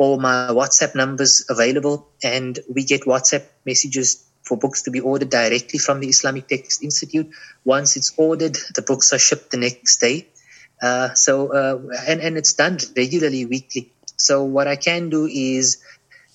all 0.02 0.20
my 0.20 0.48
WhatsApp 0.50 0.96
numbers 0.96 1.46
available, 1.50 2.08
and 2.24 2.60
we 2.74 2.84
get 2.84 3.04
WhatsApp 3.04 3.44
messages 3.66 4.26
for 4.44 4.58
books 4.58 4.82
to 4.84 4.92
be 4.92 5.00
ordered 5.00 5.30
directly 5.30 5.78
from 5.78 6.00
the 6.00 6.08
Islamic 6.08 6.48
Text 6.48 6.84
Institute. 6.84 7.30
Once 7.64 7.96
it's 7.96 8.12
ordered, 8.18 8.58
the 8.74 8.82
books 8.82 9.14
are 9.14 9.20
shipped 9.20 9.52
the 9.52 9.58
next 9.58 10.02
day. 10.02 10.28
Uh, 10.82 11.14
so 11.14 11.54
uh, 11.54 11.80
and 12.08 12.22
and 12.22 12.38
it's 12.38 12.54
done 12.54 12.78
regularly, 12.98 13.46
weekly. 13.46 13.94
So 14.18 14.44
what 14.44 14.68
I 14.68 14.76
can 14.76 15.10
do 15.10 15.28
is 15.28 15.78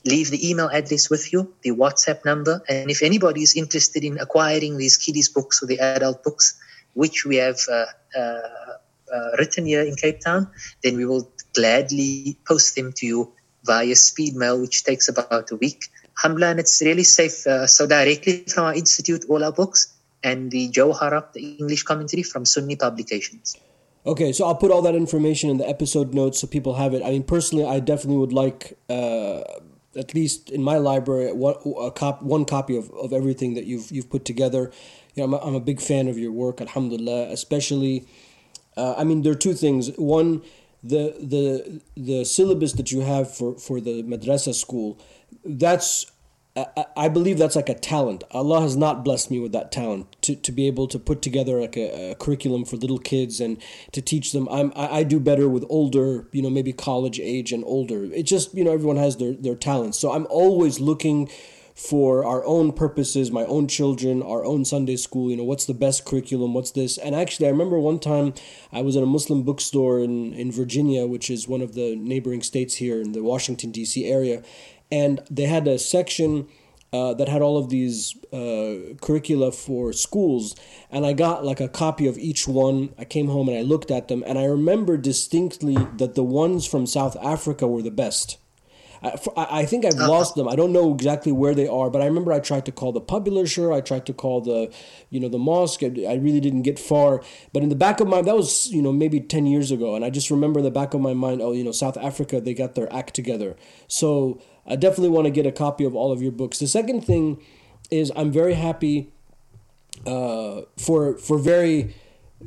leave 0.05 0.31
the 0.31 0.49
email 0.49 0.69
address 0.69 1.11
with 1.11 1.33
you, 1.33 1.53
the 1.63 1.73
WhatsApp 1.73 2.25
number, 2.25 2.63
and 2.69 2.91
if 2.91 3.03
anybody 3.03 3.43
is 3.43 3.57
interested 3.57 4.05
in 4.05 4.19
acquiring 4.19 4.77
these 4.77 4.97
kiddies 4.97 5.29
books 5.29 5.63
or 5.63 5.67
the 5.67 5.81
adult 5.81 6.23
books, 6.23 6.57
which 6.95 7.25
we 7.25 7.37
have 7.37 7.59
uh, 7.71 7.87
uh, 8.17 9.31
written 9.39 9.67
here 9.67 9.83
in 9.83 9.97
Cape 9.97 10.21
Town, 10.21 10.49
then 10.83 10.97
we 10.97 11.05
will 11.07 11.31
gladly 11.55 12.39
post 12.47 12.77
them 12.77 12.93
to 12.93 13.07
you 13.07 13.33
via 13.65 13.97
speed 13.97 14.35
mail, 14.37 14.61
which 14.61 14.85
takes 14.85 15.09
about 15.09 15.51
a 15.51 15.57
week. 15.57 15.87
Alhamdulillah, 16.19 16.51
and 16.53 16.61
it's 16.61 16.81
really 16.83 17.05
safe. 17.05 17.47
Uh, 17.47 17.67
so 17.67 17.87
directly 17.87 18.45
from 18.47 18.65
our 18.65 18.75
institute, 18.75 19.25
all 19.29 19.45
our 19.45 19.53
books, 19.53 19.93
and 20.23 20.51
the 20.51 20.71
Jawhara, 20.71 21.33
the 21.33 21.57
English 21.57 21.83
commentary 21.83 22.23
from 22.23 22.45
Sunni 22.45 22.77
publications. 22.77 23.57
Okay, 24.07 24.33
so 24.33 24.47
I'll 24.47 24.55
put 24.55 24.71
all 24.71 24.83
that 24.83 24.95
information 24.95 25.51
in 25.51 25.57
the 25.57 25.69
episode 25.69 26.15
notes 26.15 26.39
so 26.41 26.47
people 26.47 26.75
have 26.75 26.95
it. 26.95 27.03
I 27.03 27.11
mean, 27.11 27.25
personally, 27.25 27.67
I 27.67 27.81
definitely 27.81 28.19
would 28.19 28.33
like, 28.33 28.79
uh, 28.89 29.41
at 29.97 30.15
least 30.15 30.51
in 30.51 30.63
my 30.63 30.77
library, 30.77 31.33
one, 31.33 31.57
a 31.81 31.91
cop, 31.91 32.23
one 32.23 32.45
copy 32.45 32.77
of, 32.77 32.89
of 32.93 33.13
everything 33.13 33.55
that 33.55 33.65
you've 33.65 33.91
you've 33.91 34.09
put 34.09 34.25
together. 34.25 34.71
You 35.15 35.23
know, 35.23 35.25
I'm 35.25 35.35
a, 35.35 35.39
I'm 35.49 35.55
a 35.57 35.61
big 35.61 35.81
fan 35.81 36.07
of 36.07 36.19
your 36.19 36.31
work, 36.31 36.61
Alhamdulillah. 36.61 37.31
Especially, 37.33 38.07
uh, 38.77 38.95
I 38.97 39.03
mean, 39.03 39.23
there 39.23 39.33
are 39.33 39.43
two 39.49 39.55
things. 39.55 39.91
One, 39.97 40.43
the 40.85 41.17
the 41.19 41.81
the 41.97 42.25
syllabus 42.25 42.75
that 42.75 42.93
you 42.93 43.01
have 43.01 43.35
for 43.35 43.59
for 43.59 43.81
the 43.81 44.05
madrasa 44.05 44.55
school 44.55 45.01
that's 45.45 46.07
I, 46.57 46.87
I 46.97 47.09
believe 47.09 47.39
that's 47.39 47.57
like 47.57 47.69
a 47.69 47.75
talent. 47.75 48.25
Allah 48.31 48.63
has 48.63 48.77
not 48.77 49.05
blessed 49.05 49.31
me 49.31 49.39
with 49.39 49.53
that 49.53 49.71
talent 49.71 50.17
to, 50.23 50.35
to 50.35 50.53
be 50.53 50.67
able 50.67 50.89
to 50.89 50.99
put 50.99 51.21
together 51.21 51.61
like 51.61 51.77
a, 51.77 52.13
a 52.13 52.15
curriculum 52.15 52.65
for 52.65 52.77
little 52.77 52.99
kids 52.99 53.41
and 53.41 53.61
to 53.93 54.01
teach 54.01 54.33
them. 54.33 54.49
I'm 54.51 54.73
I, 54.75 54.99
I 54.99 55.03
do 55.03 55.21
better 55.21 55.49
with 55.49 55.65
older, 55.69 56.29
you 56.33 56.43
know, 56.43 56.51
maybe 56.51 56.73
college 56.73 57.21
age 57.21 57.53
and 57.53 57.63
older. 57.65 58.05
It 58.05 58.25
just 58.25 58.55
you 58.55 58.65
know 58.65 58.73
everyone 58.73 58.97
has 58.97 59.19
their 59.19 59.33
their 59.33 59.57
talents. 59.57 59.99
So 59.99 60.13
I'm 60.13 60.27
always 60.31 60.81
looking 60.81 61.29
for 61.77 62.25
our 62.25 62.43
own 62.47 62.73
purposes, 62.73 63.31
my 63.31 63.45
own 63.45 63.69
children, 63.69 64.23
our 64.23 64.47
own 64.47 64.65
Sunday 64.65 64.97
school, 64.97 65.31
you 65.31 65.37
know, 65.37 65.45
what's 65.45 65.67
the 65.67 65.75
best 65.75 66.07
curriculum, 66.07 66.55
what's 66.55 66.71
this? 66.71 66.97
And 66.97 67.15
actually, 67.15 67.49
I 67.49 67.51
remember 67.51 67.79
one 67.79 67.99
time 67.99 68.33
I 68.73 68.81
was 68.81 68.97
in 68.97 69.03
a 69.03 69.07
Muslim 69.07 69.43
bookstore 69.43 70.01
in, 70.01 70.33
in 70.33 70.51
Virginia, 70.51 71.07
which 71.07 71.29
is 71.29 71.47
one 71.47 71.61
of 71.61 71.75
the 71.75 71.95
neighboring 71.95 72.43
states 72.43 72.77
here 72.77 72.99
in 72.99 73.13
the 73.13 73.23
Washington, 73.23 73.73
D.C. 73.73 74.07
area, 74.07 74.43
and 74.91 75.21
they 75.31 75.45
had 75.45 75.67
a 75.69 75.79
section. 75.79 76.49
Uh, 76.93 77.13
that 77.13 77.29
had 77.29 77.43
all 77.43 77.59
of 77.59 77.69
these 77.69 78.17
uh, 78.33 78.95
curricula 79.03 79.51
for 79.51 79.93
schools, 79.93 80.55
and 80.89 81.05
I 81.05 81.13
got 81.13 81.45
like 81.45 81.61
a 81.61 81.69
copy 81.69 82.07
of 82.07 82.17
each 82.17 82.47
one. 82.47 82.95
I 82.97 83.05
came 83.05 83.27
home 83.27 83.49
and 83.49 83.59
I 83.59 83.63
looked 83.63 83.91
at 83.91 84.07
them, 84.07 84.23
and 84.25 84.39
I 84.39 84.45
remember 84.45 84.97
distinctly 84.97 85.77
that 85.97 86.15
the 86.15 86.23
ones 86.23 86.65
from 86.65 86.87
South 86.87 87.17
Africa 87.17 87.67
were 87.67 87.83
the 87.83 87.91
best. 87.91 88.39
I, 89.03 89.19
I 89.37 89.65
think 89.65 89.85
I've 89.85 89.95
uh-huh. 89.95 90.09
lost 90.09 90.35
them. 90.35 90.49
I 90.49 90.57
don't 90.57 90.73
know 90.73 90.93
exactly 90.93 91.33
where 91.33 91.55
they 91.55 91.69
are, 91.69 91.91
but 91.91 92.03
I 92.03 92.07
remember 92.07 92.33
I 92.33 92.41
tried 92.41 92.65
to 92.67 92.73
call 92.73 92.93
the 92.93 93.01
publisher. 93.01 93.73
I 93.73 93.81
tried 93.81 94.07
to 94.07 94.13
call 94.13 94.41
the, 94.41 94.73
you 95.11 95.21
know, 95.21 95.29
the 95.29 95.39
mosque. 95.39 95.83
I 95.83 96.15
really 96.15 96.41
didn't 96.41 96.63
get 96.63 96.79
far. 96.79 97.23
But 97.53 97.63
in 97.63 97.69
the 97.69 97.77
back 97.77 98.01
of 98.01 98.09
my, 98.09 98.23
that 98.23 98.37
was, 98.37 98.69
you 98.71 98.83
know, 98.83 98.93
maybe 98.93 99.21
10 99.21 99.47
years 99.47 99.71
ago. 99.71 99.95
And 99.95 100.05
I 100.05 100.11
just 100.11 100.31
remember 100.31 100.61
in 100.61 100.65
the 100.65 100.71
back 100.71 100.95
of 100.95 101.01
my 101.01 101.15
mind, 101.15 101.43
oh, 101.43 101.53
you 101.53 101.65
know, 101.65 101.73
South 101.73 101.97
Africa, 101.97 102.41
they 102.41 102.55
got 102.55 102.75
their 102.75 102.93
act 102.93 103.15
together. 103.15 103.57
So 103.89 104.41
I 104.67 104.77
definitely 104.77 105.11
want 105.11 105.27
to 105.27 105.31
get 105.31 105.47
a 105.47 105.53
copy 105.53 105.85
of 105.85 105.95
all 105.95 106.13
of 106.13 106.23
your 106.23 106.33
books. 106.33 106.59
The 106.59 106.67
second 106.67 107.03
thing 107.03 107.43
is 107.91 108.13
I'm 108.17 108.33
very 108.33 108.55
happy 108.55 109.13
uh, 110.07 110.63
for 110.77 111.17
for 111.19 111.39
very 111.39 111.95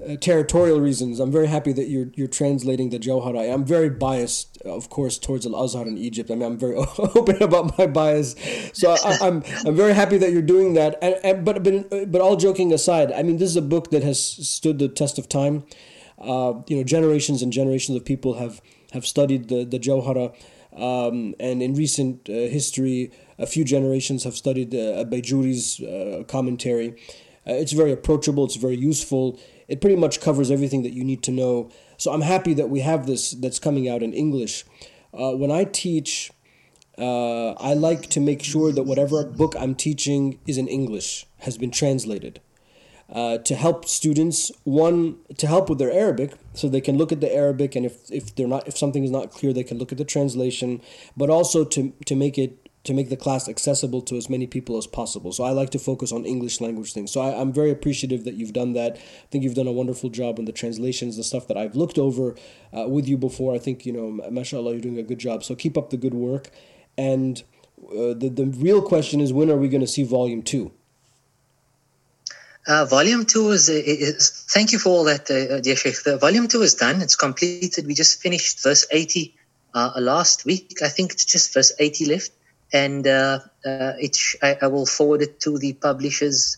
uh, 0.07 0.15
territorial 0.17 0.79
reasons. 0.79 1.19
I'm 1.19 1.31
very 1.31 1.47
happy 1.47 1.73
that 1.73 1.87
you're 1.87 2.07
you're 2.13 2.27
translating 2.27 2.89
the 2.89 2.99
Jawhara. 2.99 3.51
I'm 3.51 3.65
very 3.65 3.89
biased, 3.89 4.61
of 4.61 4.89
course, 4.89 5.17
towards 5.17 5.45
Al 5.47 5.55
Azhar 5.55 5.87
in 5.87 5.97
Egypt. 5.97 6.29
I 6.29 6.35
mean, 6.35 6.43
I'm 6.43 6.57
very 6.57 6.75
open 7.15 7.41
about 7.41 7.77
my 7.77 7.87
bias, 7.87 8.35
so 8.73 8.95
I, 9.03 9.13
am 9.13 9.21
I'm, 9.21 9.43
I'm 9.65 9.75
very 9.75 9.93
happy 9.93 10.17
that 10.17 10.31
you're 10.31 10.41
doing 10.41 10.73
that. 10.75 10.97
And, 11.01 11.15
and 11.23 11.45
but 11.45 11.63
but 11.63 12.11
but 12.11 12.21
all 12.21 12.35
joking 12.35 12.71
aside, 12.71 13.11
I 13.11 13.23
mean, 13.23 13.37
this 13.37 13.49
is 13.49 13.55
a 13.55 13.63
book 13.63 13.89
that 13.91 14.03
has 14.03 14.23
stood 14.23 14.77
the 14.79 14.87
test 14.87 15.17
of 15.17 15.27
time. 15.27 15.63
Uh, 16.19 16.61
you 16.67 16.77
know, 16.77 16.83
generations 16.83 17.41
and 17.41 17.51
generations 17.51 17.95
of 17.95 18.05
people 18.05 18.35
have 18.35 18.61
have 18.91 19.07
studied 19.07 19.49
the 19.49 19.65
the 19.65 19.79
Jawhara, 19.79 20.35
um, 20.79 21.35
and 21.39 21.61
in 21.61 21.73
recent 21.73 22.29
uh, 22.29 22.33
history, 22.33 23.11
a 23.37 23.45
few 23.45 23.63
generations 23.63 24.23
have 24.23 24.35
studied 24.35 24.73
uh, 24.73 25.05
Bayjuri's 25.05 25.79
uh, 25.81 26.23
commentary. 26.27 26.89
Uh, 27.47 27.53
it's 27.53 27.73
very 27.73 27.91
approachable. 27.91 28.45
It's 28.45 28.55
very 28.55 28.77
useful 28.77 29.39
it 29.67 29.81
pretty 29.81 29.95
much 29.95 30.19
covers 30.19 30.49
everything 30.49 30.81
that 30.81 30.93
you 30.93 31.03
need 31.03 31.21
to 31.21 31.31
know. 31.31 31.69
So 31.97 32.11
I'm 32.11 32.21
happy 32.21 32.55
that 32.55 32.71
we 32.71 32.79
have 32.79 33.05
this 33.05 33.31
that's 33.31 33.59
coming 33.59 33.87
out 33.87 34.01
in 34.01 34.13
English. 34.13 34.65
When 35.11 35.51
I 35.51 35.63
teach, 35.63 36.31
uh, 36.99 37.51
I 37.51 37.73
like 37.75 38.09
to 38.09 38.19
make 38.19 38.43
sure 38.43 38.71
that 38.71 38.83
whatever 38.83 39.23
book 39.23 39.55
I'm 39.57 39.73
teaching 39.73 40.39
is 40.45 40.57
in 40.57 40.67
English, 40.67 41.25
has 41.39 41.57
been 41.57 41.71
translated. 41.71 42.41
Uh, 43.11 43.39
to 43.39 43.55
help 43.55 43.85
students, 43.85 44.51
one 44.65 45.17
to 45.35 45.47
help 45.47 45.67
with 45.67 45.79
their 45.79 45.91
Arabic, 45.91 46.33
so 46.53 46.69
they 46.69 46.79
can 46.79 46.95
look 46.95 47.11
at 47.11 47.21
the 47.21 47.33
Arabic, 47.33 47.75
and 47.75 47.83
if, 47.83 48.11
if 48.11 48.35
they're 48.35 48.47
not 48.47 48.67
if 48.67 48.77
something 48.77 49.03
is 49.03 49.09
not 49.09 49.31
clear, 49.31 49.51
they 49.51 49.63
can 49.63 49.79
look 49.79 49.91
at 49.91 49.97
the 49.97 50.05
translation. 50.05 50.79
But 51.17 51.31
also 51.31 51.65
to 51.65 51.91
to 52.05 52.15
make 52.15 52.37
it 52.37 52.69
to 52.83 52.93
make 52.93 53.09
the 53.09 53.17
class 53.17 53.49
accessible 53.49 54.01
to 54.01 54.15
as 54.15 54.29
many 54.29 54.47
people 54.47 54.77
as 54.77 54.87
possible. 54.87 55.31
So 55.31 55.43
I 55.43 55.51
like 55.51 55.69
to 55.71 55.79
focus 55.79 56.11
on 56.11 56.25
English 56.25 56.61
language 56.61 56.93
things. 56.93 57.11
So 57.11 57.21
I, 57.21 57.39
am 57.39 57.51
very 57.51 57.71
appreciative 57.71 58.23
that 58.23 58.35
you've 58.35 58.53
done 58.53 58.73
that. 58.73 58.95
I 58.95 59.27
think 59.31 59.43
you've 59.43 59.55
done 59.55 59.67
a 59.67 59.71
wonderful 59.71 60.09
job 60.09 60.39
on 60.39 60.45
the 60.45 60.51
translations, 60.51 61.17
the 61.17 61.23
stuff 61.23 61.47
that 61.49 61.57
I've 61.57 61.75
looked 61.75 61.97
over 61.97 62.35
uh, 62.75 62.87
with 62.87 63.07
you 63.07 63.17
before. 63.17 63.53
I 63.53 63.59
think, 63.59 63.85
you 63.85 63.91
know, 63.91 64.29
mashallah, 64.31 64.71
you're 64.71 64.81
doing 64.81 64.97
a 64.97 65.03
good 65.03 65.19
job. 65.19 65.43
So 65.43 65.55
keep 65.55 65.77
up 65.77 65.89
the 65.89 65.97
good 65.97 66.13
work. 66.13 66.51
And 66.97 67.43
uh, 67.83 68.13
the, 68.13 68.31
the 68.33 68.45
real 68.45 68.81
question 68.81 69.19
is 69.19 69.33
when 69.33 69.49
are 69.49 69.57
we 69.57 69.67
going 69.67 69.81
to 69.81 69.87
see 69.87 70.03
volume 70.03 70.41
two? 70.41 70.71
Uh, 72.69 72.85
volume 72.85 73.25
two 73.25 73.49
is, 73.49 73.67
is, 73.67 74.29
thank 74.47 74.71
you 74.71 74.77
for 74.77 74.89
all 74.89 75.03
that, 75.05 75.31
uh, 75.31 75.59
dear 75.59 75.75
Sheikh. 75.75 76.03
The 76.03 76.19
volume 76.19 76.47
two 76.47 76.61
is 76.61 76.75
done. 76.75 77.01
It's 77.01 77.15
completed. 77.15 77.87
We 77.87 77.95
just 77.95 78.21
finished 78.21 78.61
verse 78.61 78.85
80 78.91 79.33
uh, 79.73 79.93
last 79.97 80.45
week. 80.45 80.77
I 80.83 80.89
think 80.89 81.11
it's 81.13 81.25
just 81.25 81.51
verse 81.51 81.73
80 81.79 82.05
left 82.05 82.31
and 82.71 83.07
uh, 83.07 83.39
uh, 83.65 83.93
it 83.99 84.15
sh- 84.15 84.35
I, 84.43 84.55
I, 84.61 84.67
will 84.67 84.85
forward 84.85 85.23
it 85.23 85.39
to 85.39 85.57
the 85.57 85.73
publishers 85.73 86.57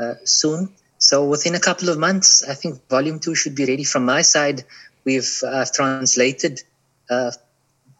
uh, 0.00 0.14
soon. 0.24 0.72
So 0.96 1.26
within 1.26 1.54
a 1.54 1.60
couple 1.60 1.90
of 1.90 1.98
months, 1.98 2.48
I 2.48 2.54
think 2.54 2.88
volume 2.88 3.20
two 3.20 3.34
should 3.34 3.54
be 3.54 3.66
ready. 3.66 3.84
From 3.84 4.06
my 4.06 4.22
side, 4.22 4.64
we've 5.04 5.38
uh, 5.46 5.66
translated 5.74 6.62
uh, 7.10 7.30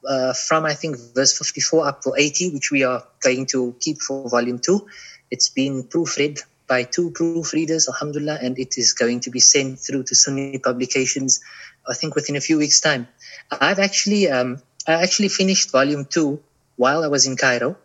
uh, 0.08 0.32
from 0.32 0.64
I 0.64 0.72
think 0.72 0.96
verse 1.14 1.36
54 1.36 1.86
up 1.86 2.02
to 2.04 2.14
80, 2.16 2.54
which 2.54 2.70
we 2.70 2.82
are 2.84 3.04
going 3.20 3.44
to 3.48 3.76
keep 3.78 4.00
for 4.00 4.26
volume 4.30 4.58
two. 4.58 4.86
It's 5.30 5.50
been 5.50 5.82
proofread 5.82 6.40
by 6.66 6.84
two 6.84 7.10
proofreaders, 7.10 7.88
alhamdulillah, 7.88 8.38
and 8.42 8.58
it 8.58 8.78
is 8.78 8.92
going 8.92 9.20
to 9.20 9.30
be 9.30 9.40
sent 9.40 9.78
through 9.78 10.04
to 10.04 10.14
Sunni 10.14 10.58
publications, 10.58 11.40
I 11.88 11.94
think 11.94 12.14
within 12.14 12.36
a 12.36 12.40
few 12.40 12.58
weeks' 12.58 12.80
time. 12.80 13.08
I've 13.50 13.78
actually 13.78 14.30
um, 14.30 14.62
I 14.86 15.02
actually 15.02 15.28
finished 15.28 15.70
volume 15.70 16.06
two 16.06 16.42
while 16.76 17.04
I 17.04 17.08
was 17.08 17.26
in 17.26 17.36
Cairo. 17.36 17.76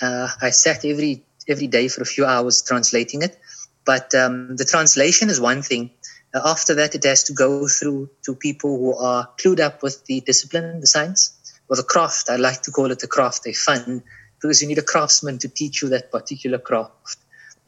Uh, 0.00 0.28
I 0.40 0.50
sat 0.50 0.84
every 0.84 1.22
every 1.48 1.66
day 1.66 1.88
for 1.88 2.02
a 2.02 2.06
few 2.06 2.24
hours 2.24 2.62
translating 2.62 3.22
it. 3.22 3.38
But 3.86 4.14
um, 4.14 4.56
the 4.56 4.64
translation 4.64 5.30
is 5.30 5.40
one 5.40 5.62
thing. 5.62 5.90
Uh, 6.34 6.40
after 6.44 6.74
that, 6.74 6.94
it 6.94 7.04
has 7.04 7.22
to 7.24 7.32
go 7.32 7.68
through 7.68 8.10
to 8.24 8.34
people 8.34 8.76
who 8.76 8.96
are 8.96 9.30
clued 9.38 9.60
up 9.60 9.82
with 9.82 10.04
the 10.06 10.20
discipline, 10.20 10.80
the 10.80 10.88
science, 10.88 11.32
or 11.68 11.76
the 11.76 11.84
craft. 11.84 12.28
I 12.28 12.36
like 12.36 12.62
to 12.62 12.72
call 12.72 12.90
it 12.90 12.98
the 12.98 13.06
craft, 13.06 13.46
a 13.46 13.52
fun, 13.52 14.02
because 14.34 14.60
you 14.60 14.68
need 14.68 14.78
a 14.78 14.82
craftsman 14.82 15.38
to 15.38 15.48
teach 15.48 15.82
you 15.82 15.88
that 15.90 16.10
particular 16.10 16.58
craft. 16.58 17.18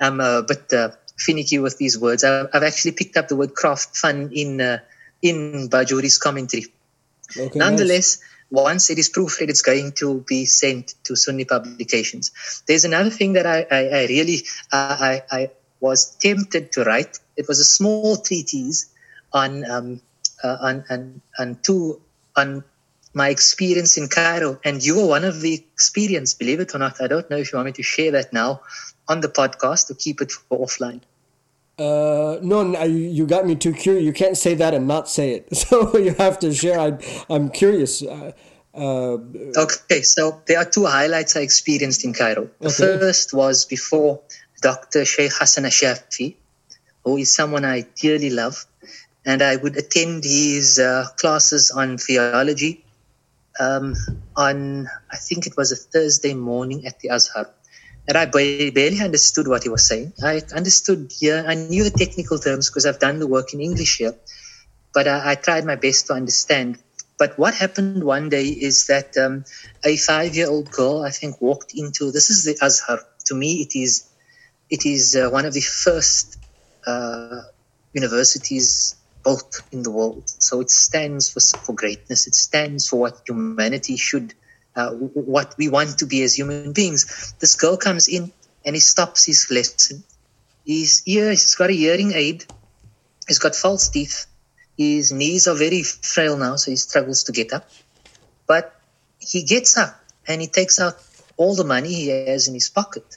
I'm 0.01 0.21
a 0.21 0.43
bit 0.43 0.73
uh, 0.73 0.91
finicky 1.17 1.59
with 1.59 1.79
these 1.79 1.99
words. 1.99 2.25
I've, 2.25 2.49
I've, 2.53 2.63
actually 2.63 2.93
picked 2.93 3.17
up 3.17 3.29
the 3.29 3.37
word 3.37 3.55
craft 3.55 3.97
fun 3.97 4.31
in 4.33 4.61
uh, 4.61 4.79
in 5.23 5.69
Bajuri's 5.69 6.19
commentary. 6.19 6.67
Okay, 7.37 7.59
Nonetheless, 7.59 8.19
nice 8.19 8.29
once 8.51 8.91
it 8.91 8.99
is 8.99 9.11
proofread, 9.11 9.49
it's 9.49 9.63
going 9.63 9.93
to 9.93 10.21
be 10.27 10.47
sent 10.47 10.95
to 11.05 11.17
Sunni 11.17 11.45
publications. 11.45 12.63
There's 12.67 12.85
another 12.85 13.11
thing 13.11 13.35
that 13.35 13.47
I, 13.47 13.67
I, 13.71 13.89
I 13.89 14.07
really 14.07 14.43
uh, 14.73 14.97
I, 14.99 15.23
I 15.31 15.51
was 15.81 16.17
tempted 16.17 16.73
to 16.73 16.85
write. 16.85 17.19
It 17.37 17.47
was 17.47 17.61
a 17.61 17.65
small 17.65 18.17
treatise 18.17 18.91
on 19.33 19.71
um, 19.71 20.01
uh, 20.43 20.57
on, 20.61 20.85
on 20.91 21.23
on 21.39 21.59
two 21.63 22.01
on 22.37 22.65
my 23.15 23.29
experience 23.29 23.97
in 23.99 24.09
Cairo, 24.09 24.61
and 24.65 24.85
you 24.85 24.97
were 24.97 25.07
one 25.07 25.25
of 25.25 25.41
the 25.41 25.55
experience. 25.55 26.35
Believe 26.35 26.61
it 26.61 26.75
or 26.75 26.79
not, 26.79 27.01
I 27.01 27.07
don't 27.07 27.29
know 27.31 27.37
if 27.37 27.53
you 27.53 27.57
want 27.57 27.67
me 27.67 27.73
to 27.73 27.83
share 27.83 28.13
that 28.13 28.33
now 28.33 28.63
on 29.09 29.21
the 29.21 29.29
podcast 29.29 29.91
or 29.91 29.95
keep 29.95 30.21
it 30.21 30.31
for 30.31 30.67
offline. 30.67 31.01
Uh, 31.79 32.39
no, 32.43 32.85
you 32.85 33.27
got 33.27 33.47
me 33.47 33.55
too 33.55 33.73
curious. 33.73 34.05
You 34.05 34.13
can't 34.13 34.37
say 34.37 34.55
that 34.55 34.75
and 34.75 34.89
not 34.89 35.09
say 35.09 35.33
it. 35.33 35.49
So 35.57 35.97
you 35.97 36.15
have 36.15 36.39
to 36.41 36.53
share. 36.53 36.79
I, 36.81 36.99
I'm 37.31 37.51
curious. 37.51 38.03
Uh, 38.03 38.33
uh, 38.75 39.19
okay, 39.57 40.03
so 40.03 40.43
there 40.47 40.59
are 40.59 40.65
two 40.65 40.87
highlights 40.87 41.37
I 41.37 41.41
experienced 41.41 42.05
in 42.05 42.13
Cairo. 42.13 42.51
The 42.61 42.69
okay. 42.69 42.99
first 42.99 43.33
was 43.33 43.65
before 43.65 44.21
Dr. 44.61 45.05
Sheikh 45.05 45.33
Hassan 45.33 45.65
Ashafi, 45.65 46.35
who 47.05 47.17
is 47.17 47.35
someone 47.35 47.65
I 47.65 47.87
dearly 48.01 48.31
love, 48.31 48.67
and 49.25 49.43
I 49.43 49.57
would 49.57 49.77
attend 49.77 50.25
his 50.25 50.79
uh, 50.79 51.07
classes 51.17 51.71
on 51.71 51.99
theology 51.99 52.85
um, 53.59 53.95
on, 54.37 54.89
I 55.11 55.17
think 55.17 55.47
it 55.47 55.57
was 55.57 55.73
a 55.73 55.77
Thursday 55.77 56.35
morning 56.35 56.87
at 56.87 57.01
the 57.01 57.11
Azhar 57.11 57.51
and 58.09 58.17
I 58.17 58.25
barely 58.25 59.01
understood 59.03 59.49
what 59.49 59.65
he 59.65 59.69
was 59.69 59.87
saying. 59.87 60.15
I 60.25 60.41
understood 60.55 61.13
here, 61.15 61.45
I 61.47 61.55
knew 61.55 61.85
the 61.85 61.91
technical 61.91 62.39
terms 62.39 62.71
because 62.71 62.87
I've 62.87 62.99
done 62.99 63.19
the 63.19 63.27
work 63.27 63.53
in 63.53 63.61
English 63.61 63.99
here, 63.99 64.15
but 64.95 65.07
I, 65.07 65.33
I, 65.33 65.35
tried 65.35 65.67
my 65.67 65.77
best 65.77 66.07
to 66.07 66.15
understand. 66.15 66.79
But 67.19 67.39
what 67.39 67.55
happened 67.55 68.03
one 68.03 68.31
day 68.31 68.47
is 68.47 68.87
that 68.87 69.15
um, 69.19 69.45
a 69.85 69.99
five-year-old 69.99 70.71
girl, 70.71 71.03
I 71.03 71.11
think, 71.11 71.43
walked 71.43 71.75
into 71.75 72.11
this 72.11 72.31
is 72.31 72.45
the 72.45 72.57
Azhar. 72.65 73.01
To 73.27 73.35
me, 73.35 73.61
it 73.61 73.79
is 73.79 74.09
it 74.71 74.87
is 74.87 75.15
uh, 75.15 75.29
one 75.29 75.45
of 75.45 75.53
the 75.53 75.61
first 75.61 76.39
uh, 76.87 77.43
universities 77.93 78.97
built 79.23 79.61
in 79.71 79.83
the 79.83 79.91
world. 79.91 80.25
So 80.27 80.61
it 80.61 80.71
stands 80.71 81.31
for, 81.31 81.41
for 81.59 81.75
greatness. 81.75 82.27
It 82.27 82.35
stands 82.35 82.89
for 82.89 83.01
what 83.01 83.23
humanity 83.27 83.97
should 83.97 84.33
uh, 84.79 84.93
what 84.93 85.55
we 85.59 85.69
want 85.69 85.99
to 85.99 86.07
be 86.07 86.23
as 86.23 86.39
human 86.39 86.73
beings. 86.73 87.35
This 87.41 87.57
girl 87.57 87.77
comes 87.77 88.07
in 88.07 88.31
and 88.65 88.77
he 88.77 88.81
stops 88.81 89.27
his 89.27 89.51
lesson. 89.51 90.05
His 90.65 91.03
ear, 91.07 91.31
he's 91.31 91.57
got 91.57 91.71
a 91.71 91.73
hearing 91.73 92.13
aid. 92.13 92.45
He's 93.27 93.41
got 93.41 93.57
false 93.57 93.89
teeth. 93.89 94.27
His 94.77 95.11
knees 95.11 95.49
are 95.49 95.57
very 95.57 95.83
frail 95.83 96.37
now, 96.37 96.55
so 96.57 96.71
he 96.71 96.77
struggles 96.77 97.25
to 97.25 97.33
get 97.33 97.53
up. 97.53 97.69
But 98.47 98.73
he 99.19 99.43
gets 99.43 99.77
up 99.77 99.99
and 100.29 100.41
he 100.41 100.47
takes 100.47 100.79
out 100.79 100.95
all 101.37 101.57
the 101.57 101.65
money 101.65 101.93
he 101.93 102.09
has 102.09 102.47
in 102.47 102.55
his 102.55 102.69
pocket. 102.69 103.17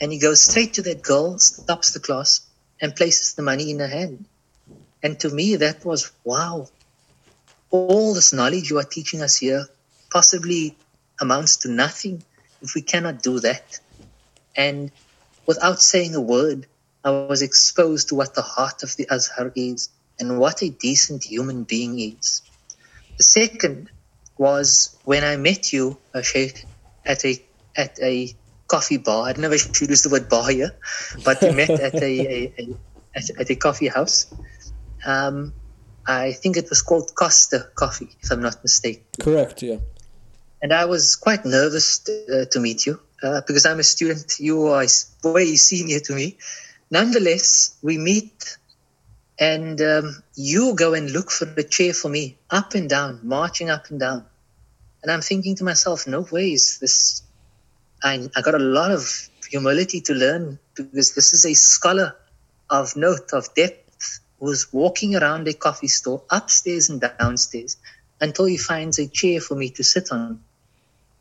And 0.00 0.12
he 0.12 0.18
goes 0.18 0.42
straight 0.42 0.74
to 0.74 0.82
that 0.82 1.02
girl, 1.02 1.38
stops 1.38 1.92
the 1.92 2.00
class, 2.00 2.40
and 2.80 2.96
places 2.96 3.34
the 3.34 3.42
money 3.42 3.70
in 3.70 3.78
her 3.78 3.86
hand. 3.86 4.24
And 5.02 5.20
to 5.20 5.30
me, 5.30 5.56
that 5.56 5.84
was 5.84 6.10
wow. 6.24 6.68
All 7.70 8.14
this 8.14 8.32
knowledge 8.32 8.70
you 8.70 8.78
are 8.78 8.84
teaching 8.84 9.22
us 9.22 9.36
here 9.36 9.66
possibly 10.10 10.76
amounts 11.20 11.58
to 11.58 11.68
nothing 11.70 12.22
if 12.62 12.74
we 12.74 12.82
cannot 12.82 13.22
do 13.22 13.40
that. 13.40 13.78
And 14.56 14.90
without 15.46 15.80
saying 15.80 16.14
a 16.14 16.20
word, 16.20 16.66
I 17.04 17.10
was 17.10 17.42
exposed 17.42 18.08
to 18.08 18.14
what 18.14 18.34
the 18.34 18.42
heart 18.42 18.82
of 18.82 18.96
the 18.96 19.06
Azhar 19.10 19.52
is 19.54 19.90
and 20.18 20.38
what 20.38 20.62
a 20.62 20.70
decent 20.70 21.24
human 21.24 21.64
being 21.64 21.98
is. 22.00 22.42
The 23.18 23.24
second 23.24 23.90
was 24.38 24.96
when 25.04 25.24
I 25.24 25.36
met 25.36 25.72
you, 25.72 25.98
uh, 26.14 26.22
Sheikh, 26.22 26.64
at 27.04 27.24
a 27.24 27.42
at 27.76 27.98
a 28.02 28.34
coffee 28.66 28.96
bar. 28.96 29.28
I 29.28 29.32
don't 29.32 29.42
know 29.42 29.52
if 29.52 29.68
I 29.68 29.72
should 29.72 29.88
use 29.88 30.02
the 30.02 30.10
word 30.10 30.28
bar 30.28 30.50
here, 30.50 30.72
but 31.24 31.40
we 31.40 31.50
met 31.50 31.70
at 31.70 31.94
a, 31.94 32.04
a, 32.04 32.52
a 32.58 32.68
at, 33.14 33.30
at, 33.38 33.50
a 33.50 33.56
coffee 33.56 33.88
house. 33.88 34.26
Um, 35.04 35.54
I 36.06 36.32
think 36.32 36.56
it 36.56 36.68
was 36.68 36.82
called 36.82 37.14
Costa 37.14 37.68
Coffee, 37.74 38.16
if 38.20 38.30
I'm 38.30 38.42
not 38.42 38.62
mistaken. 38.62 39.04
Correct. 39.20 39.62
Yeah 39.62 39.78
and 40.62 40.72
I 40.72 40.86
was 40.86 41.16
quite 41.16 41.44
nervous 41.44 41.98
to, 42.00 42.42
uh, 42.42 42.44
to 42.46 42.60
meet 42.60 42.86
you 42.86 43.00
uh, 43.22 43.42
because 43.46 43.66
I'm 43.66 43.78
a 43.78 43.84
student. 43.84 44.38
You 44.38 44.66
are 44.68 44.86
way 45.24 45.56
senior 45.56 46.00
to 46.00 46.14
me. 46.14 46.38
Nonetheless, 46.90 47.76
we 47.82 47.98
meet, 47.98 48.56
and 49.38 49.80
um, 49.80 50.22
you 50.34 50.74
go 50.74 50.94
and 50.94 51.10
look 51.10 51.30
for 51.30 51.52
a 51.56 51.62
chair 51.62 51.92
for 51.92 52.08
me, 52.08 52.38
up 52.50 52.74
and 52.74 52.88
down, 52.88 53.20
marching 53.22 53.70
up 53.70 53.90
and 53.90 54.00
down. 54.00 54.24
And 55.02 55.10
I'm 55.12 55.20
thinking 55.20 55.56
to 55.56 55.64
myself, 55.64 56.06
no 56.06 56.26
ways. 56.30 56.78
This, 56.80 57.22
I, 58.02 58.28
I 58.34 58.42
got 58.42 58.54
a 58.54 58.58
lot 58.58 58.92
of 58.92 59.28
humility 59.48 60.00
to 60.02 60.14
learn 60.14 60.58
because 60.74 61.14
this 61.14 61.32
is 61.32 61.44
a 61.44 61.54
scholar 61.54 62.16
of 62.70 62.96
note, 62.96 63.32
of 63.32 63.54
depth, 63.54 64.20
who's 64.40 64.72
walking 64.72 65.16
around 65.16 65.48
a 65.48 65.54
coffee 65.54 65.88
store 65.88 66.22
upstairs 66.30 66.90
and 66.90 67.00
downstairs 67.00 67.76
until 68.20 68.46
he 68.46 68.56
finds 68.56 68.98
a 68.98 69.06
chair 69.06 69.40
for 69.40 69.54
me 69.54 69.70
to 69.70 69.84
sit 69.84 70.10
on. 70.12 70.42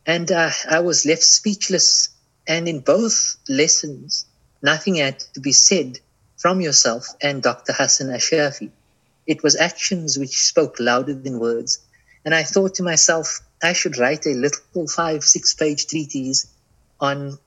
And 0.05 0.31
uh, 0.31 0.51
I 0.69 0.79
was 0.79 1.05
left 1.05 1.23
speechless. 1.23 2.09
And 2.47 2.67
in 2.67 2.81
both 2.81 3.37
lessons, 3.49 4.25
nothing 4.61 4.95
had 4.95 5.19
to 5.33 5.39
be 5.39 5.51
said 5.51 5.99
from 6.37 6.61
yourself 6.61 7.07
and 7.21 7.41
Dr. 7.41 7.73
Hassan 7.73 8.07
Ashafi. 8.07 8.69
It 9.25 9.41
was 9.41 9.55
actions 9.55 10.17
which 10.17 10.37
spoke 10.37 10.79
louder 10.79 11.15
than 11.15 11.39
words. 11.39 11.79
And 12.23 12.35
I 12.35 12.43
thought 12.43 12.75
to 12.75 12.83
myself, 12.83 13.41
I 13.63 13.73
should 13.73 13.97
write 13.97 14.25
a 14.27 14.33
little 14.33 14.87
five, 14.87 15.23
six 15.23 15.53
page 15.53 15.87
treatise 15.87 16.47
on 16.99 17.39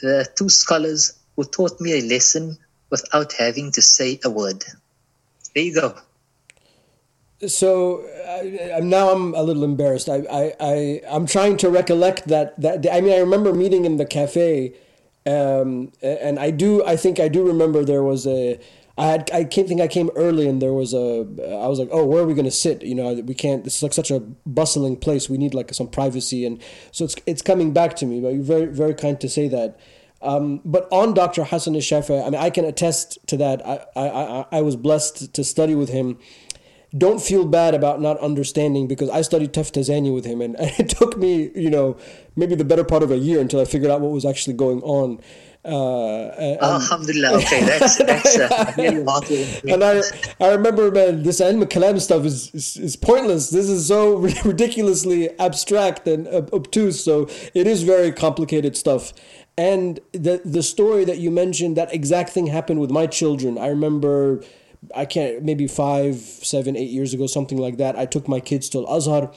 the 0.00 0.26
two 0.34 0.48
scholars 0.48 1.12
who 1.36 1.44
taught 1.44 1.80
me 1.80 1.98
a 1.98 2.02
lesson 2.02 2.58
without 2.90 3.32
having 3.34 3.72
to 3.72 3.82
say 3.82 4.20
a 4.24 4.30
word. 4.30 4.64
There 5.54 5.64
you 5.64 5.74
go. 5.74 5.96
So 7.46 8.04
I, 8.28 8.80
now 8.80 9.10
I'm 9.10 9.34
a 9.34 9.42
little 9.42 9.64
embarrassed. 9.64 10.08
I, 10.08 10.24
I, 10.30 10.52
I, 10.60 11.00
I'm 11.08 11.26
trying 11.26 11.56
to 11.58 11.70
recollect 11.70 12.28
that, 12.28 12.60
that. 12.60 12.86
I 12.92 13.00
mean, 13.00 13.12
I 13.12 13.18
remember 13.18 13.52
meeting 13.52 13.84
in 13.84 13.96
the 13.96 14.06
cafe, 14.06 14.74
um, 15.26 15.92
and 16.02 16.38
I 16.38 16.50
do. 16.50 16.84
I 16.84 16.96
think 16.96 17.18
I 17.18 17.28
do 17.28 17.46
remember 17.46 17.84
there 17.84 18.02
was 18.02 18.26
a 18.26 18.60
I 18.98 19.06
had 19.06 19.30
I 19.32 19.44
can't 19.44 19.66
think 19.66 19.80
I 19.80 19.88
came 19.88 20.10
early 20.16 20.46
and 20.46 20.60
there 20.60 20.72
was 20.72 20.92
a 20.92 21.26
I 21.60 21.66
was 21.66 21.78
like 21.78 21.88
oh 21.92 22.04
where 22.04 22.22
are 22.22 22.26
we 22.26 22.34
gonna 22.34 22.50
sit 22.50 22.82
you 22.82 22.94
know 22.94 23.14
we 23.14 23.34
can't 23.34 23.64
this 23.64 23.76
is 23.76 23.82
like 23.82 23.92
such 23.92 24.10
a 24.10 24.20
bustling 24.20 24.96
place 24.96 25.30
we 25.30 25.38
need 25.38 25.54
like 25.54 25.72
some 25.72 25.88
privacy 25.88 26.44
and 26.44 26.62
so 26.90 27.04
it's 27.04 27.16
it's 27.24 27.42
coming 27.42 27.72
back 27.72 27.96
to 27.96 28.06
me 28.06 28.20
but 28.20 28.34
you're 28.34 28.42
very 28.42 28.66
very 28.66 28.94
kind 28.94 29.20
to 29.20 29.28
say 29.28 29.48
that 29.48 29.78
um, 30.20 30.60
but 30.64 30.86
on 30.92 31.14
Dr. 31.14 31.42
Hassan 31.42 31.74
al-Shafi'i 31.74 32.24
I 32.24 32.30
mean 32.30 32.40
I 32.40 32.50
can 32.50 32.64
attest 32.64 33.18
to 33.28 33.36
that 33.38 33.66
I, 33.66 33.86
I, 33.96 34.46
I 34.52 34.60
was 34.60 34.76
blessed 34.76 35.32
to 35.34 35.42
study 35.42 35.74
with 35.74 35.88
him 35.88 36.18
don't 36.96 37.20
feel 37.20 37.46
bad 37.46 37.74
about 37.74 38.00
not 38.00 38.18
understanding 38.18 38.86
because 38.86 39.08
I 39.10 39.22
studied 39.22 39.52
Taftazani 39.52 40.14
with 40.14 40.24
him 40.24 40.40
and 40.46 40.56
it 40.58 40.88
took 40.88 41.16
me 41.16 41.50
you 41.54 41.70
know 41.70 41.96
maybe 42.36 42.54
the 42.54 42.64
better 42.64 42.84
part 42.84 43.02
of 43.02 43.10
a 43.10 43.18
year 43.18 43.40
until 43.40 43.60
I 43.60 43.64
figured 43.64 43.90
out 43.90 44.00
what 44.00 44.10
was 44.10 44.24
actually 44.24 44.54
going 44.54 44.82
on 44.82 45.20
uh, 45.64 46.34
and, 46.38 46.60
Alhamdulillah. 46.60 47.38
Okay, 47.38 47.60
that's 47.64 47.96
that's 47.96 48.36
uh, 48.36 48.72
And 49.68 49.84
I 49.84 50.02
I 50.40 50.50
remember, 50.50 50.90
man, 50.90 51.22
this 51.22 51.40
ilm 51.40 51.62
kalam 51.66 52.00
stuff 52.00 52.24
is, 52.24 52.52
is, 52.52 52.76
is 52.76 52.96
pointless. 52.96 53.50
This 53.50 53.68
is 53.68 53.86
so 53.86 54.16
ridiculously 54.44 55.30
abstract 55.38 56.08
and 56.08 56.26
obtuse. 56.52 57.04
So 57.04 57.28
it 57.54 57.68
is 57.68 57.84
very 57.84 58.10
complicated 58.10 58.76
stuff. 58.76 59.12
And 59.56 60.00
the 60.10 60.42
the 60.44 60.64
story 60.64 61.04
that 61.04 61.18
you 61.18 61.30
mentioned, 61.30 61.76
that 61.76 61.94
exact 61.94 62.30
thing 62.30 62.48
happened 62.48 62.80
with 62.80 62.90
my 62.90 63.06
children. 63.06 63.56
I 63.56 63.68
remember. 63.68 64.42
I 64.94 65.04
can't 65.04 65.42
maybe 65.42 65.66
five, 65.66 66.16
seven, 66.16 66.76
eight 66.76 66.90
years 66.90 67.14
ago, 67.14 67.26
something 67.26 67.58
like 67.58 67.76
that. 67.76 67.96
I 67.96 68.06
took 68.06 68.28
my 68.28 68.40
kids 68.40 68.68
to 68.70 68.78
Al 68.78 68.96
Azhar 68.96 69.32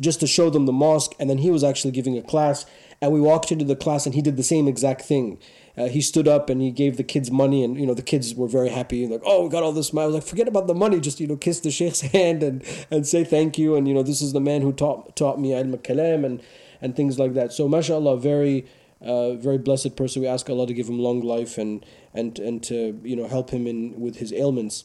just 0.00 0.20
to 0.20 0.26
show 0.26 0.50
them 0.50 0.66
the 0.66 0.72
mosque, 0.72 1.14
and 1.18 1.28
then 1.28 1.38
he 1.38 1.50
was 1.50 1.62
actually 1.62 1.90
giving 1.90 2.16
a 2.16 2.22
class, 2.22 2.64
and 3.00 3.12
we 3.12 3.20
walked 3.20 3.52
into 3.52 3.64
the 3.64 3.76
class, 3.76 4.06
and 4.06 4.14
he 4.14 4.22
did 4.22 4.36
the 4.36 4.42
same 4.42 4.66
exact 4.66 5.02
thing 5.02 5.38
uh, 5.80 5.88
he 5.88 6.00
stood 6.00 6.28
up 6.28 6.50
and 6.50 6.60
he 6.60 6.70
gave 6.70 6.96
the 6.96 7.04
kids 7.04 7.30
money, 7.30 7.64
and 7.64 7.78
you 7.78 7.86
know 7.86 7.94
the 7.94 8.02
kids 8.02 8.34
were 8.34 8.48
very 8.48 8.68
happy. 8.68 9.06
Like, 9.06 9.22
oh, 9.24 9.44
we 9.44 9.48
got 9.48 9.62
all 9.62 9.72
this 9.72 9.92
money. 9.92 10.04
I 10.04 10.06
was 10.06 10.14
like, 10.14 10.24
forget 10.24 10.48
about 10.48 10.66
the 10.66 10.74
money. 10.74 11.00
Just 11.00 11.20
you 11.20 11.26
know, 11.26 11.36
kiss 11.36 11.60
the 11.60 11.70
sheikh's 11.70 12.00
hand 12.12 12.42
and 12.42 12.62
and 12.90 13.06
say 13.06 13.24
thank 13.24 13.56
you. 13.56 13.76
And 13.76 13.88
you 13.88 13.94
know, 13.94 14.02
this 14.02 14.20
is 14.20 14.32
the 14.32 14.40
man 14.40 14.62
who 14.62 14.72
taught 14.72 15.16
taught 15.16 15.40
me 15.40 15.54
al 15.54 15.64
kalam 15.64 16.24
and 16.24 16.42
and 16.82 16.96
things 16.96 17.18
like 17.18 17.34
that. 17.34 17.52
So, 17.52 17.68
mashallah, 17.68 18.18
very. 18.18 18.66
Uh, 19.02 19.34
very 19.34 19.58
blessed 19.58 19.96
person. 19.96 20.22
We 20.22 20.28
ask 20.28 20.48
Allah 20.50 20.66
to 20.66 20.74
give 20.74 20.88
him 20.88 20.98
long 20.98 21.20
life 21.22 21.56
and 21.56 21.84
and 22.12 22.38
and 22.38 22.62
to 22.64 23.00
you 23.02 23.16
know 23.16 23.28
help 23.28 23.50
him 23.50 23.66
in 23.66 23.98
with 23.98 24.16
his 24.16 24.32
ailments. 24.32 24.84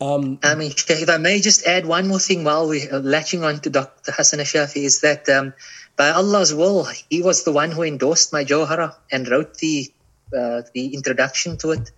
Um, 0.00 0.38
I 0.42 0.54
mean, 0.54 0.72
if 0.76 1.08
I 1.08 1.16
may 1.16 1.40
just 1.40 1.66
add 1.66 1.86
one 1.86 2.08
more 2.08 2.18
thing 2.18 2.44
while 2.44 2.68
we're 2.68 2.92
latching 3.00 3.42
on 3.42 3.60
to 3.60 3.70
Dr. 3.70 4.12
Hassan 4.12 4.40
Ashafi 4.40 4.84
is 4.84 5.00
that 5.00 5.28
um, 5.28 5.54
by 5.96 6.10
Allah's 6.10 6.54
will, 6.54 6.84
He 7.08 7.22
was 7.22 7.44
the 7.44 7.52
one 7.52 7.70
who 7.70 7.82
endorsed 7.82 8.32
my 8.32 8.44
Jawhara 8.44 8.94
and 9.10 9.26
wrote 9.28 9.54
the 9.58 9.90
uh, 10.36 10.62
the 10.74 10.94
introduction 10.94 11.56
to 11.58 11.72
it. 11.72 11.90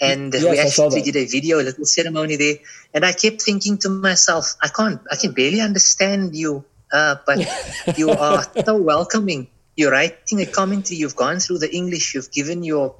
And 0.00 0.32
yes, 0.32 0.42
we 0.42 0.58
actually 0.58 1.02
did 1.02 1.16
a 1.16 1.26
video, 1.26 1.60
a 1.60 1.64
little 1.64 1.84
ceremony 1.84 2.36
there. 2.36 2.56
And 2.94 3.04
I 3.04 3.12
kept 3.12 3.42
thinking 3.42 3.78
to 3.78 3.90
myself, 3.90 4.54
I 4.62 4.68
can't, 4.68 5.00
I 5.10 5.16
can 5.16 5.32
barely 5.32 5.60
understand 5.60 6.34
you, 6.34 6.64
uh, 6.90 7.16
but 7.26 7.46
you 7.98 8.10
are 8.10 8.42
so 8.64 8.76
welcoming. 8.76 9.48
You're 9.76 9.92
writing 9.92 10.40
a 10.40 10.46
commentary. 10.46 10.98
You've 10.98 11.16
gone 11.16 11.40
through 11.40 11.58
the 11.58 11.74
English. 11.74 12.14
You've 12.14 12.30
given 12.30 12.62
your 12.62 12.94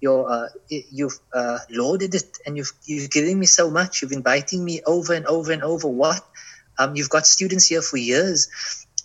your 0.00 0.30
uh, 0.30 0.48
you've 0.68 1.18
uh, 1.32 1.58
loaded 1.70 2.14
it 2.14 2.38
and 2.46 2.56
you've 2.56 2.72
you've 2.84 3.10
given 3.10 3.38
me 3.38 3.46
so 3.46 3.70
much 3.70 4.02
you've 4.02 4.12
inviting 4.12 4.64
me 4.64 4.80
over 4.86 5.12
and 5.12 5.26
over 5.26 5.52
and 5.52 5.62
over 5.62 5.88
what 5.88 6.24
um, 6.78 6.96
you've 6.96 7.10
got 7.10 7.26
students 7.26 7.66
here 7.66 7.82
for 7.82 7.98
years 7.98 8.48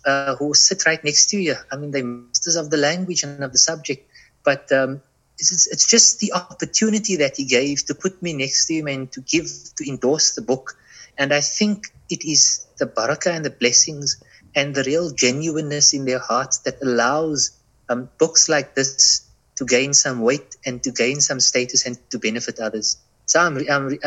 uh, 0.06 0.34
who 0.36 0.54
sit 0.54 0.86
right 0.86 1.02
next 1.04 1.26
to 1.30 1.36
you 1.38 1.54
i 1.70 1.76
mean 1.76 1.90
they're 1.90 2.04
masters 2.04 2.56
of 2.56 2.70
the 2.70 2.76
language 2.76 3.22
and 3.22 3.44
of 3.44 3.52
the 3.52 3.58
subject 3.58 4.08
but 4.42 4.70
um, 4.72 5.02
it's, 5.38 5.66
it's 5.66 5.90
just 5.90 6.20
the 6.20 6.32
opportunity 6.32 7.16
that 7.16 7.36
he 7.36 7.44
gave 7.44 7.84
to 7.84 7.94
put 7.94 8.22
me 8.22 8.32
next 8.32 8.66
to 8.66 8.74
him 8.74 8.86
and 8.86 9.12
to 9.12 9.20
give 9.20 9.50
to 9.76 9.86
endorse 9.86 10.34
the 10.34 10.42
book 10.42 10.78
and 11.18 11.34
i 11.34 11.40
think 11.40 11.88
it 12.08 12.24
is 12.24 12.66
the 12.78 12.86
barakah 12.86 13.36
and 13.36 13.44
the 13.44 13.50
blessings 13.50 14.22
and 14.56 14.74
the 14.74 14.82
real 14.82 15.12
genuineness 15.12 15.94
in 15.94 16.04
their 16.04 16.18
hearts 16.18 16.58
that 16.66 16.82
allows 16.82 17.52
um, 17.88 18.08
books 18.18 18.48
like 18.48 18.74
this 18.74 19.22
to 19.54 19.64
gain 19.64 19.94
some 19.94 20.20
weight 20.20 20.56
and 20.66 20.82
to 20.82 20.90
gain 20.90 21.20
some 21.20 21.38
status 21.38 21.86
and 21.86 21.98
to 22.10 22.18
benefit 22.18 22.58
others 22.58 22.98
so 23.26 23.40
I'm, 23.40 23.56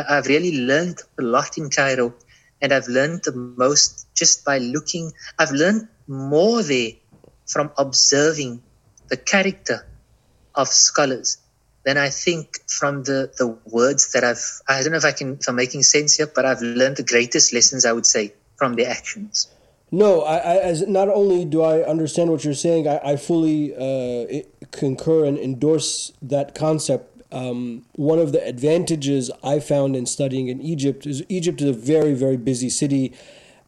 i've 0.09 0.27
really 0.27 0.57
learned 0.57 0.99
a 1.17 1.21
lot 1.21 1.57
in 1.57 1.69
cairo 1.69 2.13
and 2.61 2.73
i've 2.73 2.87
learned 2.87 3.21
the 3.23 3.31
most 3.31 4.07
just 4.13 4.43
by 4.43 4.57
looking 4.57 5.13
i've 5.37 5.51
learned 5.51 5.87
more 6.07 6.61
there 6.61 6.91
from 7.45 7.71
observing 7.77 8.61
the 9.07 9.17
character 9.17 9.85
of 10.55 10.67
scholars 10.67 11.37
than 11.85 11.97
I 11.97 12.09
think 12.09 12.59
from 12.67 13.03
the, 13.03 13.31
the 13.37 13.57
words 13.65 14.11
that 14.11 14.23
I've, 14.23 14.43
I 14.67 14.81
don't 14.83 14.91
know 14.91 14.97
if 14.97 15.05
I 15.05 15.11
can, 15.11 15.37
if 15.39 15.47
I'm 15.47 15.55
making 15.55 15.83
sense 15.83 16.17
here, 16.17 16.27
but 16.27 16.45
I've 16.45 16.61
learned 16.61 16.97
the 16.97 17.03
greatest 17.03 17.53
lessons, 17.53 17.85
I 17.85 17.93
would 17.93 18.05
say, 18.05 18.33
from 18.57 18.73
their 18.73 18.89
actions. 18.89 19.47
No, 19.91 20.21
I, 20.21 20.37
I 20.37 20.55
as 20.57 20.87
not 20.87 21.09
only 21.09 21.45
do 21.45 21.61
I 21.61 21.81
understand 21.81 22.31
what 22.31 22.43
you're 22.43 22.53
saying, 22.53 22.87
I, 22.87 22.99
I 23.03 23.15
fully 23.15 23.75
uh, 23.75 24.43
concur 24.71 25.25
and 25.25 25.37
endorse 25.37 26.13
that 26.21 26.53
concept. 26.53 27.21
Um, 27.31 27.85
one 27.93 28.19
of 28.19 28.31
the 28.31 28.43
advantages 28.45 29.29
I 29.43 29.59
found 29.59 29.95
in 29.95 30.05
studying 30.05 30.47
in 30.47 30.61
Egypt 30.61 31.05
is 31.05 31.23
Egypt 31.29 31.61
is 31.61 31.69
a 31.69 31.73
very, 31.73 32.13
very 32.13 32.37
busy 32.37 32.69
city. 32.69 33.13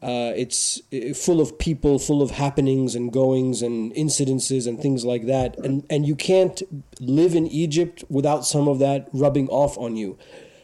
Uh, 0.02 0.34
it's 0.36 0.82
full 1.16 1.40
of 1.40 1.60
people, 1.60 2.00
full 2.00 2.24
of 2.24 2.32
happenings 2.32 2.96
and 2.96 3.14
goings 3.14 3.62
and 3.62 3.94
incidences 3.94 4.66
and 4.66 4.82
things 4.82 5.06
like 5.06 5.28
that. 5.28 5.56
And, 5.60 5.86
and 5.92 6.08
you 6.08 6.16
can't 6.16 6.62
live 7.00 7.36
in 7.36 7.46
Egypt 7.48 8.04
without 8.10 8.44
some 8.44 8.68
of 8.68 8.80
that 8.80 9.10
rubbing 9.14 9.48
off 9.50 9.78
on 9.78 9.96
you. 9.96 10.18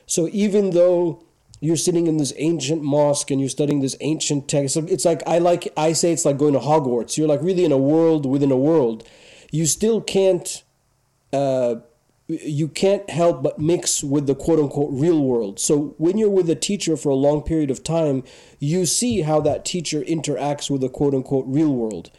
So 0.08 0.28
even 0.32 0.72
though 0.72 1.24
you're 1.60 1.76
sitting 1.76 2.08
in 2.08 2.18
this 2.18 2.34
ancient 2.38 2.84
mosque 2.84 3.32
and 3.32 3.40
you're 3.40 3.50
studying 3.50 3.82
this 3.82 3.96
ancient 4.02 4.48
text, 4.48 4.78
it's 4.78 5.06
like 5.06 5.24
I 5.28 5.40
like 5.40 5.72
I 5.76 5.94
say 5.94 6.12
it's 6.12 6.26
like 6.26 6.38
going 6.38 6.54
to 6.54 6.60
Hogwarts. 6.60 7.18
You're 7.18 7.28
like 7.28 7.42
really 7.42 7.66
in 7.66 7.72
a 7.72 7.78
world 7.78 8.26
within 8.26 8.52
a 8.52 8.58
world. 8.58 9.08
You 9.52 9.66
still 9.66 10.02
can't 10.02 10.64
uh, 11.34 11.76
you 12.28 12.68
can't 12.68 13.10
help 13.10 13.42
but 13.42 13.58
mix 13.58 14.04
with 14.04 14.28
the 14.28 14.36
quote 14.36 14.60
unquote 14.60 14.90
real 14.92 15.22
world. 15.24 15.60
So 15.60 15.96
when 15.98 16.18
you're 16.18 16.30
with 16.30 16.50
a 16.50 16.56
teacher 16.56 16.98
for 16.98 17.10
a 17.10 17.16
long 17.16 17.42
period 17.42 17.72
of 17.72 17.84
time, 17.84 18.24
you 18.60 18.86
see 18.86 19.22
how 19.22 19.40
that 19.42 19.64
teacher 19.64 20.02
interacts 20.02 20.70
with 20.70 20.82
the 20.82 20.90
quote 20.90 21.14
unquote 21.14 21.46
real 21.48 21.74
world. 21.74 22.12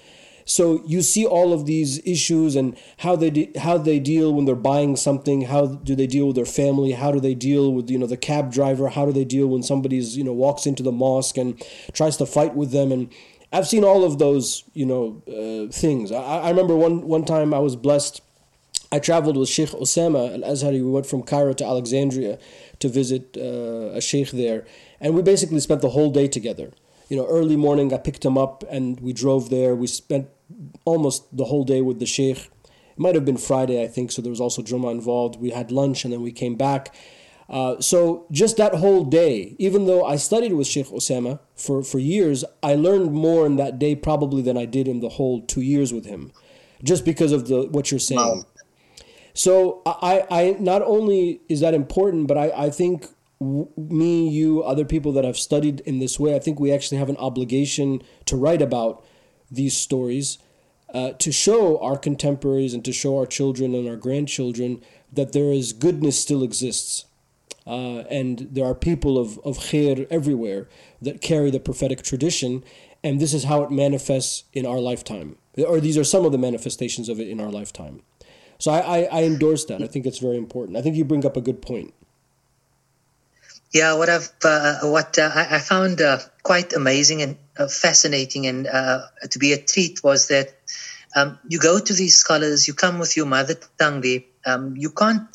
So 0.48 0.82
you 0.86 1.02
see 1.02 1.26
all 1.26 1.52
of 1.52 1.66
these 1.66 1.98
issues 2.06 2.56
and 2.56 2.74
how 2.98 3.16
they 3.16 3.28
de- 3.28 3.52
how 3.58 3.76
they 3.76 3.98
deal 3.98 4.32
when 4.32 4.46
they're 4.46 4.56
buying 4.56 4.96
something. 4.96 5.42
How 5.42 5.66
do 5.66 5.94
they 5.94 6.06
deal 6.06 6.26
with 6.28 6.36
their 6.36 6.46
family? 6.46 6.92
How 6.92 7.12
do 7.12 7.20
they 7.20 7.34
deal 7.34 7.70
with 7.70 7.90
you 7.90 7.98
know 7.98 8.06
the 8.06 8.16
cab 8.16 8.50
driver? 8.50 8.88
How 8.88 9.04
do 9.04 9.12
they 9.12 9.26
deal 9.26 9.46
when 9.46 9.62
somebody's 9.62 10.16
you 10.16 10.24
know 10.24 10.32
walks 10.32 10.64
into 10.64 10.82
the 10.82 10.90
mosque 10.90 11.36
and 11.36 11.62
tries 11.92 12.16
to 12.16 12.24
fight 12.24 12.54
with 12.54 12.70
them? 12.70 12.92
And 12.92 13.12
I've 13.52 13.68
seen 13.68 13.84
all 13.84 14.04
of 14.04 14.18
those 14.18 14.64
you 14.72 14.86
know 14.86 15.22
uh, 15.28 15.70
things. 15.70 16.10
I, 16.10 16.22
I 16.22 16.48
remember 16.48 16.74
one 16.74 17.02
one 17.02 17.26
time 17.26 17.52
I 17.52 17.58
was 17.58 17.76
blessed 17.76 18.22
I 18.90 18.98
traveled 19.00 19.36
with 19.36 19.50
Sheikh 19.50 19.68
Osama 19.70 20.32
Al 20.32 20.50
Azhari. 20.50 20.82
We 20.82 20.90
went 20.90 21.04
from 21.04 21.22
Cairo 21.24 21.52
to 21.52 21.64
Alexandria 21.64 22.38
to 22.78 22.88
visit 22.88 23.36
uh, 23.36 23.98
a 23.98 24.00
sheikh 24.00 24.30
there, 24.30 24.64
and 24.98 25.14
we 25.14 25.20
basically 25.20 25.60
spent 25.60 25.82
the 25.82 25.90
whole 25.90 26.10
day 26.10 26.26
together. 26.26 26.72
You 27.10 27.18
know, 27.18 27.26
early 27.26 27.56
morning, 27.56 27.92
I 27.92 27.98
picked 27.98 28.24
him 28.24 28.38
up 28.38 28.64
and 28.70 29.00
we 29.00 29.12
drove 29.12 29.50
there. 29.50 29.74
We 29.74 29.86
spent 29.86 30.28
almost 30.84 31.36
the 31.36 31.44
whole 31.44 31.64
day 31.64 31.82
with 31.82 31.98
the 31.98 32.06
sheikh. 32.06 32.38
It 32.38 32.98
might 32.98 33.14
have 33.14 33.24
been 33.24 33.36
Friday, 33.36 33.82
I 33.82 33.86
think, 33.86 34.10
so 34.10 34.22
there 34.22 34.30
was 34.30 34.40
also 34.40 34.62
Juma 34.62 34.88
involved. 34.88 35.40
We 35.40 35.50
had 35.50 35.70
lunch 35.70 36.04
and 36.04 36.12
then 36.12 36.22
we 36.22 36.32
came 36.32 36.56
back. 36.56 36.94
Uh, 37.48 37.80
so 37.80 38.26
just 38.30 38.58
that 38.58 38.74
whole 38.74 39.04
day, 39.04 39.56
even 39.58 39.86
though 39.86 40.04
I 40.04 40.16
studied 40.16 40.52
with 40.52 40.66
Sheikh 40.66 40.88
Osama 40.88 41.40
for, 41.54 41.82
for 41.82 41.98
years, 41.98 42.44
I 42.62 42.74
learned 42.74 43.12
more 43.12 43.46
in 43.46 43.56
that 43.56 43.78
day 43.78 43.94
probably 43.94 44.42
than 44.42 44.58
I 44.58 44.66
did 44.66 44.86
in 44.86 45.00
the 45.00 45.08
whole 45.08 45.40
two 45.40 45.62
years 45.62 45.92
with 45.92 46.04
him, 46.04 46.30
just 46.82 47.06
because 47.06 47.32
of 47.32 47.48
the 47.48 47.62
what 47.70 47.90
you're 47.90 48.00
saying. 48.00 48.20
Wow. 48.20 48.44
So 49.32 49.82
I, 49.86 50.26
I 50.30 50.56
not 50.58 50.82
only 50.82 51.40
is 51.48 51.60
that 51.60 51.72
important, 51.72 52.26
but 52.26 52.36
I, 52.36 52.50
I 52.50 52.70
think 52.70 53.06
me, 53.40 54.28
you, 54.28 54.62
other 54.62 54.84
people 54.84 55.12
that 55.12 55.24
have 55.24 55.38
studied 55.38 55.80
in 55.80 56.00
this 56.00 56.18
way, 56.18 56.34
I 56.34 56.40
think 56.40 56.58
we 56.58 56.72
actually 56.72 56.98
have 56.98 57.08
an 57.08 57.16
obligation 57.18 58.02
to 58.26 58.36
write 58.36 58.60
about 58.60 59.04
these 59.50 59.76
stories, 59.76 60.38
uh, 60.94 61.12
to 61.12 61.30
show 61.30 61.78
our 61.80 61.98
contemporaries 61.98 62.74
and 62.74 62.84
to 62.84 62.92
show 62.92 63.18
our 63.18 63.26
children 63.26 63.74
and 63.74 63.88
our 63.88 63.96
grandchildren 63.96 64.80
that 65.12 65.32
there 65.32 65.52
is 65.52 65.72
goodness 65.72 66.20
still 66.20 66.42
exists 66.42 67.04
uh, 67.68 68.04
and 68.10 68.48
there 68.50 68.64
are 68.64 68.74
people 68.74 69.18
of, 69.18 69.38
of 69.44 69.58
khair 69.58 70.06
everywhere 70.10 70.68
that 71.02 71.20
carry 71.20 71.50
the 71.50 71.60
prophetic 71.60 72.02
tradition, 72.02 72.64
and 73.04 73.20
this 73.20 73.34
is 73.34 73.44
how 73.44 73.62
it 73.62 73.70
manifests 73.70 74.44
in 74.54 74.64
our 74.64 74.80
lifetime. 74.80 75.36
Or 75.58 75.78
these 75.78 75.98
are 75.98 76.04
some 76.04 76.24
of 76.24 76.32
the 76.32 76.38
manifestations 76.38 77.10
of 77.10 77.20
it 77.20 77.28
in 77.28 77.40
our 77.40 77.50
lifetime. 77.50 78.00
So 78.58 78.70
I, 78.70 78.78
I, 78.78 78.98
I 79.02 79.22
endorse 79.24 79.66
that. 79.66 79.82
I 79.82 79.86
think 79.86 80.06
it's 80.06 80.18
very 80.18 80.38
important. 80.38 80.78
I 80.78 80.82
think 80.82 80.96
you 80.96 81.04
bring 81.04 81.26
up 81.26 81.36
a 81.36 81.42
good 81.42 81.60
point. 81.60 81.92
Yeah, 83.70 83.94
what 83.94 84.08
I've 84.08 84.32
uh, 84.42 84.78
what 84.84 85.18
uh, 85.18 85.30
I, 85.34 85.58
found 85.58 86.00
uh, 86.00 86.20
quite 86.42 86.72
amazing 86.72 87.20
and 87.20 87.36
fascinating, 87.66 88.46
and 88.46 88.68
uh, 88.68 89.00
to 89.30 89.38
be 89.40 89.52
a 89.52 89.60
treat 89.60 90.04
was 90.04 90.28
that 90.28 90.54
um, 91.16 91.38
you 91.48 91.58
go 91.58 91.80
to 91.80 91.92
these 91.92 92.16
scholars, 92.16 92.68
you 92.68 92.74
come 92.74 92.98
with 92.98 93.16
your 93.16 93.26
mother 93.26 93.54
tongue. 93.78 94.04
Um, 94.46 94.76
you 94.76 94.90
can't 94.90 95.26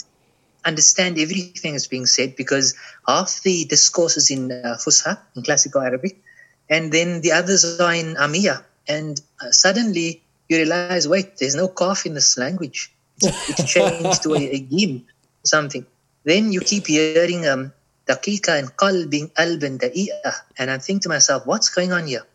understand 0.65 1.19
everything 1.19 1.73
that's 1.73 1.87
being 1.87 2.05
said 2.05 2.35
because 2.35 2.75
half 3.07 3.41
the 3.43 3.65
discourses 3.65 4.31
in 4.31 4.51
uh, 4.51 4.77
Fusha, 4.79 5.19
in 5.35 5.43
classical 5.43 5.81
Arabic, 5.81 6.21
and 6.69 6.91
then 6.91 7.21
the 7.21 7.33
others 7.33 7.79
are 7.79 7.93
in 7.93 8.15
Amiya. 8.15 8.63
And 8.87 9.19
uh, 9.41 9.51
suddenly 9.51 10.23
you 10.47 10.57
realize, 10.57 11.07
wait, 11.07 11.37
there's 11.37 11.55
no 11.55 11.67
qaf 11.67 12.05
in 12.05 12.13
this 12.13 12.37
language. 12.37 12.93
It's, 13.21 13.49
it's 13.49 13.71
changed 13.71 14.23
to 14.23 14.35
a, 14.35 14.39
a 14.39 14.59
gim, 14.59 15.05
something. 15.43 15.85
Then 16.23 16.51
you 16.51 16.61
keep 16.61 16.87
hearing 16.87 17.47
um, 17.47 17.73
daqiqa 18.07 18.59
and 18.59 18.75
qalbin, 18.75 19.31
alban, 19.37 19.77
da'i'a. 19.77 20.33
And 20.57 20.71
I'm 20.71 20.79
thinking 20.79 21.01
to 21.01 21.09
myself, 21.09 21.45
what's 21.45 21.69
going 21.69 21.91
on 21.93 22.07
here? 22.07 22.25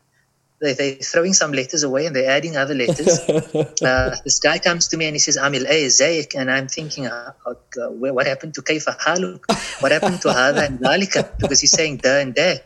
they, 0.61 0.73
they're 0.73 0.95
throwing 0.97 1.35
some 1.35 1.53
letters 1.53 1.83
away 1.83 2.07
and 2.07 2.15
they're 2.15 2.31
adding 2.31 2.57
other 2.57 2.75
letters. 2.75 3.19
uh, 3.83 4.17
this 4.25 4.41
guy 4.41 4.59
comes 4.59 4.89
to 4.89 4.97
me 4.97 5.07
and 5.07 5.15
he 5.15 5.21
says, 5.21 5.37
Amil 5.37 5.65
A, 5.69 5.87
Zayik. 5.87 6.35
And 6.35 6.51
I'm 6.51 6.69
thinking, 6.69 7.07
uh, 7.07 7.33
uh, 7.47 7.53
what 7.91 8.27
happened 8.27 8.55
to 8.55 8.63
Kaifa 8.63 8.99
Haluk? 8.99 9.41
What 9.81 9.93
happened 9.93 10.21
to 10.23 10.29
Hada 10.29 10.67
and 10.67 10.81
Dalika? 10.81 11.39
Because 11.39 11.61
he's 11.61 11.71
saying 11.71 11.99
da 11.99 12.21
and 12.21 12.35
da. 12.35 12.57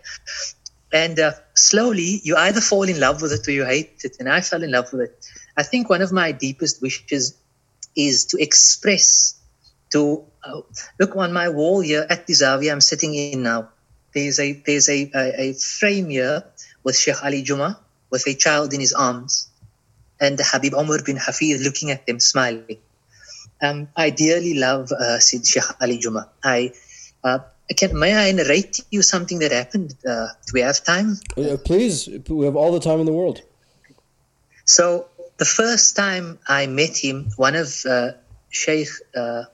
And 0.92 1.18
uh, 1.18 1.32
slowly, 1.54 2.20
you 2.22 2.36
either 2.36 2.60
fall 2.60 2.84
in 2.84 3.00
love 3.00 3.22
with 3.22 3.32
it 3.32 3.46
or 3.46 3.52
you 3.52 3.64
hate 3.64 4.00
it. 4.04 4.16
And 4.20 4.28
I 4.28 4.40
fell 4.40 4.62
in 4.62 4.70
love 4.70 4.92
with 4.92 5.02
it. 5.02 5.26
I 5.56 5.62
think 5.62 5.90
one 5.90 6.02
of 6.02 6.12
my 6.12 6.32
deepest 6.32 6.80
wishes 6.80 7.36
is 7.94 8.24
to 8.26 8.38
express, 8.42 9.38
to 9.92 10.24
uh, 10.44 10.60
look 10.98 11.16
on 11.16 11.32
my 11.32 11.48
wall 11.48 11.80
here 11.80 12.06
at 12.08 12.26
the 12.26 12.34
Azzawia 12.34 12.72
I'm 12.72 12.80
sitting 12.80 13.14
in 13.14 13.42
now. 13.42 13.68
There's 14.14 14.38
a 14.38 14.52
there's 14.52 14.88
a, 14.88 15.10
a, 15.14 15.40
a 15.40 15.52
frame 15.54 16.10
here 16.10 16.44
with 16.82 16.96
Sheikh 16.96 17.24
Ali 17.24 17.42
Juma 17.42 17.78
with 18.10 18.26
a 18.26 18.34
child 18.34 18.74
in 18.74 18.80
his 18.80 18.92
arms 18.92 19.48
and 20.20 20.38
Habib 20.40 20.74
Omar 20.74 21.02
bin 21.04 21.16
Hafiz 21.16 21.62
looking 21.64 21.90
at 21.90 22.06
them 22.06 22.20
smiling. 22.20 22.78
Um, 23.62 23.88
I 23.96 24.10
dearly 24.10 24.54
love 24.54 24.92
uh, 24.92 25.18
Sid 25.18 25.46
Sheikh 25.46 25.64
Ali 25.80 25.98
Juma. 25.98 26.28
I 26.44 26.72
uh, 27.24 27.38
can, 27.76 27.98
may 27.98 28.14
I 28.14 28.32
narrate 28.32 28.72
to 28.74 28.82
you 28.90 29.02
something 29.02 29.38
that 29.38 29.52
happened? 29.52 29.94
Uh, 30.06 30.28
do 30.46 30.52
we 30.54 30.60
have 30.60 30.82
time? 30.84 31.18
Uh, 31.36 31.56
please, 31.64 32.08
we 32.28 32.44
have 32.44 32.56
all 32.56 32.72
the 32.72 32.80
time 32.80 33.00
in 33.00 33.06
the 33.06 33.12
world. 33.12 33.40
So 34.64 35.06
the 35.38 35.44
first 35.44 35.96
time 35.96 36.38
I 36.48 36.66
met 36.66 36.96
him, 36.96 37.30
one 37.36 37.54
of 37.54 37.68
uh, 37.88 38.12
Sheikh 38.50 38.88
uh, 39.16 39.44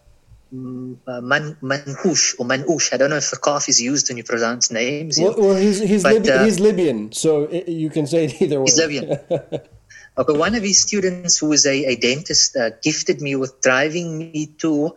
man, 0.51 1.57
Manhush 1.63 2.35
or 2.39 2.47
Manush. 2.47 2.93
I 2.93 2.97
don't 2.97 3.11
know 3.11 3.17
if 3.17 3.31
the 3.31 3.65
is 3.69 3.81
used 3.81 4.09
when 4.09 4.17
you 4.17 4.25
pronounce 4.25 4.71
names. 4.71 5.19
Well, 5.21 5.35
well 5.37 5.57
he's 5.57 5.81
he's, 5.81 6.03
but, 6.03 6.29
uh, 6.29 6.45
he's 6.45 6.61
Libyan, 6.61 7.13
so 7.13 7.49
you 7.51 7.91
can 7.91 8.07
say 8.07 8.27
it 8.27 8.41
either 8.41 8.61
way. 8.61 8.65
He's 8.67 8.79
Libyan. 8.79 9.19
okay, 10.19 10.39
one 10.39 10.55
of 10.55 10.63
his 10.63 10.81
students 10.81 11.39
who 11.39 11.53
is 11.53 11.67
a, 11.67 11.85
a 11.85 11.97
dentist 11.97 12.57
uh, 12.57 12.71
gifted 12.83 13.21
me 13.21 13.37
with 13.37 13.61
driving 13.61 14.19
me 14.19 14.47
to 14.59 14.95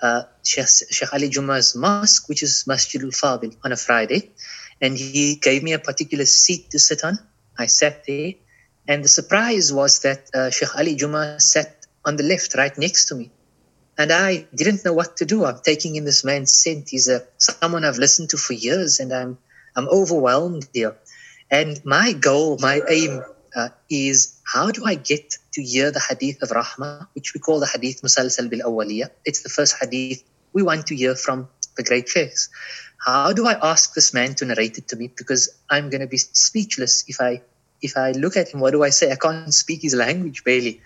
uh, 0.00 0.22
Sheikh, 0.42 0.66
Sheikh 0.90 1.12
Ali 1.12 1.28
Juma's 1.28 1.74
mosque, 1.74 2.28
which 2.28 2.42
is 2.42 2.64
Masjidul 2.68 3.12
Fadil, 3.12 3.56
on 3.64 3.72
a 3.72 3.76
Friday, 3.76 4.32
and 4.80 4.96
he 4.96 5.36
gave 5.36 5.62
me 5.62 5.72
a 5.72 5.78
particular 5.78 6.24
seat 6.24 6.70
to 6.70 6.78
sit 6.78 7.04
on. 7.04 7.18
I 7.58 7.66
sat 7.66 8.04
there, 8.06 8.32
and 8.88 9.04
the 9.04 9.08
surprise 9.08 9.72
was 9.72 10.00
that 10.00 10.30
uh, 10.34 10.50
Sheikh 10.50 10.76
Ali 10.76 10.96
Juma 10.96 11.40
sat 11.40 11.86
on 12.04 12.16
the 12.16 12.22
left, 12.22 12.54
right 12.54 12.76
next 12.76 13.06
to 13.06 13.14
me. 13.14 13.30
And 13.96 14.12
I 14.12 14.46
didn't 14.54 14.84
know 14.84 14.92
what 14.92 15.18
to 15.18 15.24
do. 15.24 15.44
I'm 15.44 15.60
taking 15.64 15.96
in 15.96 16.04
this 16.04 16.24
man's 16.24 16.52
scent. 16.52 16.88
He's 16.88 17.08
a 17.08 17.22
someone 17.38 17.84
I've 17.84 17.98
listened 17.98 18.30
to 18.30 18.36
for 18.36 18.52
years, 18.52 18.98
and 19.00 19.12
I'm 19.12 19.38
I'm 19.76 19.88
overwhelmed 19.88 20.68
here. 20.72 20.96
And 21.50 21.80
my 21.84 22.12
goal, 22.12 22.58
my 22.58 22.80
aim, 22.88 23.22
uh, 23.54 23.68
is 23.88 24.40
how 24.44 24.70
do 24.70 24.84
I 24.84 24.96
get 24.96 25.36
to 25.52 25.62
hear 25.62 25.90
the 25.90 26.00
hadith 26.00 26.42
of 26.42 26.50
Rahmah, 26.50 27.06
which 27.14 27.34
we 27.34 27.40
call 27.40 27.60
the 27.60 27.66
hadith 27.66 28.02
musalsal 28.02 28.50
bil 28.50 28.60
awwaliyah. 28.60 29.10
It's 29.24 29.42
the 29.42 29.48
first 29.48 29.76
hadith 29.80 30.22
we 30.52 30.62
want 30.62 30.86
to 30.88 30.96
hear 30.96 31.14
from 31.14 31.48
the 31.76 31.82
great 31.82 32.08
sheikhs. 32.08 32.48
How 33.04 33.32
do 33.32 33.46
I 33.46 33.54
ask 33.70 33.94
this 33.94 34.14
man 34.14 34.34
to 34.36 34.44
narrate 34.44 34.78
it 34.78 34.88
to 34.88 34.96
me? 34.96 35.10
Because 35.14 35.50
I'm 35.68 35.90
going 35.90 36.00
to 36.00 36.06
be 36.06 36.18
speechless 36.18 37.04
if 37.06 37.20
I 37.20 37.42
if 37.82 37.96
I 37.96 38.12
look 38.12 38.36
at 38.36 38.48
him. 38.48 38.60
What 38.60 38.70
do 38.70 38.82
I 38.82 38.90
say? 38.90 39.12
I 39.12 39.16
can't 39.16 39.52
speak 39.52 39.82
his 39.82 39.94
language 39.94 40.42
barely. 40.42 40.80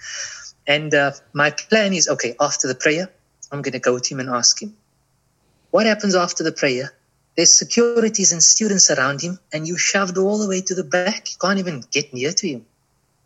And 0.69 0.95
uh, 0.95 1.12
my 1.33 1.51
plan 1.51 1.95
is 1.95 2.09
okay, 2.09 2.37
after 2.39 2.69
the 2.69 2.75
prayer, 2.75 3.11
I'm 3.51 3.62
going 3.62 3.73
to 3.73 3.79
go 3.79 3.99
to 3.99 4.14
him 4.14 4.21
and 4.21 4.29
ask 4.29 4.62
him, 4.62 4.77
what 5.71 5.87
happens 5.87 6.14
after 6.14 6.45
the 6.45 6.53
prayer? 6.53 6.93
There's 7.37 7.57
securities 7.57 8.33
and 8.33 8.43
students 8.43 8.91
around 8.91 9.23
him, 9.23 9.39
and 9.53 9.66
you 9.66 9.79
shoved 9.79 10.19
all 10.19 10.39
the 10.39 10.49
way 10.49 10.61
to 10.61 10.75
the 10.75 10.85
back. 10.85 11.33
You 11.33 11.39
can't 11.41 11.59
even 11.59 11.85
get 11.91 12.12
near 12.12 12.33
to 12.33 12.49
him. 12.49 12.66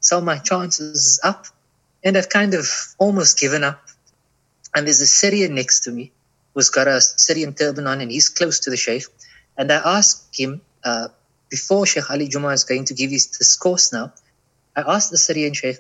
So 0.01 0.20
my 0.20 0.38
chances 0.38 0.97
is 0.97 1.20
up. 1.24 1.47
And 2.05 2.16
I've 2.16 2.28
kind 2.28 2.55
of 2.55 2.66
almost 2.99 3.38
given 3.38 3.64
up. 3.64 3.80
And 4.74 4.86
there's 4.86 5.01
a 5.01 5.07
Syrian 5.07 5.55
next 5.55 5.80
to 5.84 5.90
me 5.90 6.12
who's 6.55 6.70
got 6.70 6.88
a 6.88 7.01
Syrian 7.01 7.55
turban 7.55 7.86
on, 7.86 8.01
and 8.01 8.11
he's 8.11 8.28
close 8.28 8.61
to 8.61 8.70
the 8.70 8.76
Sheikh. 8.76 9.05
And 9.57 9.72
I 9.72 9.99
asked 9.99 10.38
him, 10.38 10.61
uh, 10.84 11.09
before 11.49 11.86
Sheikh 11.86 12.11
Ali 12.11 12.28
Juma 12.28 12.49
is 12.49 12.64
going 12.64 12.84
to 12.86 12.95
give 12.95 13.11
his 13.11 13.26
discourse 13.26 13.93
now, 13.93 14.12
I 14.76 14.82
asked 14.82 15.11
the 15.11 15.18
Syrian 15.18 15.55
Sheikh, 15.55 15.78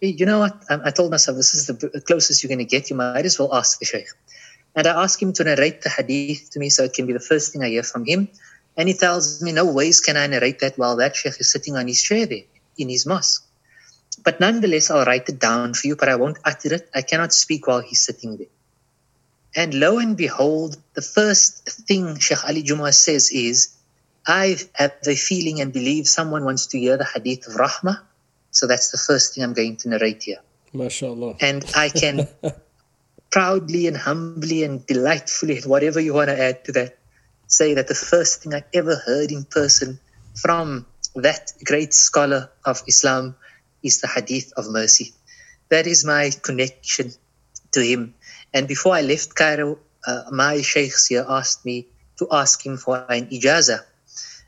you 0.00 0.26
know 0.26 0.40
what? 0.40 0.64
I, 0.70 0.90
told 0.90 1.10
myself, 1.10 1.36
this 1.36 1.54
is 1.54 1.66
the 1.66 2.02
closest 2.06 2.42
you're 2.42 2.48
going 2.48 2.58
to 2.58 2.64
get. 2.64 2.90
You 2.90 2.96
might 2.96 3.24
as 3.24 3.38
well 3.38 3.54
ask 3.54 3.78
the 3.78 3.84
Sheikh. 3.84 4.08
And 4.74 4.86
I 4.86 5.02
asked 5.02 5.20
him 5.20 5.32
to 5.34 5.44
narrate 5.44 5.82
the 5.82 5.90
hadith 5.90 6.50
to 6.50 6.58
me 6.58 6.70
so 6.70 6.84
it 6.84 6.94
can 6.94 7.06
be 7.06 7.12
the 7.12 7.20
first 7.20 7.52
thing 7.52 7.62
I 7.62 7.68
hear 7.68 7.82
from 7.82 8.04
him. 8.04 8.28
And 8.76 8.88
he 8.88 8.94
tells 8.94 9.42
me, 9.42 9.52
no 9.52 9.70
ways 9.70 10.00
can 10.00 10.16
I 10.16 10.26
narrate 10.26 10.60
that 10.60 10.78
while 10.78 10.96
that 10.96 11.16
Sheikh 11.16 11.38
is 11.40 11.50
sitting 11.50 11.76
on 11.76 11.86
his 11.86 12.02
chair 12.02 12.24
there 12.26 12.44
in 12.78 12.88
his 12.88 13.04
mosque. 13.04 13.46
But 14.24 14.40
nonetheless, 14.40 14.90
I'll 14.90 15.04
write 15.04 15.28
it 15.28 15.38
down 15.38 15.74
for 15.74 15.86
you, 15.86 15.96
but 15.96 16.08
I 16.08 16.16
won't 16.16 16.38
utter 16.44 16.74
it. 16.74 16.88
I 16.94 17.02
cannot 17.02 17.34
speak 17.34 17.66
while 17.66 17.80
he's 17.80 18.00
sitting 18.00 18.38
there. 18.38 18.46
And 19.54 19.74
lo 19.74 19.98
and 19.98 20.16
behold, 20.16 20.78
the 20.94 21.02
first 21.02 21.68
thing 21.86 22.18
Sheikh 22.18 22.44
Ali 22.44 22.62
Juma 22.62 22.92
says 22.92 23.30
is, 23.30 23.76
I 24.26 24.56
have 24.74 24.94
the 25.02 25.16
feeling 25.16 25.60
and 25.60 25.72
believe 25.72 26.06
someone 26.08 26.44
wants 26.44 26.66
to 26.68 26.78
hear 26.78 26.96
the 26.96 27.04
hadith 27.04 27.48
of 27.48 27.54
Rahmah 27.54 28.00
so 28.52 28.66
that's 28.66 28.90
the 28.90 28.98
first 28.98 29.34
thing 29.34 29.42
I'm 29.42 29.54
going 29.54 29.76
to 29.78 29.88
narrate 29.88 30.22
here. 30.22 30.38
MashaAllah. 30.74 31.38
And 31.40 31.64
I 31.74 31.88
can 31.88 32.28
proudly 33.30 33.86
and 33.86 33.96
humbly 33.96 34.62
and 34.62 34.86
delightfully, 34.86 35.60
whatever 35.62 35.98
you 35.98 36.14
want 36.14 36.28
to 36.28 36.38
add 36.38 36.64
to 36.66 36.72
that, 36.72 36.98
say 37.46 37.74
that 37.74 37.88
the 37.88 37.94
first 37.94 38.42
thing 38.42 38.54
I 38.54 38.62
ever 38.72 38.94
heard 38.94 39.32
in 39.32 39.44
person 39.44 39.98
from 40.34 40.86
that 41.16 41.52
great 41.64 41.92
scholar 41.94 42.50
of 42.64 42.82
Islam 42.86 43.34
is 43.82 44.00
the 44.00 44.06
Hadith 44.06 44.52
of 44.56 44.70
Mercy. 44.70 45.12
That 45.70 45.86
is 45.86 46.04
my 46.04 46.30
connection 46.42 47.12
to 47.72 47.80
him. 47.80 48.14
And 48.52 48.68
before 48.68 48.94
I 48.94 49.00
left 49.00 49.34
Cairo, 49.34 49.78
uh, 50.06 50.24
my 50.30 50.60
sheikhs 50.60 51.06
here 51.06 51.24
asked 51.26 51.64
me 51.64 51.88
to 52.18 52.28
ask 52.30 52.64
him 52.64 52.76
for 52.76 53.04
an 53.08 53.28
ijazah 53.28 53.80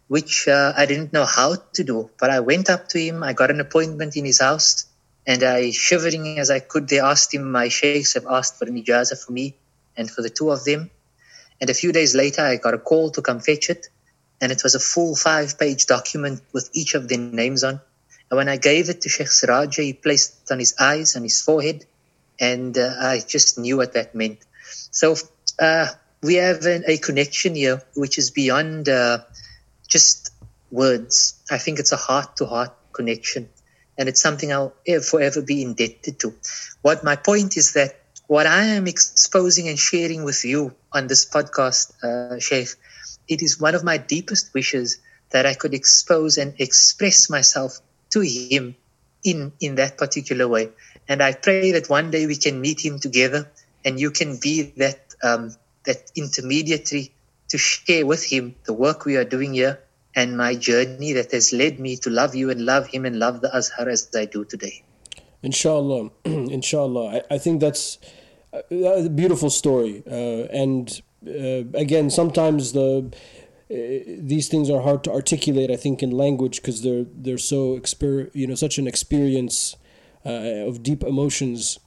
which 0.09 0.49
uh, 0.49 0.73
I 0.77 0.87
didn't 0.87 1.13
know 1.13 1.25
how 1.25 1.57
to 1.75 1.85
do. 1.85 2.11
But 2.19 2.31
I 2.31 2.41
went 2.41 2.69
up 2.71 2.89
to 2.91 2.99
him, 2.99 3.23
I 3.23 3.33
got 3.33 3.51
an 3.51 3.61
appointment 3.61 4.17
in 4.17 4.25
his 4.25 4.41
house, 4.41 4.87
and 5.27 5.43
I, 5.43 5.71
shivering 5.71 6.39
as 6.39 6.51
I 6.51 6.61
could, 6.61 6.89
they 6.89 7.01
asked 7.01 7.33
him, 7.33 7.51
my 7.51 7.69
sheikhs 7.69 8.15
have 8.15 8.27
asked 8.27 8.59
for 8.59 8.67
an 8.67 8.81
ijazah 8.83 9.23
for 9.25 9.33
me 9.33 9.55
and 9.97 10.11
for 10.11 10.23
the 10.23 10.31
two 10.31 10.51
of 10.51 10.65
them. 10.65 10.91
And 11.61 11.71
a 11.71 11.75
few 11.75 11.93
days 11.93 12.15
later, 12.15 12.43
I 12.43 12.57
got 12.57 12.75
a 12.75 12.79
call 12.79 13.11
to 13.13 13.23
come 13.23 13.41
fetch 13.41 13.71
it, 13.71 13.89
and 14.41 14.53
it 14.53 14.63
was 14.63 14.75
a 14.75 14.81
full 14.81 15.17
five 15.17 15.59
page 15.59 15.87
document 15.87 16.43
with 16.53 16.69
each 16.75 16.95
of 16.95 17.09
their 17.09 17.19
names 17.19 17.65
on. 17.65 17.81
And 18.31 18.37
when 18.37 18.49
I 18.49 18.57
gave 18.57 18.91
it 18.91 19.01
to 19.03 19.09
Sheikh 19.09 19.29
Siraj, 19.29 19.77
he 19.77 19.93
placed 19.93 20.43
it 20.45 20.53
on 20.53 20.59
his 20.59 20.75
eyes 20.79 21.15
and 21.15 21.25
his 21.25 21.41
forehead, 21.41 21.87
and 22.39 22.77
uh, 22.77 22.95
I 22.99 23.21
just 23.27 23.59
knew 23.59 23.79
what 23.79 23.95
that 23.95 24.15
meant. 24.15 24.39
So, 24.91 25.15
uh, 25.59 25.87
we 26.23 26.35
have 26.37 26.65
an, 26.65 26.85
a 26.87 26.99
connection 26.99 27.55
here 27.55 27.83
which 27.95 28.19
is 28.19 28.31
beyond 28.31 28.89
uh, 28.89 29.19
just 29.95 30.33
words. 30.73 31.39
I 31.49 31.59
think 31.59 31.79
it's 31.79 31.93
a 31.93 32.03
heart 32.09 32.37
to 32.39 32.47
heart 32.47 32.75
connection, 32.93 33.49
and 33.97 34.09
it's 34.09 34.21
something 34.21 34.53
I'll 34.53 34.75
forever 35.11 35.41
be 35.41 35.63
indebted 35.63 36.19
to. 36.23 36.35
What 36.83 37.05
my 37.05 37.15
point 37.15 37.57
is 37.57 37.75
that 37.75 37.95
what 38.27 38.47
I 38.47 38.65
am 38.79 38.87
exposing 38.89 39.69
and 39.69 39.79
sharing 39.79 40.25
with 40.25 40.45
you 40.45 40.75
on 40.93 41.07
this 41.07 41.25
podcast, 41.35 41.93
uh, 42.03 42.41
Sheikh, 42.41 42.71
it 43.29 43.41
is 43.41 43.61
one 43.61 43.77
of 43.77 43.85
my 43.85 43.99
deepest 43.99 44.53
wishes 44.53 44.99
that 45.31 45.47
I 45.47 45.55
could 45.55 45.75
expose 45.75 46.39
and 46.39 46.55
express 46.59 47.31
myself 47.31 47.79
to 48.11 48.21
him 48.21 48.75
in, 49.23 49.53
in 49.61 49.77
that 49.77 49.97
particular 49.97 50.49
way. 50.49 50.71
And 51.09 51.23
I 51.23 51.33
pray 51.35 51.73
that 51.73 51.89
one 51.89 52.11
day 52.11 52.27
we 52.27 52.37
can 52.37 52.61
meet 52.61 52.85
him 52.85 52.99
together 52.99 53.51
and 53.85 54.01
you 54.01 54.11
can 54.11 54.39
be 54.41 54.73
that, 54.83 55.15
um, 55.23 55.55
that 55.85 56.11
intermediary 56.17 57.13
to 57.49 57.59
share 57.59 58.07
with 58.07 58.25
him 58.25 58.55
the 58.65 58.73
work 58.73 59.05
we 59.05 59.17
are 59.17 59.25
doing 59.37 59.55
here 59.55 59.84
and 60.15 60.37
my 60.37 60.55
journey 60.55 61.12
that 61.12 61.33
has 61.33 61.53
led 61.53 61.81
me 61.81 61.97
to 61.97 62.11
love 62.11 62.35
you 62.35 62.51
and 62.51 62.65
love 62.65 62.87
him 62.89 63.05
and 63.05 63.19
love 63.19 63.41
the 63.41 63.55
Azhar 63.57 63.89
as 63.89 64.09
I 64.15 64.27
do 64.27 64.45
today. 64.45 64.83
Inshallah, 65.43 66.11
inshallah. 66.25 67.17
I, 67.17 67.35
I 67.35 67.39
think 67.39 67.61
that's 67.61 67.99
a 68.71 69.09
beautiful 69.09 69.51
story. 69.51 70.03
Uh, 70.07 70.47
and 70.53 71.03
uh, 71.27 71.65
again, 71.75 72.11
sometimes 72.11 72.73
the 72.73 73.12
uh, 73.71 73.77
these 74.19 74.49
things 74.49 74.71
are 74.71 74.83
hard 74.83 75.03
to 75.05 75.11
articulate. 75.11 75.71
I 75.71 75.77
think 75.77 76.03
in 76.03 76.11
language 76.11 76.62
because 76.62 76.83
they're 76.83 77.07
they're 77.15 77.39
so 77.39 77.79
exper- 77.79 78.31
you 78.35 78.47
know 78.47 78.55
such 78.55 78.79
an 78.79 78.87
experience 78.87 79.77
uh, 80.25 80.69
of 80.69 80.83
deep 80.83 81.03
emotions 81.03 81.79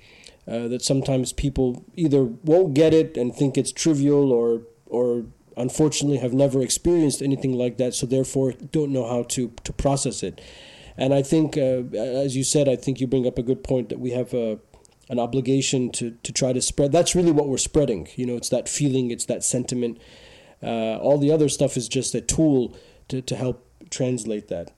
uh, 0.47 0.67
that 0.67 0.82
sometimes 0.82 1.34
people 1.34 1.86
either 1.95 2.23
won't 2.23 2.73
get 2.73 2.93
it 2.93 3.17
and 3.17 3.36
think 3.36 3.57
it's 3.57 3.71
trivial 3.71 4.32
or 4.32 4.63
or 4.86 5.25
unfortunately 5.58 6.18
have 6.18 6.34
never 6.34 6.62
experienced 6.62 7.22
anything 7.22 7.53
like 7.53 7.78
that, 7.78 7.93
so 7.93 8.05
therefore 8.05 8.53
don't 8.72 8.91
know 8.91 9.08
how 9.08 9.24
to 9.24 9.51
to 9.64 9.74
process 9.74 10.24
it. 10.24 10.41
And 10.97 11.14
I 11.14 11.22
think, 11.22 11.58
uh, 11.58 11.84
as 11.93 12.36
you 12.36 12.43
said, 12.43 12.68
I 12.68 12.76
think 12.76 12.99
you 12.99 13.08
bring 13.08 13.28
up 13.28 13.38
a 13.38 13.43
good 13.43 13.64
point 13.64 13.89
that 13.89 13.99
we 13.99 14.12
have 14.12 14.34
a 14.34 14.60
an 15.10 15.20
obligation 15.20 15.91
to 15.91 16.12
to 16.24 16.34
try 16.34 16.53
to 16.53 16.62
spread. 16.62 16.91
That's 16.91 17.16
really 17.16 17.32
what 17.32 17.47
we're 17.47 17.58
spreading. 17.58 18.08
You 18.16 18.26
know, 18.26 18.36
it's 18.36 18.49
that 18.49 18.68
feeling, 18.68 19.12
it's 19.12 19.26
that 19.26 19.43
sentiment. 19.43 19.99
Uh, 20.62 20.97
all 20.97 21.18
the 21.20 21.32
other 21.32 21.49
stuff 21.49 21.78
is 21.78 21.88
just 21.88 22.16
a 22.16 22.22
tool 22.22 22.76
to, 23.10 23.22
to 23.22 23.36
help 23.36 23.64
translate 23.89 24.47
that. 24.47 24.72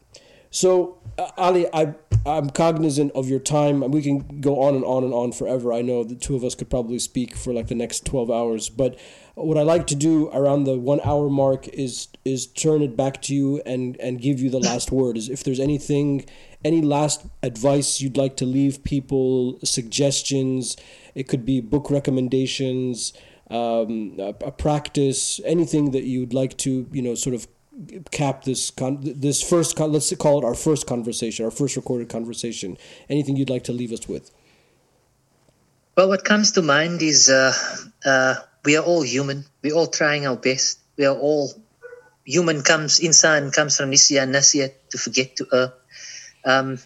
So, 0.51 0.97
uh, 1.17 1.29
Ali, 1.37 1.67
I 1.73 1.93
I'm 2.25 2.49
cognizant 2.49 3.11
of 3.13 3.29
your 3.29 3.39
time, 3.39 3.81
and 3.81 3.93
we 3.93 4.01
can 4.01 4.41
go 4.41 4.61
on 4.61 4.75
and 4.75 4.83
on 4.83 5.03
and 5.03 5.13
on 5.13 5.31
forever. 5.31 5.71
I 5.71 5.81
know 5.81 6.03
the 6.03 6.15
two 6.15 6.35
of 6.35 6.43
us 6.43 6.55
could 6.55 6.69
probably 6.69 6.99
speak 6.99 7.35
for 7.35 7.53
like 7.53 7.67
the 7.67 7.75
next 7.75 8.05
twelve 8.05 8.29
hours, 8.29 8.69
but 8.69 8.99
what 9.45 9.57
I 9.57 9.61
like 9.61 9.87
to 9.87 9.95
do 9.95 10.29
around 10.29 10.65
the 10.65 10.77
one 10.77 10.99
hour 11.03 11.29
mark 11.29 11.67
is 11.69 12.07
is 12.25 12.47
turn 12.47 12.81
it 12.81 12.97
back 12.97 13.21
to 13.23 13.35
you 13.35 13.61
and 13.65 13.95
and 13.99 14.21
give 14.21 14.39
you 14.39 14.49
the 14.49 14.59
last 14.59 14.91
word. 14.91 15.17
Is 15.17 15.29
if 15.29 15.43
there's 15.43 15.59
anything, 15.59 16.25
any 16.63 16.81
last 16.81 17.25
advice 17.41 18.01
you'd 18.01 18.17
like 18.17 18.37
to 18.37 18.45
leave 18.45 18.83
people, 18.83 19.59
suggestions. 19.63 20.77
It 21.15 21.27
could 21.27 21.45
be 21.45 21.61
book 21.61 21.89
recommendations, 21.89 23.13
um, 23.49 24.15
a, 24.19 24.35
a 24.45 24.51
practice, 24.51 25.39
anything 25.45 25.91
that 25.91 26.03
you'd 26.03 26.33
like 26.33 26.57
to 26.59 26.87
you 26.91 27.01
know 27.01 27.15
sort 27.15 27.35
of 27.35 27.47
cap 28.11 28.43
this 28.43 28.71
con- 28.71 28.99
this 29.01 29.41
first 29.41 29.75
con- 29.75 29.91
let's 29.91 30.13
call 30.15 30.39
it 30.39 30.45
our 30.45 30.55
first 30.55 30.85
conversation, 30.85 31.45
our 31.45 31.51
first 31.51 31.75
recorded 31.75 32.09
conversation. 32.09 32.77
Anything 33.09 33.37
you'd 33.37 33.49
like 33.49 33.63
to 33.65 33.73
leave 33.73 33.91
us 33.91 34.07
with? 34.07 34.31
Well, 35.95 36.07
what 36.07 36.23
comes 36.23 36.53
to 36.53 36.61
mind 36.61 37.01
is 37.01 37.29
uh, 37.29 37.53
uh, 38.05 38.35
we 38.65 38.77
are 38.77 38.83
all 38.83 39.01
human. 39.01 39.45
We're 39.61 39.75
all 39.75 39.87
trying 39.87 40.27
our 40.27 40.35
best. 40.35 40.79
We 40.97 41.05
are 41.05 41.15
all 41.15 41.53
human. 42.25 42.61
Comes 42.61 42.99
insan 42.99 43.53
comes 43.53 43.77
from 43.77 43.91
nisya 43.91 44.27
nasya 44.27 44.71
to 44.91 44.97
forget 44.97 45.35
to 45.37 45.47
err. 45.51 45.73
Um, 46.45 46.79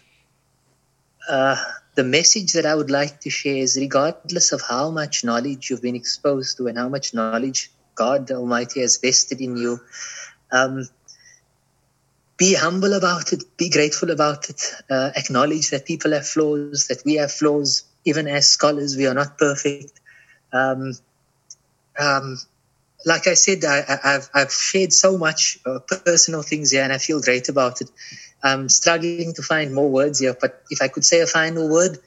uh, 1.28 1.56
the 1.94 2.04
message 2.04 2.52
that 2.52 2.66
I 2.66 2.74
would 2.74 2.90
like 2.90 3.20
to 3.20 3.30
share 3.30 3.56
is 3.56 3.76
regardless 3.76 4.52
of 4.52 4.62
how 4.62 4.90
much 4.90 5.24
knowledge 5.24 5.70
you've 5.70 5.82
been 5.82 5.94
exposed 5.94 6.56
to 6.58 6.66
and 6.66 6.76
how 6.76 6.88
much 6.88 7.14
knowledge 7.14 7.70
God 7.94 8.30
Almighty 8.30 8.80
has 8.80 8.98
vested 8.98 9.40
in 9.40 9.56
you, 9.56 9.80
um, 10.50 10.88
be 12.36 12.54
humble 12.54 12.94
about 12.94 13.32
it, 13.32 13.44
be 13.56 13.70
grateful 13.70 14.10
about 14.10 14.50
it, 14.50 14.60
uh, 14.90 15.10
acknowledge 15.14 15.70
that 15.70 15.86
people 15.86 16.12
have 16.12 16.26
flaws, 16.26 16.88
that 16.88 17.02
we 17.04 17.14
have 17.14 17.30
flaws. 17.30 17.84
Even 18.04 18.26
as 18.26 18.48
scholars, 18.48 18.96
we 18.96 19.06
are 19.06 19.14
not 19.14 19.38
perfect. 19.38 19.98
Um, 20.52 20.92
um, 21.98 22.38
like 23.06 23.26
I 23.26 23.34
said, 23.34 23.64
I, 23.64 23.82
have 24.02 24.30
I've 24.34 24.52
shared 24.52 24.92
so 24.92 25.18
much 25.18 25.58
uh, 25.66 25.78
personal 25.80 26.42
things 26.42 26.70
here, 26.70 26.82
and 26.82 26.92
I 26.92 26.98
feel 26.98 27.20
great 27.20 27.48
about 27.48 27.80
it. 27.80 27.90
I'm 28.42 28.68
struggling 28.68 29.34
to 29.34 29.42
find 29.42 29.74
more 29.74 29.90
words 29.90 30.20
here, 30.20 30.36
but 30.38 30.62
if 30.70 30.82
I 30.82 30.88
could 30.88 31.04
say 31.04 31.20
a 31.20 31.26
final 31.26 31.68
word, 31.68 31.98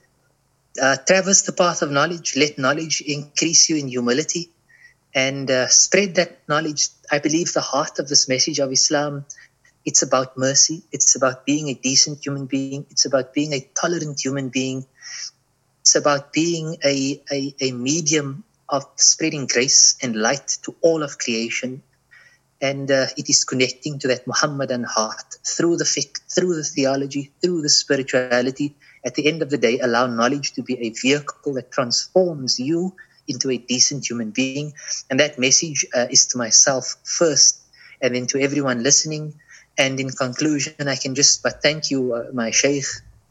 uh, 0.82 0.96
traverse 1.08 1.44
the 1.44 1.54
path 1.54 1.82
of 1.82 1.92
knowledge. 1.92 2.36
Let 2.36 2.58
knowledge 2.58 3.02
increase 3.02 3.70
you 3.70 3.78
in 3.78 3.88
humility, 3.88 4.52
and 5.14 5.50
uh, 5.50 5.68
spread 5.68 6.16
that 6.16 6.48
knowledge. 6.48 6.90
I 7.12 7.20
believe 7.20 7.54
the 7.54 7.62
heart 7.62 8.00
of 8.00 8.08
this 8.08 8.28
message 8.28 8.60
of 8.60 8.72
Islam. 8.72 9.26
It's 9.86 10.02
about 10.02 10.38
mercy. 10.38 10.84
It's 10.92 11.16
about 11.16 11.46
being 11.46 11.70
a 11.70 11.74
decent 11.74 12.26
human 12.26 12.46
being. 12.46 12.86
It's 12.90 13.06
about 13.06 13.34
being 13.34 13.54
a 13.54 13.66
tolerant 13.74 14.20
human 14.20 14.50
being. 14.50 14.86
It's 15.82 15.96
about 15.96 16.34
being 16.34 16.76
a, 16.84 17.22
a, 17.32 17.56
a 17.62 17.72
medium 17.72 18.44
of 18.70 18.86
spreading 18.96 19.48
grace 19.48 19.98
and 20.02 20.16
light 20.16 20.58
to 20.64 20.76
all 20.82 21.04
of 21.04 21.18
creation. 21.18 21.84
And 22.60 22.90
uh, 22.90 23.06
it 23.16 23.30
is 23.30 23.44
connecting 23.44 24.00
to 24.00 24.08
that 24.08 24.26
Muhammadan 24.26 24.84
heart 24.84 25.38
through 25.46 25.78
the 25.78 25.84
fiqh, 25.84 26.20
through 26.34 26.56
the 26.56 26.64
theology, 26.64 27.32
through 27.42 27.62
the 27.62 27.70
spirituality. 27.70 28.76
At 29.06 29.16
the 29.16 29.28
end 29.28 29.42
of 29.42 29.50
the 29.50 29.58
day, 29.58 29.80
allow 29.80 30.08
knowledge 30.08 30.54
to 30.54 30.64
be 30.64 30.74
a 30.80 30.90
vehicle 30.90 31.54
that 31.54 31.72
transforms 31.72 32.60
you 32.60 32.96
into 33.28 33.52
a 33.52 33.58
decent 33.58 34.10
human 34.10 34.32
being. 34.32 34.74
And 35.10 35.20
that 35.20 35.38
message 35.38 35.86
uh, 35.96 36.08
is 36.10 36.28
to 36.28 36.38
myself 36.38 36.96
first, 37.04 37.62
and 38.02 38.16
then 38.16 38.26
to 38.28 38.42
everyone 38.42 38.82
listening. 38.82 39.36
And 39.78 40.00
in 40.00 40.10
conclusion, 40.10 40.88
I 40.88 40.96
can 40.96 41.14
just 41.14 41.44
but 41.44 41.62
thank 41.62 41.92
you, 41.92 42.14
uh, 42.14 42.34
my 42.34 42.50
Sheikh, 42.50 42.86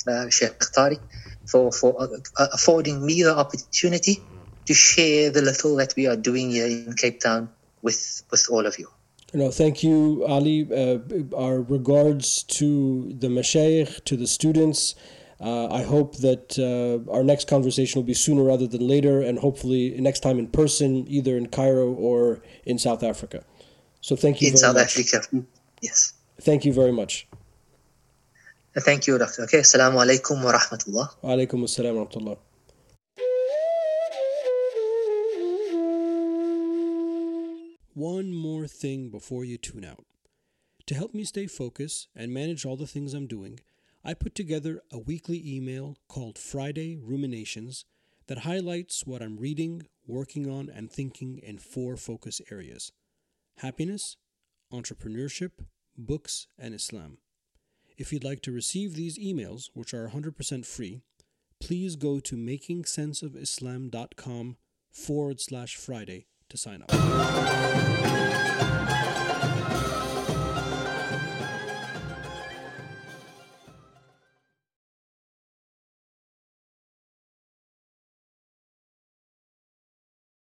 uh, 0.06 0.30
Sheikh 0.30 0.60
Tariq, 0.60 1.00
for, 1.46 1.72
for 1.72 2.00
uh, 2.00 2.46
affording 2.52 3.04
me 3.04 3.24
the 3.24 3.36
opportunity 3.36 4.22
to 4.66 4.74
share 4.74 5.30
the 5.30 5.42
little 5.42 5.76
that 5.76 5.94
we 5.96 6.06
are 6.06 6.16
doing 6.16 6.50
here 6.50 6.66
in 6.66 6.92
Cape 6.94 7.20
Town 7.20 7.48
with 7.82 8.22
with 8.30 8.46
all 8.50 8.66
of 8.66 8.78
you. 8.78 8.88
No, 9.34 9.50
thank 9.50 9.82
you, 9.82 10.24
Ali. 10.26 10.68
Uh, 10.70 10.98
our 11.36 11.60
regards 11.60 12.42
to 12.44 13.12
the 13.18 13.28
mashayikh, 13.28 14.04
to 14.04 14.16
the 14.16 14.26
students. 14.26 14.94
Uh, 15.38 15.66
I 15.68 15.82
hope 15.82 16.16
that 16.18 16.58
uh, 16.58 17.12
our 17.12 17.22
next 17.22 17.46
conversation 17.46 17.98
will 17.98 18.06
be 18.06 18.14
sooner 18.14 18.42
rather 18.42 18.66
than 18.66 18.86
later, 18.86 19.20
and 19.20 19.38
hopefully 19.38 19.94
next 20.00 20.20
time 20.20 20.38
in 20.38 20.46
person, 20.46 21.06
either 21.08 21.36
in 21.36 21.48
Cairo 21.48 21.92
or 21.92 22.40
in 22.64 22.78
South 22.78 23.02
Africa. 23.02 23.44
So 24.00 24.16
thank 24.16 24.40
you. 24.40 24.48
In 24.48 24.56
South 24.56 24.76
much. 24.76 24.96
Africa, 24.98 25.44
yes. 25.82 26.14
Thank 26.40 26.64
you 26.64 26.72
very 26.72 26.92
much. 26.92 27.26
Thank 28.78 29.06
you, 29.06 29.18
Doctor. 29.18 29.42
Okay, 29.44 29.60
Assalamu 29.60 29.96
alaikum 30.04 30.42
wa 30.44 30.52
rahmatullah. 30.52 31.08
Wa 31.22 31.30
alaikum 31.30 31.64
assalam 31.64 31.96
wa 31.96 32.04
rahmatullah. 32.06 32.38
One 37.96 38.32
more 38.34 38.66
thing 38.66 39.08
before 39.08 39.46
you 39.46 39.56
tune 39.56 39.82
out. 39.82 40.04
To 40.86 40.94
help 40.94 41.14
me 41.14 41.24
stay 41.24 41.46
focused 41.46 42.08
and 42.14 42.30
manage 42.30 42.66
all 42.66 42.76
the 42.76 42.86
things 42.86 43.14
I'm 43.14 43.26
doing, 43.26 43.58
I 44.04 44.12
put 44.12 44.34
together 44.34 44.82
a 44.92 44.98
weekly 44.98 45.42
email 45.42 45.96
called 46.06 46.36
Friday 46.36 46.98
Ruminations 46.98 47.86
that 48.26 48.40
highlights 48.40 49.06
what 49.06 49.22
I'm 49.22 49.38
reading, 49.38 49.86
working 50.06 50.46
on, 50.46 50.68
and 50.68 50.92
thinking 50.92 51.38
in 51.38 51.56
four 51.56 51.96
focus 51.96 52.42
areas 52.50 52.92
happiness, 53.60 54.18
entrepreneurship, 54.70 55.52
books, 55.96 56.48
and 56.58 56.74
Islam. 56.74 57.16
If 57.96 58.12
you'd 58.12 58.24
like 58.24 58.42
to 58.42 58.52
receive 58.52 58.94
these 58.94 59.18
emails, 59.18 59.70
which 59.72 59.94
are 59.94 60.10
100% 60.10 60.66
free, 60.66 61.00
please 61.62 61.96
go 61.96 62.20
to 62.20 62.36
makingsenseofislam.com 62.36 64.56
forward 64.92 65.40
slash 65.40 65.76
Friday 65.76 66.26
to 66.48 66.56
sign 66.56 66.82
up. 66.82 66.90